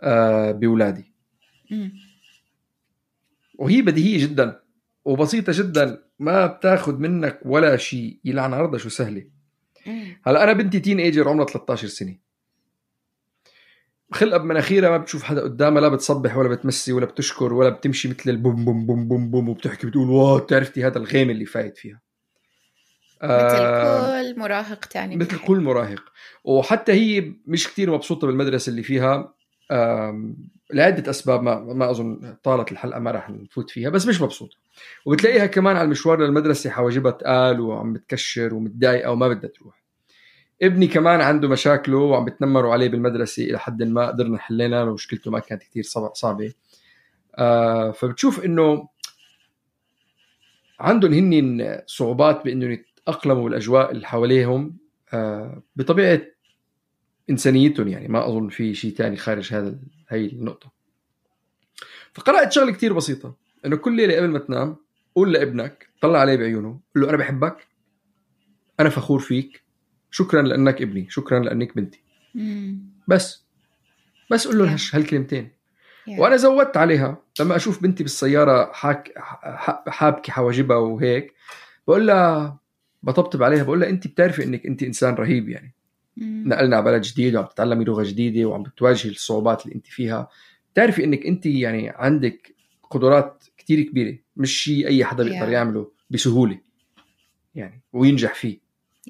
آه 0.00 0.52
بأولادي. 0.52 1.12
مم. 1.70 1.92
وهي 3.58 3.82
بديهية 3.82 4.26
جدا 4.26 4.60
وبسيطة 5.04 5.52
جدا 5.56 6.02
ما 6.18 6.46
بتاخذ 6.46 6.98
منك 6.98 7.40
ولا 7.44 7.76
شيء. 7.76 8.18
يلعن 8.24 8.54
عرضها 8.54 8.78
شو 8.78 8.88
سهلة. 8.88 9.26
هلا 10.26 10.44
أنا 10.44 10.52
بنتي 10.52 10.80
تين 10.80 11.00
ايجر 11.00 11.28
عمرها 11.28 11.46
13 11.46 11.88
سنة. 11.88 12.16
خلقها 14.12 14.38
بمناخيرها 14.38 14.90
ما 14.90 14.96
بتشوف 14.98 15.22
حدا 15.22 15.42
قدامها 15.42 15.80
لا 15.80 15.88
بتصبح 15.88 16.36
ولا 16.36 16.48
بتمسي 16.48 16.92
ولا 16.92 17.06
بتشكر 17.06 17.52
ولا 17.52 17.68
بتمشي 17.68 18.08
مثل 18.08 18.30
البوم 18.30 18.64
بوم 18.64 18.86
بوم 18.86 19.08
بوم 19.08 19.30
بوم 19.30 19.48
وبتحكي 19.48 19.86
بتقول 19.86 20.10
wow 20.10 20.38
بتعرفتي 20.38 20.84
هذا 20.84 20.98
الغيم 20.98 21.30
اللي 21.30 21.44
فايت 21.44 21.78
فيها. 21.78 22.00
مثل 23.22 23.32
آه 23.32 24.22
كل 24.22 24.38
مراهق 24.40 24.84
تاني 24.84 25.16
مثل 25.16 25.28
بالحياة. 25.28 25.46
كل 25.48 25.60
مراهق. 25.60 26.02
وحتى 26.44 26.92
هي 26.92 27.32
مش 27.46 27.68
كتير 27.68 27.90
مبسوطة 27.90 28.26
بالمدرسة 28.26 28.70
اللي 28.70 28.82
فيها. 28.82 29.34
آم، 29.70 30.36
لعدة 30.72 31.10
أسباب 31.10 31.42
ما, 31.42 31.60
ما 31.60 31.90
أظن 31.90 32.36
طالت 32.42 32.72
الحلقة 32.72 33.00
ما 33.00 33.10
راح 33.10 33.30
نفوت 33.30 33.70
فيها 33.70 33.90
بس 33.90 34.06
مش 34.06 34.20
مبسوطة. 34.22 34.56
وبتلاقيها 35.06 35.46
كمان 35.46 35.76
على 35.76 35.84
المشوار 35.84 36.20
للمدرسة 36.20 36.70
حواجبها 36.70 37.12
تقال 37.12 37.60
وعم 37.60 37.92
بتكشر 37.92 38.54
ومتضايقة 38.54 39.10
وما 39.10 39.28
بدها 39.28 39.50
تروح. 39.50 39.77
ابني 40.62 40.86
كمان 40.86 41.20
عنده 41.20 41.48
مشاكله 41.48 41.96
وعم 41.98 42.24
بتنمروا 42.24 42.72
عليه 42.72 42.88
بالمدرسة 42.88 43.44
إلى 43.44 43.58
حد 43.58 43.82
ما 43.82 44.06
قدرنا 44.06 44.38
حلينا 44.38 44.84
مشكلته 44.84 45.30
ما 45.30 45.38
كانت 45.38 45.62
كتير 45.62 45.84
صعبة- 45.84 46.12
صعبة. 46.12 46.52
آه 47.34 47.90
فبتشوف 47.90 48.44
إنه 48.44 48.88
عندهم 50.80 51.12
هن 51.12 51.80
صعوبات 51.86 52.44
بإنهم 52.44 52.70
يتأقلموا 52.70 53.44
بالأجواء 53.44 53.90
اللي 53.90 54.06
حواليهم 54.06 54.76
آه 55.12 55.62
بطبيعة 55.76 56.20
إنسانيتهم 57.30 57.88
يعني. 57.88 58.08
ما 58.08 58.26
أظن 58.28 58.48
في 58.48 58.74
شيء 58.74 58.92
تاني 58.92 59.16
خارج 59.16 59.54
هذا 59.54 59.78
هاي 60.08 60.26
النقطة. 60.26 60.72
فقرأت 62.12 62.52
شغلة 62.52 62.72
كتير 62.72 62.92
بسيطة 62.92 63.36
إنه 63.66 63.76
كل 63.76 63.96
ليلة 63.96 64.16
قبل 64.16 64.28
ما 64.28 64.38
تنام 64.38 64.76
قول 65.14 65.32
لابنك 65.32 65.88
طلع 66.00 66.18
عليه 66.18 66.36
بعيونه 66.36 66.80
قل 66.94 67.00
له 67.00 67.08
أنا 67.10 67.16
بحبك 67.16 67.66
أنا 68.80 68.88
فخور 68.88 69.18
فيك 69.20 69.62
شكرا 70.10 70.42
لأنك 70.42 70.82
ابني 70.82 71.06
شكرا 71.10 71.40
لأنك 71.40 71.76
بنتي 71.76 72.00
مم. 72.34 72.78
بس 73.08 73.44
بس 74.30 74.46
قول 74.46 74.58
له 74.58 74.76
Yeah. 74.76 74.94
هالكلمتين 74.94 75.48
Yeah. 76.08 76.18
وأنا 76.18 76.36
زودت 76.36 76.76
عليها 76.76 77.22
لما 77.40 77.56
أشوف 77.56 77.82
بنتي 77.82 78.02
بالسيارة 78.02 78.72
حاك 78.72 79.12
حابكي 79.88 80.32
حواجبها 80.32 80.76
وهيك 80.76 81.34
بقول 81.88 82.06
لها 82.06 82.58
بطبطب 83.02 83.42
عليها 83.42 83.62
بقول 83.62 83.80
لها 83.80 83.88
انت 83.88 84.06
بتعرفي 84.06 84.44
إنك 84.44 84.66
انت 84.66 84.82
إنسان 84.82 85.14
رهيب 85.14 85.48
يعني 85.48 85.74
مم. 86.16 86.44
نقلنا 86.46 86.76
على 86.76 86.84
بلد 86.84 87.02
جديد 87.02 87.36
وعم 87.36 87.46
تتعلمي 87.46 87.84
لغة 87.84 88.02
جديدة 88.04 88.44
وعم 88.48 88.62
بتواجهي 88.62 89.10
الصعوبات 89.10 89.64
اللي 89.64 89.74
انت 89.74 89.86
فيها 89.86 90.28
بتعرفي 90.72 91.04
إنك 91.04 91.26
انت 91.26 91.46
يعني 91.46 91.88
عندك 91.90 92.54
قدرات 92.90 93.44
كتير 93.56 93.82
كبيرة 93.82 94.18
مش 94.36 94.52
شيء 94.62 94.86
أي 94.86 95.04
حدا 95.04 95.24
بيقدر 95.24 95.46
Yeah. 95.46 95.52
يعمله 95.52 95.90
بسهولة 96.10 96.58
يعني 97.54 97.82
وينجح 97.92 98.34
فيه 98.34 98.58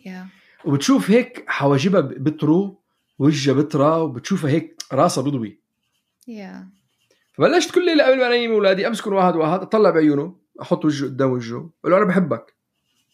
Yeah. 0.01 0.38
وبتشوف 0.69 1.11
هيك 1.11 1.45
حواجبها 1.47 2.01
بيطروا 2.01 2.75
وجهها 3.19 3.55
بيطرى 3.55 4.01
وبتشوفها 4.01 4.51
هيك 4.51 4.83
راسها 4.93 5.25
بيضوي 5.25 5.59
Yeah. 6.31 6.65
فبلشت 7.35 7.71
كل 7.75 7.87
ليلة 7.87 8.05
قبل 8.05 8.19
ما 8.19 8.27
انيم 8.27 8.53
اولادي 8.53 8.87
امسكهم 8.87 9.15
واحد 9.15 9.37
واحد 9.37 9.61
أطلع 9.61 9.91
بعيونه 9.91 10.37
أحط 10.63 10.85
وجهه 10.85 11.07
قدام 11.07 11.31
وجهه 11.31 11.71
بقول 11.81 11.93
له 11.93 11.99
أنا 11.99 12.05
بحبك 12.07 12.55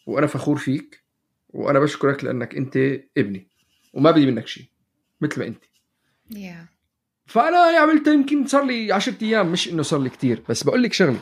وأنا 0.07 0.27
فخور 0.27 0.57
فيك 0.57 1.03
وأنا 1.49 1.79
بشكرك 1.79 2.23
لأنك 2.23 2.55
أنت 2.55 2.77
ابني 3.17 3.47
وما 3.93 4.11
بدي 4.11 4.25
منك 4.31 4.47
شيء 4.47 4.65
مثل 5.21 5.39
ما 5.39 5.47
أنت 5.47 5.63
Yeah. 6.33 6.67
فأنا 7.25 7.57
عملت 7.57 8.07
يمكن 8.07 8.47
صار 8.47 8.65
لي 8.65 8.91
10 8.91 9.15
أيام 9.21 9.51
مش 9.51 9.69
إنه 9.69 9.83
صار 9.83 9.99
لي 9.99 10.09
كتير 10.09 10.43
بس 10.49 10.63
بقول 10.63 10.83
لك 10.83 10.93
شغلة 10.93 11.19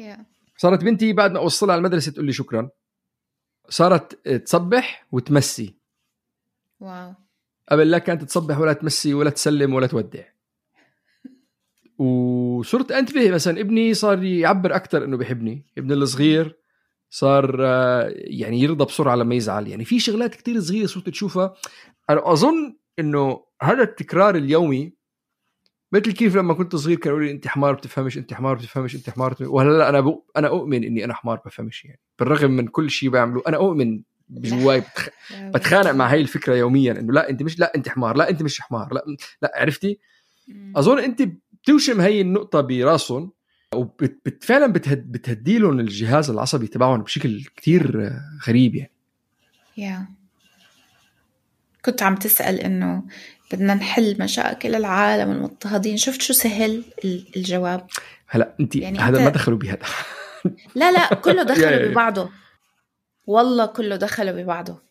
Yeah. 0.00 0.20
صارت 0.56 0.84
بنتي 0.84 1.12
بعد 1.12 1.32
ما 1.32 1.38
أوصلها 1.38 1.72
على 1.72 1.78
المدرسة 1.78 2.12
تقول 2.12 2.26
لي 2.26 2.32
شكرا 2.32 2.68
صارت 3.70 4.28
تصبح 4.28 5.06
وتمسي. 5.12 5.74
واو. 6.80 7.14
قبل 7.68 7.90
لا 7.90 7.98
كانت 7.98 8.24
تصبح 8.24 8.58
ولا 8.58 8.72
تمسي 8.72 9.14
ولا 9.14 9.30
تسلم 9.30 9.74
ولا 9.74 9.86
تودع. 9.86 10.24
وصرت 11.98 12.92
أنتبه 12.92 13.30
مثلا 13.30 13.60
ابني 13.60 13.94
صار 13.94 14.24
يعبر 14.24 14.74
أكثر 14.76 15.04
إنه 15.04 15.16
بيحبني 15.16 15.66
ابني 15.78 15.94
الصغير 15.94 16.58
صار 17.10 17.56
آه، 17.60 18.12
يعني 18.14 18.60
يرضى 18.60 18.84
بسرعة 18.84 19.16
لما 19.16 19.34
يزعل. 19.34 19.68
يعني 19.68 19.84
في 19.84 20.00
شغلات 20.00 20.34
كتير 20.34 20.60
صغيرة 20.60 20.86
صرت 20.86 21.08
تشوفها. 21.08 21.54
أنا 22.10 22.32
أظن 22.32 22.76
إنه 22.98 23.44
هذا 23.62 23.82
التكرار 23.82 24.36
اليومي 24.36 24.99
مثل 25.92 26.12
كيف 26.12 26.36
لما 26.36 26.54
كنت 26.54 26.76
صغير 26.76 26.98
كانوا 26.98 27.20
لي 27.20 27.30
أنت 27.30 27.48
حمار 27.48 27.74
بتفهمش 27.74 28.18
أنت 28.18 28.34
حمار 28.34 28.54
بتفهمش 28.54 28.94
أنت 28.94 29.10
حمار 29.10 29.32
بتفهمش. 29.32 29.50
وهلا 29.50 29.88
أنا 29.88 30.00
بق... 30.00 30.22
أنا 30.36 30.48
أؤمن 30.48 30.84
إني 30.84 31.04
أنا 31.04 31.14
حمار 31.14 31.40
بفهمش 31.46 31.84
يعني. 31.84 32.00
بالرغم 32.18 32.50
من 32.50 32.66
كل 32.66 32.90
شيء 32.90 33.10
بعمله 33.10 33.42
أنا 33.46 33.56
أؤمن 33.56 34.02
بجواي 34.28 34.80
بتخ... 34.80 35.08
بتخانق 35.40 35.90
مع 35.90 36.12
هاي 36.12 36.20
الفكرة 36.20 36.54
يوميا 36.54 36.92
إنه 36.92 37.12
لا 37.12 37.30
أنت 37.30 37.42
مش 37.42 37.58
لا 37.58 37.72
أنت 37.76 37.88
حمار 37.88 38.16
لا 38.16 38.30
أنت 38.30 38.42
مش 38.42 38.60
حمار 38.60 38.94
لا 38.94 39.04
لا 39.42 39.52
عرفتي. 39.54 39.98
أظن 40.76 40.98
أنت 40.98 41.22
بتوشم 41.62 42.00
هي 42.00 42.20
النقطة 42.20 42.60
براسهم 42.60 43.32
وفعلا 43.74 44.66
بتهد 44.72 45.12
بتهدي 45.12 45.58
لهم 45.58 45.80
الجهاز 45.80 46.30
العصبي 46.30 46.66
تبعهم 46.66 47.02
بشكل 47.02 47.44
كتير 47.56 48.10
غريب 48.48 48.74
يعني. 48.74 48.92
يا 49.76 50.06
كنت 51.84 52.02
عم 52.02 52.14
تسأل 52.14 52.60
إنه 52.60 53.02
بدنا 53.52 53.74
نحل 53.74 54.16
مشاكل 54.22 54.74
العالم 54.74 55.30
المضطهدين 55.30 55.96
شفت 55.96 56.22
شو 56.22 56.32
سهل 56.32 56.84
ال- 57.04 57.26
الجواب؟ 57.36 57.86
هلا 58.28 58.54
انت 58.60 58.76
يعني 58.76 58.98
هذا 58.98 59.18
أنت- 59.18 59.20
ما 59.20 59.28
دخلوا 59.28 59.58
بهذا. 59.58 59.78
لا 60.74 60.92
لا 60.92 61.14
كله 61.14 61.54
يا- 61.58 61.88
ببعضه. 61.88 62.30
والله 63.26 63.66
كله 63.66 63.96
دخله 63.96 64.32
ببعضه. 64.32 64.82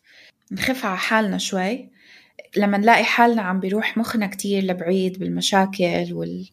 نخف 0.52 0.84
على 0.86 0.98
حالنا 0.98 1.38
شوي. 1.38 1.90
لما 2.56 2.78
نلاقي 2.78 3.04
حالنا 3.04 3.42
عم 3.42 3.60
بيروح 3.60 3.96
مخنا 3.98 4.26
كتير 4.26 4.64
لبعيد 4.64 5.18
بالمشاكل 5.18 6.08
وال... 6.12 6.50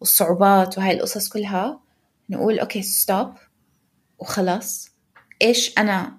والصعوبات 0.00 0.78
وهاي 0.78 0.94
القصص 0.96 1.28
كلها 1.28 1.80
نقول 2.30 2.58
okay 2.58 2.82
stop 2.82 3.34
وخلاص. 4.18 4.88
إيش 5.42 5.78
أنا 5.78 6.16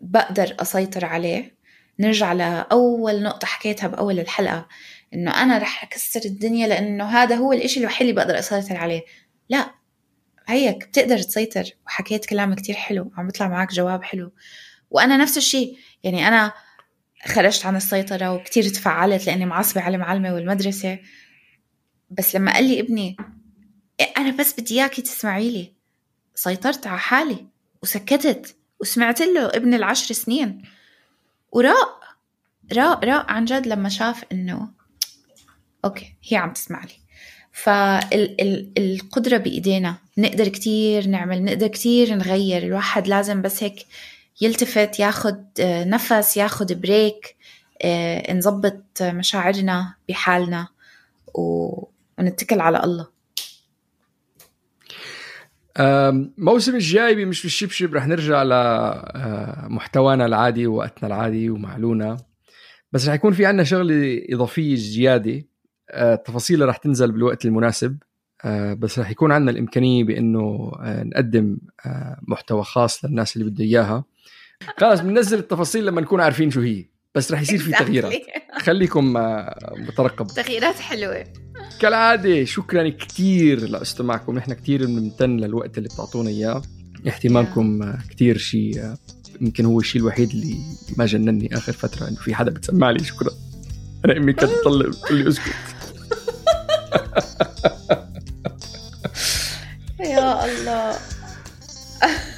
بقدر 0.00 0.56
أسيطر 0.60 1.04
عليه؟ 1.04 1.56
نرجع 2.02 2.32
لأول 2.32 3.22
نقطة 3.22 3.46
حكيتها 3.46 3.86
بأول 3.86 4.20
الحلقة 4.20 4.68
إنه 5.14 5.42
أنا 5.42 5.58
رح 5.58 5.84
أكسر 5.84 6.20
الدنيا 6.24 6.68
لأنه 6.68 7.04
هذا 7.04 7.36
هو 7.36 7.52
الإشي 7.52 7.80
الوحيد 7.80 8.00
اللي 8.00 8.12
بقدر 8.12 8.38
أسيطر 8.38 8.76
عليه. 8.76 9.04
لا 9.48 9.74
هيك 10.46 10.88
بتقدر 10.88 11.18
تسيطر 11.18 11.64
وحكيت 11.86 12.26
كلام 12.26 12.54
كتير 12.54 12.74
حلو 12.74 13.12
عم 13.16 13.26
بيطلع 13.26 13.48
معك 13.48 13.72
جواب 13.72 14.02
حلو. 14.04 14.32
وأنا 14.90 15.16
نفس 15.16 15.36
الشيء 15.36 15.76
يعني 16.02 16.28
أنا 16.28 16.52
خرجت 17.26 17.66
عن 17.66 17.76
السيطرة 17.76 18.32
وكتير 18.32 18.62
تفعلت 18.62 19.26
لأني 19.26 19.46
معصبة 19.46 19.80
على 19.80 19.96
المعلمة 19.96 20.34
والمدرسة. 20.34 20.98
بس 22.10 22.36
لما 22.36 22.54
قال 22.54 22.64
لي 22.64 22.80
ابني 22.80 23.16
أنا 24.16 24.30
بس 24.30 24.60
بدي 24.60 24.74
إياكي 24.80 25.02
تسمعي 25.02 25.50
لي. 25.50 25.72
سيطرت 26.34 26.86
على 26.86 26.98
حالي 26.98 27.46
وسكتت 27.82 28.56
وسمعت 28.80 29.20
له 29.20 29.46
ابن 29.46 29.74
العشر 29.74 30.14
سنين. 30.14 30.62
وراق 31.52 32.00
راق 32.72 33.04
راق 33.04 33.30
عن 33.30 33.44
جد 33.44 33.66
لما 33.66 33.88
شاف 33.88 34.24
إنه 34.32 34.68
okay 35.84 36.14
هي 36.28 36.36
عم 36.36 36.52
تسمع 36.52 36.84
لي. 36.84 37.02
فالقدرة 37.52 39.36
بإيدينا. 39.36 39.94
نقدر 40.18 40.48
كتير 40.48 41.08
نعمل 41.08 41.44
نقدر 41.44 41.66
كتير 41.66 42.14
نغير. 42.14 42.62
الواحد 42.62 43.08
لازم 43.08 43.42
بس 43.42 43.62
هيك 43.62 43.86
يلتفت 44.40 45.00
ياخد 45.00 45.44
آه، 45.60 45.84
نفس 45.84 46.36
ياخد 46.36 46.72
break 46.72 47.36
آه، 47.82 48.32
نظبط 48.32 49.02
مشاعرنا 49.02 49.94
بحالنا 50.08 50.68
ونتكل 51.34 52.60
على 52.60 52.84
الله. 52.84 53.08
موسم 56.38 56.74
الجاي 56.74 57.24
مش 57.24 57.42
بالشبشب 57.42 57.94
رح 57.94 58.06
نرجع 58.06 58.42
لمحتوانا 58.42 60.24
آه، 60.24 60.26
العادي 60.26 60.66
ووقتنا 60.66 61.06
العادي 61.06 61.50
ومعلونا. 61.50 62.16
بس 62.92 63.08
رح 63.08 63.14
يكون 63.14 63.32
في 63.32 63.46
عنا 63.46 63.64
شغلة 63.64 64.22
إضافية 64.30 64.74
زيادة 64.76 65.44
التفاصيل 65.94 66.68
رح 66.68 66.76
تنزل 66.76 67.12
بالوقت 67.12 67.44
المناسب. 67.44 67.96
آه، 68.44 68.74
بس 68.74 68.98
رح 68.98 69.10
يكون 69.10 69.32
عندنا 69.32 69.50
الإمكانية 69.50 70.04
بإنه 70.04 70.72
نقدم 70.82 71.58
محتوى 72.28 72.64
خاص 72.64 73.04
للناس 73.04 73.36
اللي 73.36 73.50
بده 73.50 73.64
إياها. 73.64 74.04
خلص 74.76 75.00
بننزل 75.00 75.38
التفاصيل 75.38 75.86
لما 75.86 76.00
نكون 76.00 76.20
عارفين 76.20 76.50
شو 76.50 76.60
هي. 76.60 76.91
بس 77.14 77.32
رح 77.32 77.40
يصير 77.40 77.58
في 77.58 77.72
تغييرات. 77.72 78.12
خليكم 78.66 79.12
مترقبوا 79.76 80.34
تغييرات 80.34 80.74
حلوة. 80.74 81.24
كالعادة 81.80 82.44
شكرا 82.44 82.88
كثير 82.88 83.68
لاستماعكم 83.68 84.36
نحن 84.38 84.52
كثير 84.52 84.86
بنمتن 84.86 85.36
للوقت 85.36 85.78
اللي 85.78 85.88
بتعطونا 85.88 86.30
إياه. 86.30 86.62
اهتمامكم 87.06 87.94
كثير 88.10 88.38
شيء 88.38 88.94
يمكن 89.40 89.64
هو 89.64 89.80
الشيء 89.80 90.00
الوحيد 90.00 90.30
اللي 90.30 90.56
ما 90.96 91.06
جنني 91.06 91.56
آخر 91.56 91.72
فترة 91.72 92.08
إنه 92.08 92.16
في 92.16 92.34
حدا 92.34 92.50
بتسمع 92.50 92.90
لي. 92.90 93.04
شكرا. 93.04 93.30
أنا 94.04 94.16
أمي 94.16 94.32
كانت 94.32 94.52
تطلع 94.52 94.90
تقول 94.90 95.18
لي 95.18 95.28
أسكت. 95.28 95.52
يا 100.00 100.44
الله. 100.44 100.98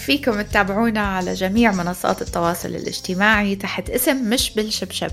فيكم 0.00 0.42
تتابعونا 0.42 1.00
على 1.00 1.34
جميع 1.34 1.72
منصات 1.72 2.22
التواصل 2.22 2.68
الاجتماعي 2.68 3.56
تحت 3.56 3.90
اسم 3.90 4.30
مش 4.30 4.50
بالشبشب. 4.50 5.10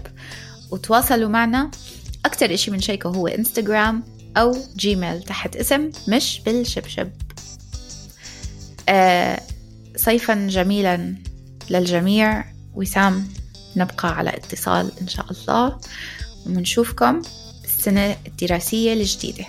وتواصلوا 0.72 1.30
معنا. 1.30 1.72
أكثر 2.26 2.54
إشي 2.54 2.72
من 2.72 2.82
شيكه 2.82 3.10
هو 3.10 3.28
إنستغرام 3.28 4.04
أو 4.38 4.58
جيميل 4.76 5.24
تحت 5.24 5.56
اسم 5.56 5.92
مش 6.08 6.42
بالشبشب. 6.46 7.10
آه 8.90 9.42
صيفا 9.96 10.48
جميلا 10.50 11.16
للجميع. 11.70 12.46
وسام 12.74 13.28
نبقى 13.76 14.18
على 14.18 14.30
اتصال 14.30 14.92
إن 15.02 15.08
شاء 15.08 15.26
الله. 15.32 15.80
ونشوفكم 16.46 17.22
السنة 17.64 18.18
الدراسية 18.28 18.94
الجديدة. 18.94 19.46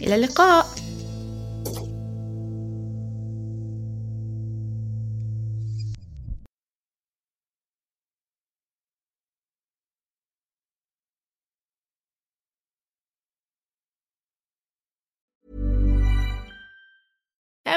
إلى 0.00 0.14
اللقاء. 0.14 0.85